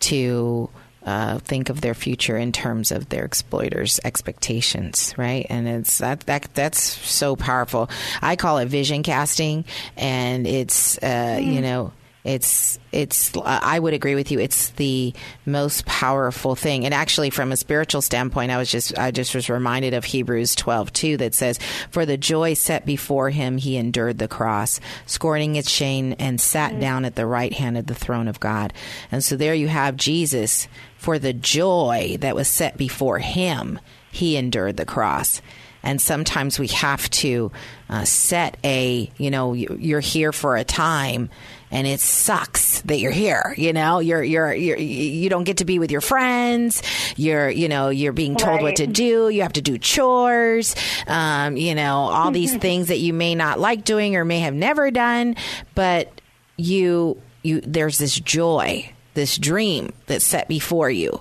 to 0.00 0.70
uh, 1.04 1.38
think 1.38 1.70
of 1.70 1.80
their 1.80 1.94
future 1.94 2.36
in 2.36 2.52
terms 2.52 2.90
of 2.90 3.08
their 3.08 3.24
exploiters' 3.24 4.00
expectations, 4.04 5.14
right? 5.16 5.46
And 5.48 5.68
it's 5.68 5.98
that 5.98 6.20
that 6.20 6.48
that's 6.54 6.80
so 6.80 7.36
powerful. 7.36 7.88
I 8.20 8.36
call 8.36 8.58
it 8.58 8.66
vision 8.66 9.02
casting, 9.02 9.64
and 9.96 10.46
it's 10.46 10.98
uh, 10.98 11.38
mm. 11.40 11.54
you 11.54 11.60
know 11.60 11.92
it's 12.28 12.78
it's 12.92 13.32
I 13.42 13.78
would 13.78 13.94
agree 13.94 14.14
with 14.14 14.30
you. 14.30 14.38
It's 14.38 14.68
the 14.70 15.14
most 15.46 15.86
powerful 15.86 16.54
thing. 16.54 16.84
And 16.84 16.92
actually 16.92 17.30
from 17.30 17.52
a 17.52 17.56
spiritual 17.56 18.02
standpoint, 18.02 18.50
I 18.50 18.58
was 18.58 18.70
just 18.70 18.98
I 18.98 19.12
just 19.12 19.34
was 19.34 19.48
reminded 19.48 19.94
of 19.94 20.04
Hebrews 20.04 20.54
12 20.54 20.92
2 20.92 21.16
that 21.18 21.34
says, 21.34 21.58
For 21.90 22.04
the 22.04 22.18
joy 22.18 22.52
set 22.52 22.84
before 22.84 23.30
him 23.30 23.56
he 23.56 23.76
endured 23.76 24.18
the 24.18 24.28
cross, 24.28 24.78
scorning 25.06 25.56
its 25.56 25.70
shame 25.70 26.14
and 26.18 26.38
sat 26.38 26.72
mm-hmm. 26.72 26.80
down 26.80 27.04
at 27.06 27.14
the 27.14 27.26
right 27.26 27.52
hand 27.52 27.78
of 27.78 27.86
the 27.86 27.94
throne 27.94 28.28
of 28.28 28.40
God. 28.40 28.74
And 29.10 29.24
so 29.24 29.36
there 29.36 29.54
you 29.54 29.68
have 29.68 29.96
Jesus 29.96 30.68
for 30.98 31.18
the 31.18 31.32
joy 31.32 32.16
that 32.20 32.36
was 32.36 32.48
set 32.48 32.76
before 32.76 33.18
him, 33.18 33.78
he 34.10 34.36
endured 34.36 34.76
the 34.76 34.86
cross 34.86 35.40
and 35.82 36.00
sometimes 36.00 36.58
we 36.58 36.66
have 36.68 37.08
to 37.08 37.52
uh, 37.88 38.04
set 38.04 38.56
a 38.64 39.10
you 39.16 39.30
know 39.30 39.54
you're 39.54 40.00
here 40.00 40.32
for 40.32 40.56
a 40.56 40.64
time 40.64 41.30
and 41.70 41.86
it 41.86 42.00
sucks 42.00 42.80
that 42.82 42.98
you're 42.98 43.12
here. 43.12 43.54
You 43.56 43.72
know, 43.72 44.00
you're 44.00 44.22
you're 44.22 44.52
you're 44.54 44.78
you 44.78 45.28
don't 45.28 45.44
get 45.44 45.58
to 45.58 45.64
be 45.64 45.78
with 45.78 45.90
your 45.90 46.00
friends. 46.00 46.82
You're 47.16 47.50
you 47.50 47.68
know 47.68 47.90
you're 47.90 48.12
being 48.12 48.36
told 48.36 48.56
right. 48.56 48.62
what 48.62 48.76
to 48.76 48.86
do. 48.86 49.28
You 49.28 49.42
have 49.42 49.52
to 49.54 49.62
do 49.62 49.78
chores. 49.78 50.74
Um, 51.06 51.56
you 51.56 51.74
know, 51.74 51.94
all 51.94 52.30
these 52.30 52.56
things 52.56 52.88
that 52.88 52.98
you 52.98 53.12
may 53.12 53.34
not 53.34 53.60
like 53.60 53.84
doing 53.84 54.16
or 54.16 54.24
may 54.24 54.40
have 54.40 54.54
never 54.54 54.90
done, 54.90 55.36
but 55.74 56.20
you 56.56 57.20
you 57.42 57.60
there's 57.60 57.98
this 57.98 58.18
joy, 58.18 58.90
this 59.18 59.36
dream 59.36 59.92
that's 60.06 60.24
set 60.24 60.46
before 60.46 60.88
you 60.88 61.20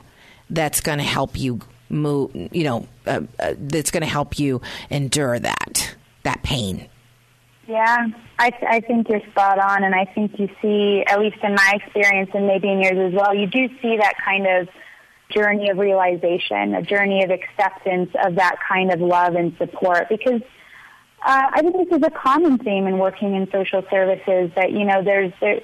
that's 0.51 0.81
going 0.81 0.99
to 0.99 1.03
help 1.03 1.35
you 1.35 1.59
move. 1.89 2.31
You 2.53 2.63
know, 2.63 2.87
uh, 3.07 3.21
uh, 3.39 3.55
that's 3.57 3.89
going 3.89 4.01
to 4.01 4.07
help 4.07 4.37
you 4.37 4.61
endure 4.91 5.39
that 5.39 5.95
that 6.21 6.43
pain. 6.43 6.87
Yeah, 7.67 8.07
I, 8.39 8.51
th- 8.51 8.63
I 8.65 8.79
think 8.79 9.09
you're 9.09 9.19
spot 9.31 9.59
on, 9.59 9.83
and 9.83 9.93
I 9.93 10.05
think 10.05 10.39
you 10.39 10.47
see, 10.61 11.03
at 11.05 11.19
least 11.19 11.37
in 11.43 11.53
my 11.53 11.73
experience, 11.73 12.29
and 12.33 12.47
maybe 12.47 12.69
in 12.69 12.81
yours 12.81 13.11
as 13.11 13.13
well, 13.13 13.35
you 13.35 13.47
do 13.47 13.67
see 13.81 13.97
that 13.97 14.13
kind 14.23 14.47
of 14.47 14.69
journey 15.29 15.69
of 15.69 15.77
realization, 15.77 16.75
a 16.75 16.81
journey 16.81 17.23
of 17.25 17.31
acceptance 17.31 18.11
of 18.23 18.35
that 18.35 18.57
kind 18.65 18.93
of 18.93 19.01
love 19.01 19.35
and 19.35 19.57
support. 19.57 20.07
Because 20.07 20.41
uh, 21.25 21.49
I 21.51 21.61
think 21.61 21.89
this 21.89 21.97
is 21.97 22.03
a 22.05 22.11
common 22.11 22.59
theme 22.59 22.85
in 22.85 22.99
working 22.99 23.35
in 23.35 23.49
social 23.51 23.83
services 23.89 24.51
that 24.55 24.71
you 24.71 24.85
know 24.85 25.03
there's 25.03 25.33
there, 25.41 25.59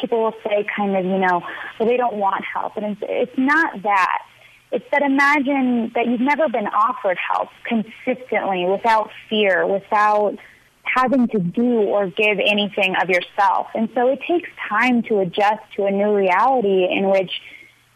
people 0.00 0.22
will 0.22 0.34
say 0.44 0.66
kind 0.76 0.96
of 0.96 1.04
you 1.04 1.18
know 1.18 1.42
well 1.78 1.88
they 1.88 1.96
don't 1.96 2.16
want 2.16 2.44
help, 2.44 2.76
and 2.76 2.86
it's, 2.86 3.00
it's 3.02 3.38
not 3.38 3.82
that. 3.82 4.22
It's 4.70 4.84
that 4.92 5.00
imagine 5.02 5.92
that 5.94 6.06
you've 6.06 6.20
never 6.20 6.48
been 6.48 6.66
offered 6.66 7.16
help 7.16 7.48
consistently, 7.64 8.66
without 8.66 9.10
fear, 9.30 9.66
without 9.66 10.36
having 10.82 11.28
to 11.28 11.38
do 11.38 11.80
or 11.82 12.08
give 12.08 12.38
anything 12.38 12.94
of 13.00 13.08
yourself. 13.08 13.68
And 13.74 13.88
so 13.94 14.08
it 14.08 14.20
takes 14.26 14.48
time 14.68 15.02
to 15.04 15.20
adjust 15.20 15.62
to 15.76 15.84
a 15.84 15.90
new 15.90 16.14
reality 16.14 16.86
in 16.90 17.10
which 17.10 17.30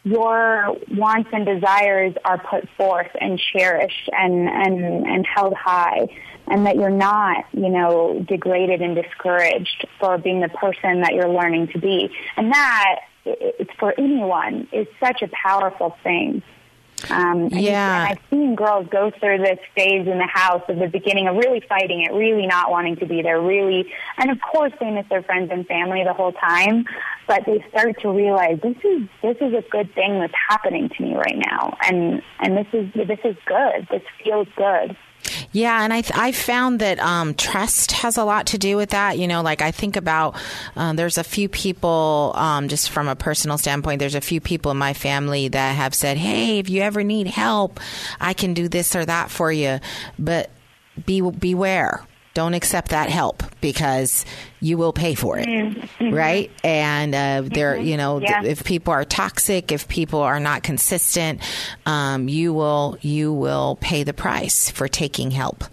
your 0.05 0.77
wants 0.91 1.31
and 1.33 1.47
desires 1.47 2.15
are 2.25 2.39
put 2.39 2.69
forth 2.77 3.11
and 3.21 3.39
cherished 3.39 4.11
and, 4.13 4.49
and, 4.49 5.07
and 5.07 5.27
held 5.27 5.55
high 5.55 6.09
and 6.49 6.67
that 6.67 6.77
you're 6.77 6.91
not, 6.91 7.45
you 7.53 7.69
know, 7.69 8.25
degraded 8.29 8.83
and 8.83 8.97
discouraged 8.97 9.87
for 10.01 10.19
being 10.19 10.41
the 10.41 10.49
person 10.49 11.03
that 11.03 11.15
you're 11.15 11.29
learning 11.29 11.69
to 11.69 11.79
be. 11.79 12.11
And 12.37 12.53
that, 12.53 12.97
it's 13.25 13.71
for 13.79 13.95
anyone, 13.97 14.69
is 14.73 14.87
such 14.99 15.23
a 15.23 15.29
powerful 15.29 15.97
thing. 16.03 16.43
Um, 17.11 17.49
Yeah. 17.53 18.07
And 18.07 18.19
I've 18.19 18.31
seen 18.31 18.55
girls 18.55 18.87
go 18.91 19.11
through 19.19 19.39
this 19.39 19.59
stage 19.73 20.07
in 20.07 20.19
the 20.19 20.27
house 20.27 20.63
of 20.69 20.79
the 20.79 20.89
beginning 20.89 21.29
of 21.29 21.37
really 21.37 21.61
fighting 21.69 22.03
it, 22.03 22.13
really 22.13 22.47
not 22.47 22.71
wanting 22.71 22.97
to 22.97 23.07
be 23.07 23.23
there, 23.23 23.41
really, 23.41 23.93
and 24.19 24.31
of 24.31 24.39
course 24.41 24.73
they 24.81 24.91
miss 24.91 25.07
their 25.09 25.23
friends 25.23 25.51
and 25.53 25.67
family 25.67 26.05
the 26.05 26.13
whole 26.13 26.33
time, 26.33 26.85
but 27.27 27.45
they 27.47 27.65
start 27.71 28.01
to 28.01 28.11
realize 28.11 28.59
this 28.63 28.77
is 28.85 29.09
this 29.23 29.37
is 29.41 29.55
a 29.55 29.65
good 29.71 29.95
thing 29.95 30.21
that's 30.21 30.35
happening 30.49 30.89
to 30.89 31.03
me 31.03 31.15
right 31.15 31.39
now, 31.39 31.77
and 31.83 32.23
and 32.41 32.57
this 32.57 32.67
is 32.73 32.93
this 32.95 33.21
is 33.25 33.37
good. 33.47 33.89
This 33.91 34.03
feels 34.23 34.49
good. 34.57 34.97
Yeah, 35.53 35.83
and 35.83 35.93
I 35.93 36.01
th- 36.03 36.19
I 36.19 36.33
found 36.33 36.81
that 36.81 36.99
um, 37.01 37.35
trust 37.35 37.93
has 37.93 38.17
a 38.17 38.25
lot 38.25 38.47
to 38.49 38.59
do 38.59 38.77
with 38.77 38.91
that. 38.91 39.19
You 39.19 39.29
know, 39.29 39.43
like 39.43 39.63
I 39.63 39.71
think 39.71 39.97
about 39.97 40.37
uh, 40.77 40.93
there's 40.93 41.19
a 41.19 41.25
few 41.25 41.49
people, 41.49 42.33
um, 42.35 42.69
just 42.69 42.91
from 42.91 43.09
a 43.09 43.17
personal 43.17 43.59
standpoint, 43.59 43.99
there's 43.99 44.15
a 44.15 44.21
few 44.21 44.41
people 44.41 44.71
in 44.71 44.79
my 44.79 44.95
family 44.95 45.49
that 45.49 45.77
have 45.77 45.95
said, 45.95 46.17
"Hey, 46.17 46.59
if 46.59 46.69
you 46.69 46.83
ever 46.83 47.03
need 47.03 47.27
help, 47.27 47.81
I 48.21 48.33
can 48.35 48.55
do 48.55 48.69
this 48.69 48.95
or 48.97 49.05
that 49.05 49.31
for 49.31 49.53
you," 49.53 49.81
but 50.19 50.51
be 51.07 51.21
beware. 51.21 52.05
Don't 52.35 52.55
accept 52.55 52.91
that 52.91 53.11
help 53.11 53.43
because 53.61 54.25
you 54.59 54.79
will 54.79 54.93
pay 54.95 55.15
for 55.15 55.39
it, 55.39 55.47
right? 56.01 56.51
And 56.65 57.15
uh, 57.15 57.43
there, 57.53 57.77
you 57.77 57.97
know, 57.99 58.21
th- 58.21 58.45
if 58.45 58.65
people 58.65 58.93
are 58.95 59.05
toxic, 59.05 59.71
if 59.71 59.87
people 59.87 60.21
are 60.21 60.41
not 60.41 60.63
consistent, 60.63 61.41
um, 61.85 62.29
you 62.31 62.55
will 62.55 62.97
you 63.03 63.35
will 63.35 63.77
pay 63.83 64.03
the 64.03 64.15
price 64.15 64.71
for 64.71 64.89
taking 64.89 65.31
help. 65.31 65.65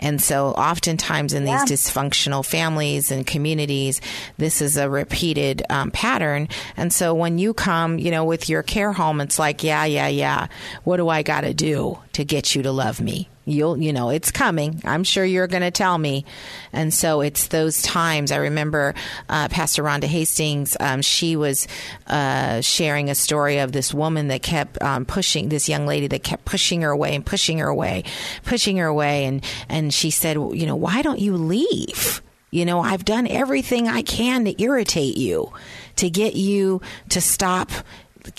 And 0.00 0.20
so, 0.20 0.48
oftentimes 0.48 1.32
in 1.32 1.44
these 1.44 1.52
Yeah. 1.52 1.64
dysfunctional 1.64 2.44
families 2.44 3.12
and 3.12 3.24
communities, 3.24 4.00
this 4.36 4.60
is 4.60 4.76
a 4.76 4.90
repeated 4.90 5.62
um, 5.70 5.90
pattern. 5.92 6.48
And 6.76 6.92
so, 6.92 7.14
when 7.14 7.38
you 7.38 7.54
come, 7.54 7.98
you 8.00 8.10
know, 8.10 8.24
with 8.24 8.48
your 8.48 8.62
care 8.64 8.92
home, 8.92 9.20
it's 9.20 9.38
like, 9.38 9.62
yeah, 9.62 9.84
yeah, 9.84 10.08
yeah. 10.08 10.48
What 10.82 10.96
do 10.96 11.08
I 11.08 11.22
got 11.22 11.42
to 11.42 11.54
do 11.54 11.98
to 12.14 12.24
get 12.24 12.54
you 12.56 12.62
to 12.64 12.72
love 12.72 13.00
me? 13.00 13.28
You'll, 13.46 13.78
you 13.78 13.92
know, 13.92 14.10
it's 14.10 14.30
coming. 14.30 14.82
I'm 14.84 15.02
sure 15.02 15.24
you're 15.24 15.46
going 15.46 15.62
to 15.62 15.70
tell 15.70 15.96
me. 15.96 16.24
And 16.72 16.92
so 16.92 17.20
it's 17.22 17.48
those 17.48 17.82
times. 17.82 18.32
I 18.32 18.36
remember 18.36 18.94
uh, 19.28 19.48
Pastor 19.48 19.82
Rhonda 19.82 20.04
Hastings. 20.04 20.76
Um, 20.78 21.02
she 21.02 21.36
was 21.36 21.66
uh, 22.06 22.60
sharing 22.60 23.08
a 23.08 23.14
story 23.14 23.58
of 23.58 23.72
this 23.72 23.94
woman 23.94 24.28
that 24.28 24.42
kept 24.42 24.80
um, 24.82 25.04
pushing 25.04 25.48
this 25.48 25.68
young 25.68 25.86
lady 25.86 26.06
that 26.08 26.22
kept 26.22 26.44
pushing 26.44 26.82
her 26.82 26.90
away 26.90 27.14
and 27.14 27.24
pushing 27.24 27.58
her 27.58 27.68
away, 27.68 28.04
pushing 28.44 28.76
her 28.76 28.86
away, 28.86 29.24
and 29.24 29.44
and 29.68 29.92
she 29.92 30.10
said, 30.10 30.36
you 30.36 30.66
know, 30.66 30.76
why 30.76 31.02
don't 31.02 31.18
you 31.18 31.36
leave? 31.36 32.22
You 32.50 32.64
know, 32.64 32.80
I've 32.80 33.04
done 33.04 33.26
everything 33.26 33.88
I 33.88 34.02
can 34.02 34.44
to 34.44 34.62
irritate 34.62 35.16
you, 35.16 35.52
to 35.96 36.10
get 36.10 36.34
you 36.34 36.82
to 37.10 37.20
stop 37.20 37.70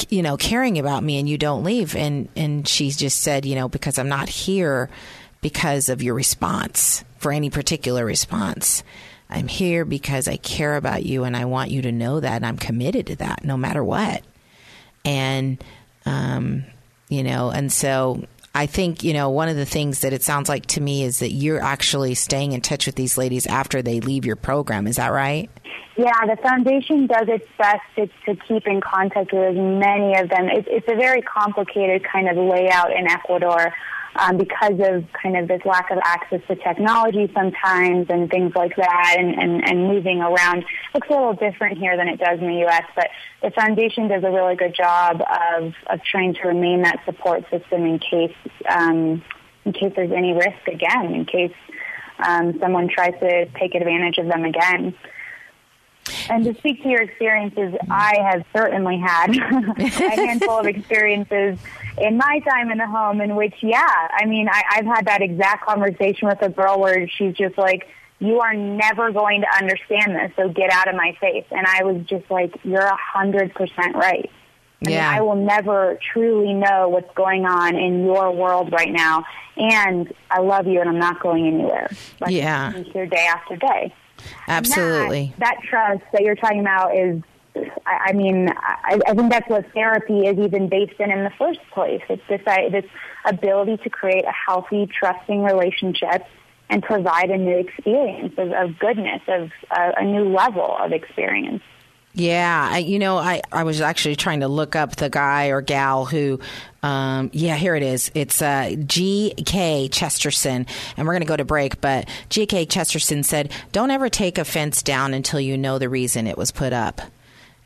you 0.09 0.21
know 0.21 0.37
caring 0.37 0.77
about 0.77 1.03
me 1.03 1.19
and 1.19 1.27
you 1.27 1.37
don't 1.37 1.63
leave. 1.63 1.95
And 1.95 2.29
and 2.35 2.67
she 2.67 2.91
just 2.91 3.19
said 3.21 3.45
you 3.45 3.55
know 3.55 3.69
because 3.69 3.97
i'm 3.97 4.09
not 4.09 4.29
here 4.29 4.89
because 5.41 5.89
of 5.89 6.03
your 6.03 6.13
response 6.13 7.03
for 7.17 7.31
any 7.31 7.49
particular 7.49 8.05
response. 8.05 8.83
I'm 9.29 9.47
here 9.47 9.85
because 9.85 10.27
i 10.27 10.37
care 10.37 10.75
about 10.75 11.05
you 11.05 11.23
and 11.23 11.37
i 11.37 11.45
want 11.45 11.71
you 11.71 11.81
to 11.83 11.91
know 11.91 12.19
that 12.19 12.33
and 12.33 12.45
i'm 12.45 12.57
committed 12.57 13.07
to 13.07 13.15
that 13.17 13.43
no 13.43 13.57
matter 13.57 13.83
what. 13.83 14.23
And 15.05 15.63
um 16.05 16.63
you 17.09 17.23
know 17.23 17.49
and 17.49 17.71
so 17.71 18.25
I 18.53 18.65
think, 18.65 19.03
you 19.03 19.13
know, 19.13 19.29
one 19.29 19.47
of 19.47 19.55
the 19.55 19.65
things 19.65 20.01
that 20.01 20.11
it 20.11 20.23
sounds 20.23 20.49
like 20.49 20.65
to 20.67 20.81
me 20.81 21.03
is 21.03 21.19
that 21.19 21.31
you're 21.31 21.61
actually 21.61 22.15
staying 22.15 22.51
in 22.51 22.61
touch 22.61 22.85
with 22.85 22.95
these 22.95 23.17
ladies 23.17 23.47
after 23.47 23.81
they 23.81 24.01
leave 24.01 24.25
your 24.25 24.35
program. 24.35 24.87
Is 24.87 24.97
that 24.97 25.09
right? 25.09 25.49
Yeah, 25.97 26.25
the 26.25 26.37
foundation 26.41 27.07
does 27.07 27.27
its 27.27 27.47
best 27.57 27.81
to, 27.95 28.07
to 28.25 28.35
keep 28.47 28.67
in 28.67 28.81
contact 28.81 29.31
with 29.31 29.43
as 29.43 29.55
many 29.55 30.17
of 30.17 30.29
them. 30.29 30.49
It, 30.49 30.65
it's 30.67 30.87
a 30.87 30.95
very 30.95 31.21
complicated 31.21 32.03
kind 32.03 32.27
of 32.27 32.37
layout 32.37 32.91
in 32.91 33.07
Ecuador 33.07 33.73
um, 34.15 34.37
because 34.37 34.79
of 34.79 35.05
kind 35.13 35.37
of 35.37 35.47
this 35.47 35.61
lack 35.65 35.89
of 35.91 35.99
access 36.03 36.41
to 36.47 36.55
technology 36.55 37.31
sometimes 37.33 38.07
and 38.09 38.29
things 38.29 38.53
like 38.55 38.75
that 38.75 39.15
and, 39.17 39.41
and, 39.41 39.67
and 39.69 39.87
moving 39.87 40.21
around. 40.21 40.65
looks 40.93 41.07
a 41.09 41.13
little 41.13 41.33
different 41.33 41.77
here 41.77 41.95
than 41.97 42.07
it 42.07 42.19
does 42.19 42.39
in 42.39 42.47
the 42.47 42.59
U.S., 42.59 42.83
but 42.95 43.09
the 43.41 43.51
foundation 43.51 44.07
does 44.07 44.23
a 44.23 44.31
really 44.31 44.55
good 44.55 44.75
job 44.75 45.21
of, 45.21 45.73
of 45.87 46.03
trying 46.03 46.33
to 46.35 46.47
remain 46.47 46.83
that 46.83 47.03
support 47.05 47.43
system 47.49 47.85
in 47.85 47.99
case, 47.99 48.35
um, 48.69 49.23
in 49.65 49.73
case 49.73 49.93
there's 49.95 50.11
any 50.11 50.33
risk 50.33 50.67
again, 50.67 51.13
in 51.13 51.25
case 51.25 51.53
um, 52.19 52.57
someone 52.59 52.87
tries 52.87 53.13
to 53.19 53.45
take 53.59 53.75
advantage 53.75 54.17
of 54.17 54.27
them 54.27 54.45
again. 54.45 54.93
And 56.29 56.43
to 56.45 56.53
speak 56.55 56.81
to 56.83 56.89
your 56.89 57.01
experiences, 57.01 57.73
I 57.89 58.17
have 58.21 58.43
certainly 58.55 58.97
had 58.97 59.29
a 59.77 59.89
handful 60.15 60.59
of 60.59 60.65
experiences 60.65 61.59
in 61.97 62.17
my 62.17 62.39
time 62.39 62.71
in 62.71 62.77
the 62.77 62.87
home 62.87 63.21
in 63.21 63.35
which, 63.35 63.55
yeah, 63.61 64.07
I 64.11 64.25
mean, 64.25 64.47
I, 64.49 64.63
I've 64.71 64.85
had 64.85 65.05
that 65.05 65.21
exact 65.21 65.65
conversation 65.65 66.27
with 66.27 66.41
a 66.41 66.49
girl 66.49 66.79
where 66.79 67.07
she's 67.07 67.35
just 67.35 67.57
like, 67.57 67.87
you 68.19 68.39
are 68.39 68.53
never 68.53 69.11
going 69.11 69.41
to 69.41 69.47
understand 69.57 70.15
this, 70.15 70.31
so 70.35 70.49
get 70.49 70.71
out 70.71 70.87
of 70.87 70.95
my 70.95 71.17
face. 71.19 71.45
And 71.51 71.65
I 71.65 71.83
was 71.83 72.05
just 72.05 72.29
like, 72.29 72.53
you're 72.63 72.79
a 72.79 72.97
hundred 72.97 73.53
percent 73.53 73.95
right. 73.95 74.29
I 74.85 74.89
mean, 74.89 74.97
I 74.99 75.21
will 75.21 75.35
never 75.35 75.99
truly 76.11 76.53
know 76.53 76.89
what's 76.89 77.13
going 77.13 77.45
on 77.45 77.75
in 77.75 78.03
your 78.03 78.31
world 78.31 78.71
right 78.71 78.91
now. 78.91 79.25
And 79.55 80.11
I 80.29 80.39
love 80.39 80.65
you 80.65 80.79
and 80.81 80.89
I'm 80.89 80.97
not 80.97 81.19
going 81.19 81.45
anywhere. 81.45 81.91
Like, 82.19 82.31
Yeah. 82.31 82.71
I'm 82.75 82.83
here 82.85 83.05
day 83.05 83.27
after 83.27 83.55
day. 83.57 83.93
Absolutely. 84.47 85.33
That, 85.37 85.57
that 85.57 85.63
trust 85.63 86.03
that 86.13 86.21
you're 86.21 86.35
talking 86.35 86.59
about 86.59 86.95
is, 86.95 87.21
I, 87.85 88.09
I 88.09 88.13
mean, 88.13 88.49
I, 88.49 88.99
I 89.07 89.13
think 89.13 89.31
that's 89.31 89.49
what 89.49 89.71
therapy 89.73 90.25
is 90.25 90.37
even 90.39 90.69
based 90.69 90.99
in 90.99 91.11
in 91.11 91.23
the 91.23 91.31
first 91.37 91.59
place. 91.73 92.01
It's 92.09 92.23
this, 92.29 92.41
I, 92.47 92.69
this 92.69 92.85
ability 93.25 93.77
to 93.83 93.89
create 93.89 94.25
a 94.25 94.31
healthy, 94.31 94.87
trusting 94.87 95.43
relationship 95.43 96.25
and 96.69 96.81
provide 96.81 97.29
a 97.29 97.37
new 97.37 97.57
experience 97.57 98.33
of, 98.37 98.51
of 98.53 98.79
goodness, 98.79 99.21
of 99.27 99.51
uh, 99.69 99.91
a 99.97 100.05
new 100.05 100.29
level 100.29 100.75
of 100.79 100.93
experience. 100.93 101.61
Yeah, 102.13 102.69
I, 102.71 102.79
you 102.79 102.99
know, 102.99 103.17
I, 103.17 103.41
I 103.51 103.63
was 103.63 103.79
actually 103.79 104.15
trying 104.15 104.41
to 104.41 104.47
look 104.47 104.75
up 104.75 104.97
the 104.97 105.09
guy 105.09 105.47
or 105.47 105.61
gal 105.61 106.05
who, 106.05 106.39
um, 106.83 107.29
yeah, 107.33 107.55
here 107.55 107.75
it 107.75 107.83
is. 107.83 108.11
It's 108.15 108.41
uh, 108.41 108.75
G.K. 108.85 109.89
Chesterton, 109.89 110.65
and 110.97 111.07
we're 111.07 111.13
going 111.13 111.21
to 111.21 111.27
go 111.27 111.37
to 111.37 111.45
break. 111.45 111.79
But 111.79 112.09
G.K. 112.29 112.65
Chesterton 112.65 113.23
said, 113.23 113.51
"Don't 113.71 113.91
ever 113.91 114.09
take 114.09 114.37
a 114.37 114.45
fence 114.45 114.81
down 114.81 115.13
until 115.13 115.39
you 115.39 115.57
know 115.57 115.77
the 115.77 115.89
reason 115.89 116.25
it 116.25 116.37
was 116.37 116.51
put 116.51 116.73
up," 116.73 117.01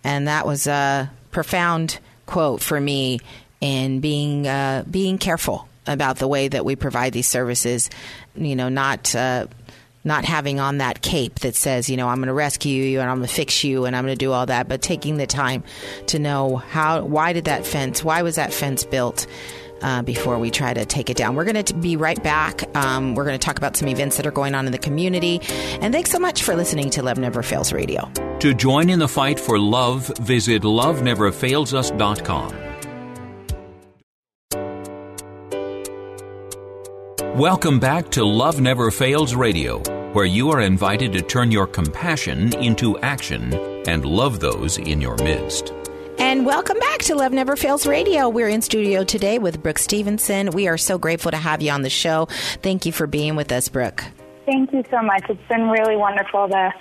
and 0.03 0.28
that 0.28 0.45
was 0.45 0.68
a 0.68 1.09
profound 1.32 1.99
quote 2.26 2.61
for 2.61 2.80
me 2.80 3.20
in 3.61 4.01
being 4.01 4.47
uh, 4.47 4.84
being 4.89 5.18
careful 5.18 5.70
about 5.88 6.18
the 6.18 6.28
way 6.28 6.47
that 6.49 6.66
we 6.66 6.76
provide 6.76 7.13
these 7.13 7.28
services. 7.28 7.89
You 8.36 8.55
know, 8.55 8.70
not. 8.70 9.16
Uh, 9.16 9.47
not 10.06 10.24
having 10.24 10.60
on 10.60 10.78
that 10.78 11.01
cape 11.01 11.39
that 11.39 11.56
says, 11.56 11.89
you 11.89 11.97
know, 11.97 12.08
I'm 12.08 12.18
going 12.18 12.28
to 12.28 12.34
rescue 12.34 12.84
you 12.84 13.01
and 13.01 13.10
I'm 13.10 13.18
going 13.18 13.28
to 13.28 13.34
fix 13.34 13.64
you 13.64 13.86
and 13.86 13.95
I'm 13.95 14.06
going 14.06 14.16
to 14.16 14.26
do 14.26 14.32
all 14.32 14.45
that, 14.45 14.68
but 14.68 14.82
taking 14.82 15.18
the 15.18 15.28
time 15.28 15.64
to 16.08 16.20
know 16.20 16.58
how, 16.58 17.03
why 17.03 17.34
did 17.34 17.45
that 17.45 17.66
fence, 17.66 18.03
why 18.03 18.22
was 18.22 18.36
that 18.36 18.53
fence 18.53 18.86
built? 18.86 19.28
Uh, 19.82 20.01
before 20.01 20.39
we 20.39 20.49
try 20.49 20.74
to 20.74 20.86
take 20.86 21.10
it 21.10 21.18
down, 21.18 21.36
we're 21.36 21.43
going 21.43 21.64
to 21.64 21.74
be 21.76 21.97
right 21.97 22.24
back. 22.24 22.64
Um, 22.78 23.14
we're 23.14 23.26
going 23.26 23.38
to 23.38 23.45
talk 23.45 23.58
about 23.58 23.76
some 23.76 23.89
events 23.89 24.16
that 24.16 24.26
are 24.26 24.32
going 24.32 24.56
on 24.56 24.66
in 24.66 24.72
the 24.72 24.78
community. 24.78 25.41
And 25.82 25.93
thanks 25.93 26.12
so 26.12 26.18
much 26.18 26.43
for 26.43 26.56
listening 26.56 26.89
to 26.91 27.03
Love 27.03 27.20
Never 27.20 27.43
Fails 27.43 27.74
Radio. 27.74 28.10
To 28.39 28.53
join 28.53 28.89
in 28.89 28.99
the 28.99 29.08
fight 29.08 29.38
for 29.38 29.60
love, 29.60 30.08
visit 30.18 30.64
loveneverfailsus.com. 30.64 32.66
Welcome 37.36 37.82
back 37.82 38.12
to 38.12 38.24
Love 38.24 38.62
Never 38.62 38.91
Fails 38.91 39.36
Radio, 39.36 39.84
where 40.16 40.24
you 40.24 40.49
are 40.49 40.61
invited 40.61 41.11
to 41.11 41.22
turn 41.22 41.51
your 41.51 41.68
compassion 41.68 42.55
into 42.63 42.97
action 42.99 43.53
and 43.86 44.05
love 44.05 44.39
those 44.39 44.78
in 44.78 45.01
your 45.01 45.18
midst. 45.18 45.74
And 46.18 46.45
welcome 46.45 46.80
back 46.80 46.99
to 46.99 47.16
Love 47.16 47.34
Never 47.34 47.57
Fails 47.57 47.86
Radio. 47.86 48.30
We're 48.30 48.47
in 48.47 48.61
studio 48.61 49.03
today 49.03 49.39
with 49.39 49.61
Brooke 49.61 49.78
Stevenson. 49.78 50.51
We 50.51 50.70
are 50.70 50.78
so 50.78 50.97
grateful 50.97 51.32
to 51.32 51.38
have 51.38 51.61
you 51.61 51.70
on 51.70 51.82
the 51.82 51.89
show. 51.89 52.28
Thank 52.61 52.86
you 52.86 52.93
for 52.93 53.07
being 53.07 53.36
with 53.36 53.51
us, 53.51 53.68
Brooke. 53.68 54.05
Thank 54.45 54.72
you 54.72 54.86
so 54.89 55.01
much. 55.01 55.26
It's 55.28 55.47
been 55.49 55.68
really 55.68 55.97
wonderful 55.97 56.47
to, 56.47 56.74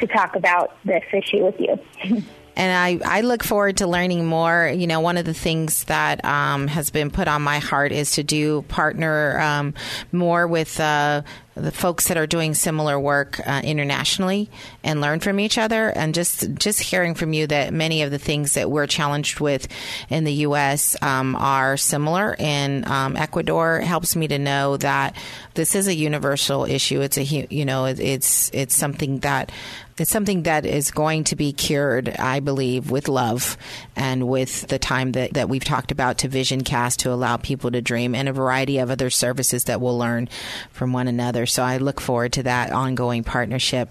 to 0.00 0.06
talk 0.08 0.34
about 0.34 0.76
this 0.84 1.04
issue 1.12 1.44
with 1.44 1.60
you. 1.60 2.24
and 2.56 3.02
I, 3.04 3.18
I 3.18 3.20
look 3.22 3.42
forward 3.42 3.78
to 3.78 3.86
learning 3.86 4.26
more. 4.26 4.72
You 4.74 4.86
know, 4.86 5.00
one 5.00 5.16
of 5.16 5.24
the 5.24 5.34
things 5.34 5.84
that 5.84 6.24
um, 6.24 6.66
has 6.66 6.90
been 6.90 7.10
put 7.10 7.28
on 7.28 7.42
my 7.42 7.58
heart 7.58 7.92
is 7.92 8.12
to 8.12 8.22
do 8.22 8.62
partner 8.62 9.40
um, 9.40 9.74
more 10.12 10.46
with 10.46 10.78
uh, 10.80 11.22
the 11.54 11.72
folks 11.72 12.08
that 12.08 12.16
are 12.16 12.26
doing 12.26 12.54
similar 12.54 12.98
work 12.98 13.40
uh, 13.46 13.60
internationally 13.64 14.50
and 14.82 15.00
learn 15.00 15.20
from 15.20 15.38
each 15.40 15.58
other. 15.58 15.90
And 15.90 16.14
just 16.14 16.54
just 16.54 16.80
hearing 16.80 17.14
from 17.14 17.32
you 17.32 17.46
that 17.48 17.72
many 17.72 18.02
of 18.02 18.10
the 18.10 18.18
things 18.18 18.54
that 18.54 18.70
we're 18.70 18.86
challenged 18.86 19.40
with 19.40 19.68
in 20.08 20.24
the 20.24 20.32
U.S. 20.32 20.96
Um, 21.02 21.36
are 21.36 21.76
similar 21.76 22.34
in 22.38 22.86
um, 22.88 23.16
Ecuador 23.16 23.80
helps 23.80 24.16
me 24.16 24.28
to 24.28 24.38
know 24.38 24.76
that 24.78 25.14
this 25.54 25.74
is 25.74 25.86
a 25.86 25.94
universal 25.94 26.64
issue. 26.64 27.00
It's 27.00 27.18
a 27.18 27.24
you 27.24 27.64
know 27.64 27.86
it's 27.86 28.50
it's 28.52 28.76
something 28.76 29.20
that 29.20 29.52
it's 30.00 30.10
something 30.10 30.44
that 30.44 30.64
is 30.64 30.90
going 30.90 31.24
to 31.24 31.36
be 31.36 31.52
cured, 31.52 32.08
I 32.08 32.40
believe, 32.40 32.90
with 32.90 33.06
love 33.06 33.58
and 33.94 34.26
with 34.26 34.66
the 34.68 34.78
time 34.78 35.12
that, 35.12 35.34
that 35.34 35.50
we've 35.50 35.62
talked 35.62 35.92
about 35.92 36.18
to 36.18 36.28
Vision 36.28 36.64
Cast 36.64 37.00
to 37.00 37.12
allow 37.12 37.36
people 37.36 37.70
to 37.70 37.82
dream 37.82 38.14
and 38.14 38.26
a 38.26 38.32
variety 38.32 38.78
of 38.78 38.90
other 38.90 39.10
services 39.10 39.64
that 39.64 39.80
we'll 39.80 39.98
learn 39.98 40.30
from 40.70 40.94
one 40.94 41.06
another. 41.06 41.44
So 41.44 41.62
I 41.62 41.76
look 41.76 42.00
forward 42.00 42.32
to 42.32 42.44
that 42.44 42.72
ongoing 42.72 43.24
partnership 43.24 43.90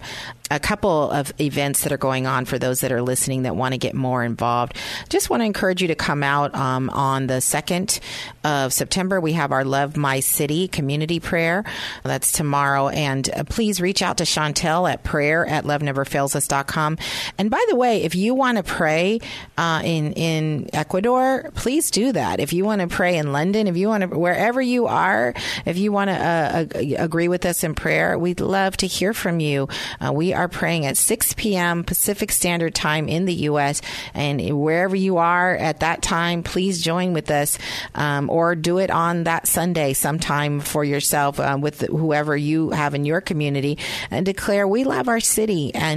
a 0.50 0.58
couple 0.58 1.10
of 1.10 1.32
events 1.40 1.84
that 1.84 1.92
are 1.92 1.98
going 1.98 2.26
on 2.26 2.44
for 2.44 2.58
those 2.58 2.80
that 2.80 2.90
are 2.90 3.02
listening 3.02 3.44
that 3.44 3.54
want 3.54 3.72
to 3.72 3.78
get 3.78 3.94
more 3.94 4.24
involved. 4.24 4.76
Just 5.08 5.30
want 5.30 5.42
to 5.42 5.44
encourage 5.44 5.80
you 5.80 5.88
to 5.88 5.94
come 5.94 6.24
out 6.24 6.54
um, 6.56 6.90
on 6.90 7.28
the 7.28 7.34
2nd 7.34 8.00
of 8.42 8.72
September. 8.72 9.20
We 9.20 9.34
have 9.34 9.52
our 9.52 9.64
Love 9.64 9.96
My 9.96 10.18
City 10.18 10.66
community 10.66 11.20
prayer. 11.20 11.64
That's 12.02 12.32
tomorrow. 12.32 12.88
And 12.88 13.30
uh, 13.30 13.44
please 13.44 13.80
reach 13.80 14.02
out 14.02 14.18
to 14.18 14.24
Chantel 14.24 14.90
at 14.92 15.04
prayer 15.04 15.46
at 15.46 15.64
loveneverfailsus.com. 16.04 16.98
And 17.38 17.50
by 17.50 17.64
the 17.68 17.76
way, 17.76 18.02
if 18.02 18.14
you 18.14 18.34
want 18.34 18.58
to 18.58 18.62
pray 18.62 19.20
uh, 19.56 19.82
in, 19.84 20.12
in 20.12 20.70
Ecuador, 20.72 21.50
please 21.54 21.90
do 21.90 22.12
that. 22.12 22.40
If 22.40 22.52
you 22.52 22.64
want 22.64 22.80
to 22.80 22.88
pray 22.88 23.16
in 23.16 23.32
London, 23.32 23.66
if 23.66 23.76
you 23.76 23.88
want 23.88 24.10
to, 24.10 24.18
wherever 24.18 24.60
you 24.60 24.86
are, 24.86 25.34
if 25.64 25.78
you 25.78 25.92
want 25.92 26.10
to 26.10 26.14
uh, 26.14 26.66
agree 26.98 27.28
with 27.28 27.44
us 27.46 27.64
in 27.64 27.74
prayer, 27.74 28.18
we'd 28.18 28.40
love 28.40 28.76
to 28.78 28.86
hear 28.86 29.12
from 29.12 29.40
you. 29.40 29.68
Uh, 30.00 30.12
we 30.12 30.32
are 30.32 30.48
praying 30.48 30.86
at 30.86 30.96
6 30.96 31.34
p.m. 31.34 31.84
Pacific 31.84 32.32
Standard 32.32 32.74
Time 32.74 33.08
in 33.08 33.24
the 33.24 33.34
U.S. 33.34 33.80
And 34.14 34.58
wherever 34.58 34.96
you 34.96 35.18
are 35.18 35.54
at 35.56 35.80
that 35.80 36.02
time, 36.02 36.42
please 36.42 36.82
join 36.82 37.12
with 37.12 37.30
us 37.30 37.58
um, 37.94 38.30
or 38.30 38.54
do 38.54 38.78
it 38.78 38.90
on 38.90 39.24
that 39.24 39.46
Sunday 39.46 39.92
sometime 39.92 40.60
for 40.60 40.84
yourself 40.84 41.38
uh, 41.40 41.58
with 41.60 41.80
whoever 41.82 42.36
you 42.36 42.70
have 42.70 42.94
in 42.94 43.04
your 43.04 43.20
community 43.20 43.78
and 44.10 44.26
declare 44.26 44.66
we 44.66 44.84
love 44.84 45.08
our 45.08 45.20
city 45.20 45.74
and 45.74 45.89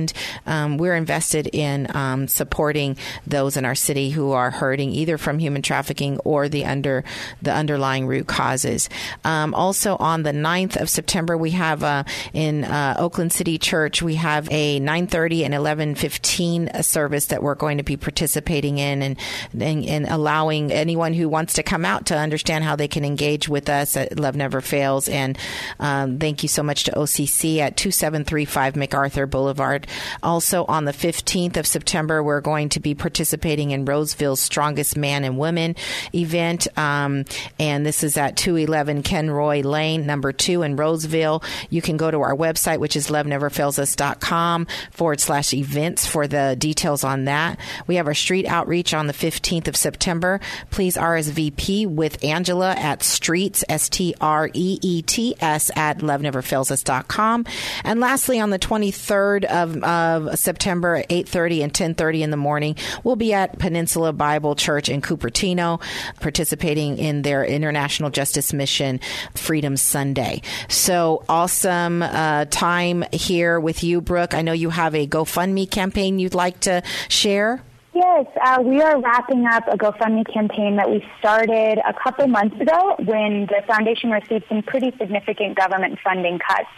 um, 0.46 0.78
we're 0.78 0.96
invested 0.96 1.48
in 1.54 1.94
um, 1.96 2.28
supporting 2.28 2.98
those 3.26 3.58
in 3.58 3.66
our 3.66 3.76
city 3.76 4.10
who 4.12 4.32
are 4.32 4.52
hurting 4.52 4.92
either 4.92 5.18
from 5.18 5.40
human 5.40 5.62
trafficking 5.62 6.20
or 6.20 6.50
the 6.50 6.66
under 6.66 7.04
the 7.42 7.54
underlying 7.54 8.08
root 8.08 8.28
causes. 8.28 8.90
Um, 9.24 9.54
also 9.54 9.96
on 9.98 10.24
the 10.24 10.32
9th 10.32 10.80
of 10.80 10.90
September, 10.90 11.38
we 11.38 11.52
have 11.52 11.84
uh, 11.84 12.04
in 12.34 12.66
uh, 12.66 12.96
Oakland 13.00 13.34
City 13.34 13.58
Church, 13.58 14.02
we 14.02 14.16
have 14.16 14.44
have 14.44 14.48
a 14.52 14.80
9:30 14.80 15.46
and 15.46 15.54
11:15 15.54 16.84
service 16.84 17.28
that 17.28 17.44
we're 17.44 17.56
going 17.56 17.78
to 17.78 17.84
be 17.84 17.98
participating 17.98 18.78
in, 18.78 19.02
and, 19.02 19.18
and, 19.60 19.86
and 19.86 20.06
allowing 20.08 20.72
anyone 20.72 21.14
who 21.14 21.30
wants 21.30 21.54
to 21.54 21.64
come 21.64 21.86
out 21.86 22.06
to 22.08 22.18
understand 22.18 22.64
how 22.64 22.76
they 22.76 22.88
can 22.88 23.06
engage 23.06 23.48
with 23.48 23.70
us 23.70 23.96
at 23.96 24.20
Love 24.20 24.36
Never 24.36 24.62
Fails. 24.62 25.08
And 25.08 25.38
um, 25.80 26.20
thank 26.20 26.44
you 26.44 26.50
so 26.50 26.64
much 26.64 26.84
to 26.86 26.92
OCC 26.92 27.60
at 27.60 27.78
2735 27.78 28.76
MacArthur 28.76 29.26
Boulevard. 29.26 29.73
Also 30.22 30.66
on 30.66 30.86
the 30.86 30.92
15th 30.92 31.58
of 31.58 31.68
September, 31.68 32.22
we're 32.24 32.42
going 32.42 32.70
to 32.70 32.80
be 32.80 32.94
participating 32.96 33.72
in 33.72 33.86
Roseville's 33.86 34.40
Strongest 34.40 34.98
Man 34.98 35.24
and 35.24 35.38
Women 35.38 35.76
event, 36.14 36.68
um, 36.78 37.26
and 37.60 37.86
this 37.86 38.04
is 38.04 38.18
at 38.18 38.38
211 38.38 39.04
Kenroy 39.04 39.64
Lane, 39.64 40.06
number 40.06 40.32
two 40.32 40.64
in 40.64 40.76
Roseville. 40.76 41.44
You 41.70 41.82
can 41.82 41.98
go 41.98 42.12
to 42.12 42.22
our 42.22 42.36
website, 42.36 42.80
which 42.80 42.96
is 42.96 43.08
loveneverfailsus.com 43.08 44.34
com 44.34 44.68
forward 44.92 45.20
slash 45.20 45.54
events 45.54 46.08
for 46.08 46.28
the 46.28 46.56
details 46.58 47.04
on 47.04 47.26
that. 47.26 47.60
We 47.88 47.96
have 47.96 48.08
our 48.08 48.14
street 48.14 48.46
outreach 48.48 48.94
on 48.94 49.08
the 49.08 49.14
15th 49.14 49.68
of 49.68 49.76
September. 49.76 50.40
Please 50.72 50.96
RSVP 50.98 51.88
with 51.88 52.24
Angela 52.24 52.72
at 52.72 53.04
streets, 53.04 53.64
S 53.70 53.90
T 53.90 54.16
R 54.20 54.50
E 54.54 54.80
E 54.82 55.02
T 55.02 55.36
S, 55.40 55.70
at 55.76 56.00
loveneverfailsus.com. 56.00 57.46
And 57.84 58.00
lastly, 58.00 58.40
on 58.40 58.50
the 58.50 58.60
23rd 58.60 59.46
of, 59.46 59.63
of 59.84 60.38
September 60.38 60.96
at 60.98 61.10
8.30 61.10 61.64
and 61.64 61.74
10.30 61.74 62.22
in 62.22 62.32
the 62.32 62.38
morning, 62.38 62.76
we'll 63.04 63.16
be 63.16 63.34
at 63.34 63.60
Peninsula 63.60 64.14
Bible 64.14 64.56
Church 64.56 64.90
in 64.90 65.02
Cupertino 65.02 65.82
participating 66.20 66.98
in 66.98 67.22
their 67.22 67.44
International 67.44 68.10
Justice 68.10 68.54
Mission 68.54 69.00
Freedom 69.36 69.78
Sunday. 69.78 70.42
So 70.68 71.24
awesome 71.30 72.02
uh, 72.02 72.46
time 72.46 73.04
here 73.12 73.60
with 73.60 73.84
you, 73.84 74.02
Brooke. 74.02 74.34
I 74.34 74.42
know 74.42 74.54
you 74.54 74.70
have 74.70 74.96
a 74.96 75.08
GoFundMe 75.08 75.70
campaign 75.70 76.20
you'd 76.20 76.36
like 76.36 76.60
to 76.62 76.84
share. 77.10 77.62
Yes, 77.94 78.26
uh, 78.44 78.60
we 78.64 78.82
are 78.82 79.00
wrapping 79.00 79.46
up 79.46 79.68
a 79.68 79.78
GoFundMe 79.78 80.26
campaign 80.34 80.78
that 80.78 80.90
we 80.90 81.06
started 81.20 81.78
a 81.78 81.94
couple 81.94 82.28
months 82.28 82.60
ago 82.60 82.96
when 82.98 83.46
the 83.46 83.62
foundation 83.68 84.10
received 84.10 84.46
some 84.50 84.64
pretty 84.64 84.92
significant 84.98 85.56
government 85.56 86.00
funding 86.04 86.40
cuts. 86.40 86.70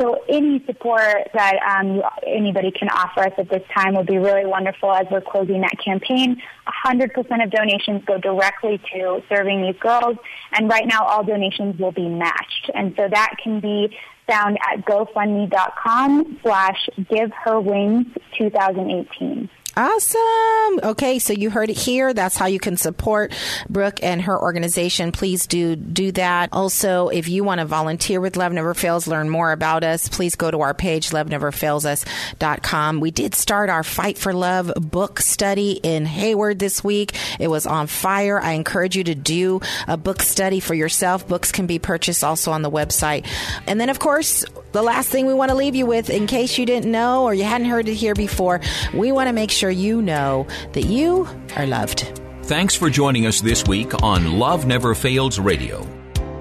So 0.00 0.24
any 0.28 0.64
support 0.66 1.30
that 1.34 1.54
um, 1.62 2.02
anybody 2.26 2.72
can 2.72 2.88
offer 2.88 3.20
us 3.20 3.32
at 3.38 3.48
this 3.48 3.62
time 3.72 3.94
would 3.94 4.08
be 4.08 4.18
really 4.18 4.44
wonderful 4.44 4.90
as 4.92 5.06
we're 5.08 5.20
closing 5.20 5.60
that 5.60 5.78
campaign. 5.82 6.42
100% 6.84 7.44
of 7.44 7.50
donations 7.52 8.02
go 8.04 8.18
directly 8.18 8.80
to 8.92 9.22
serving 9.28 9.62
these 9.62 9.80
girls, 9.80 10.16
and 10.52 10.68
right 10.68 10.86
now 10.86 11.04
all 11.04 11.22
donations 11.22 11.78
will 11.78 11.92
be 11.92 12.08
matched. 12.08 12.72
And 12.74 12.92
so 12.96 13.08
that 13.08 13.36
can 13.40 13.60
be 13.60 13.96
found 14.26 14.58
at 14.72 14.84
gofundme.com 14.84 16.40
slash 16.42 16.88
give 17.08 17.30
her 17.44 17.60
wings 17.60 18.06
2018. 18.36 19.48
Awesome. 19.78 20.80
Okay, 20.82 21.18
so 21.18 21.34
you 21.34 21.50
heard 21.50 21.68
it 21.68 21.76
here. 21.76 22.14
That's 22.14 22.34
how 22.34 22.46
you 22.46 22.58
can 22.58 22.78
support 22.78 23.34
Brooke 23.68 24.02
and 24.02 24.22
her 24.22 24.40
organization. 24.40 25.12
Please 25.12 25.46
do 25.46 25.76
do 25.76 26.12
that. 26.12 26.48
Also, 26.52 27.08
if 27.08 27.28
you 27.28 27.44
want 27.44 27.58
to 27.58 27.66
volunteer 27.66 28.18
with 28.18 28.36
Love 28.36 28.54
Never 28.54 28.72
Fails, 28.72 29.06
learn 29.06 29.28
more 29.28 29.52
about 29.52 29.84
us, 29.84 30.08
please 30.08 30.34
go 30.34 30.50
to 30.50 30.62
our 30.62 30.72
page, 30.72 31.10
loveneverfailsus.com. 31.10 33.00
We 33.00 33.10
did 33.10 33.34
start 33.34 33.68
our 33.68 33.82
Fight 33.82 34.16
for 34.16 34.32
Love 34.32 34.72
book 34.76 35.20
study 35.20 35.72
in 35.72 36.06
Hayward 36.06 36.58
this 36.58 36.82
week. 36.82 37.14
It 37.38 37.48
was 37.48 37.66
on 37.66 37.86
fire. 37.86 38.40
I 38.40 38.52
encourage 38.52 38.96
you 38.96 39.04
to 39.04 39.14
do 39.14 39.60
a 39.86 39.98
book 39.98 40.22
study 40.22 40.58
for 40.58 40.72
yourself. 40.72 41.28
Books 41.28 41.52
can 41.52 41.66
be 41.66 41.78
purchased 41.78 42.24
also 42.24 42.50
on 42.50 42.62
the 42.62 42.70
website. 42.70 43.26
And 43.66 43.78
then, 43.78 43.90
of 43.90 43.98
course, 43.98 44.42
the 44.76 44.82
last 44.82 45.08
thing 45.08 45.26
we 45.26 45.32
want 45.32 45.50
to 45.50 45.56
leave 45.56 45.74
you 45.74 45.86
with, 45.86 46.10
in 46.10 46.26
case 46.26 46.58
you 46.58 46.66
didn't 46.66 46.92
know 46.92 47.24
or 47.24 47.32
you 47.32 47.44
hadn't 47.44 47.66
heard 47.66 47.88
it 47.88 47.94
here 47.94 48.12
before, 48.14 48.60
we 48.92 49.10
want 49.10 49.26
to 49.26 49.32
make 49.32 49.50
sure 49.50 49.70
you 49.70 50.02
know 50.02 50.46
that 50.74 50.84
you 50.84 51.26
are 51.56 51.66
loved. 51.66 52.20
Thanks 52.42 52.74
for 52.74 52.90
joining 52.90 53.24
us 53.26 53.40
this 53.40 53.66
week 53.66 54.02
on 54.02 54.38
Love 54.38 54.66
Never 54.66 54.94
Fails 54.94 55.38
Radio. 55.38 55.88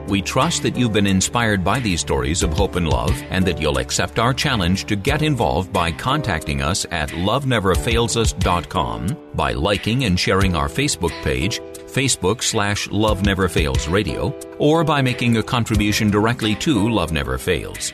We 0.09 0.21
trust 0.21 0.63
that 0.63 0.75
you've 0.75 0.91
been 0.91 1.07
inspired 1.07 1.63
by 1.63 1.79
these 1.79 2.01
stories 2.01 2.43
of 2.43 2.51
hope 2.51 2.75
and 2.75 2.89
love 2.89 3.23
and 3.29 3.45
that 3.45 3.61
you'll 3.61 3.77
accept 3.77 4.19
our 4.19 4.33
challenge 4.33 4.83
to 4.85 4.97
get 4.97 5.21
involved 5.21 5.71
by 5.71 5.93
contacting 5.93 6.61
us 6.61 6.85
at 6.91 7.07
loveneverfailsus.com, 7.09 9.17
by 9.33 9.53
liking 9.53 10.03
and 10.03 10.19
sharing 10.19 10.57
our 10.57 10.67
Facebook 10.67 11.23
page, 11.23 11.61
Facebook 11.87 12.43
slash 12.43 12.91
Love 12.91 13.25
Never 13.25 13.47
Fails 13.47 13.87
Radio, 13.87 14.37
or 14.59 14.83
by 14.83 15.01
making 15.01 15.37
a 15.37 15.43
contribution 15.43 16.11
directly 16.11 16.53
to 16.55 16.89
Love 16.89 17.13
Never 17.13 17.37
Fails. 17.37 17.93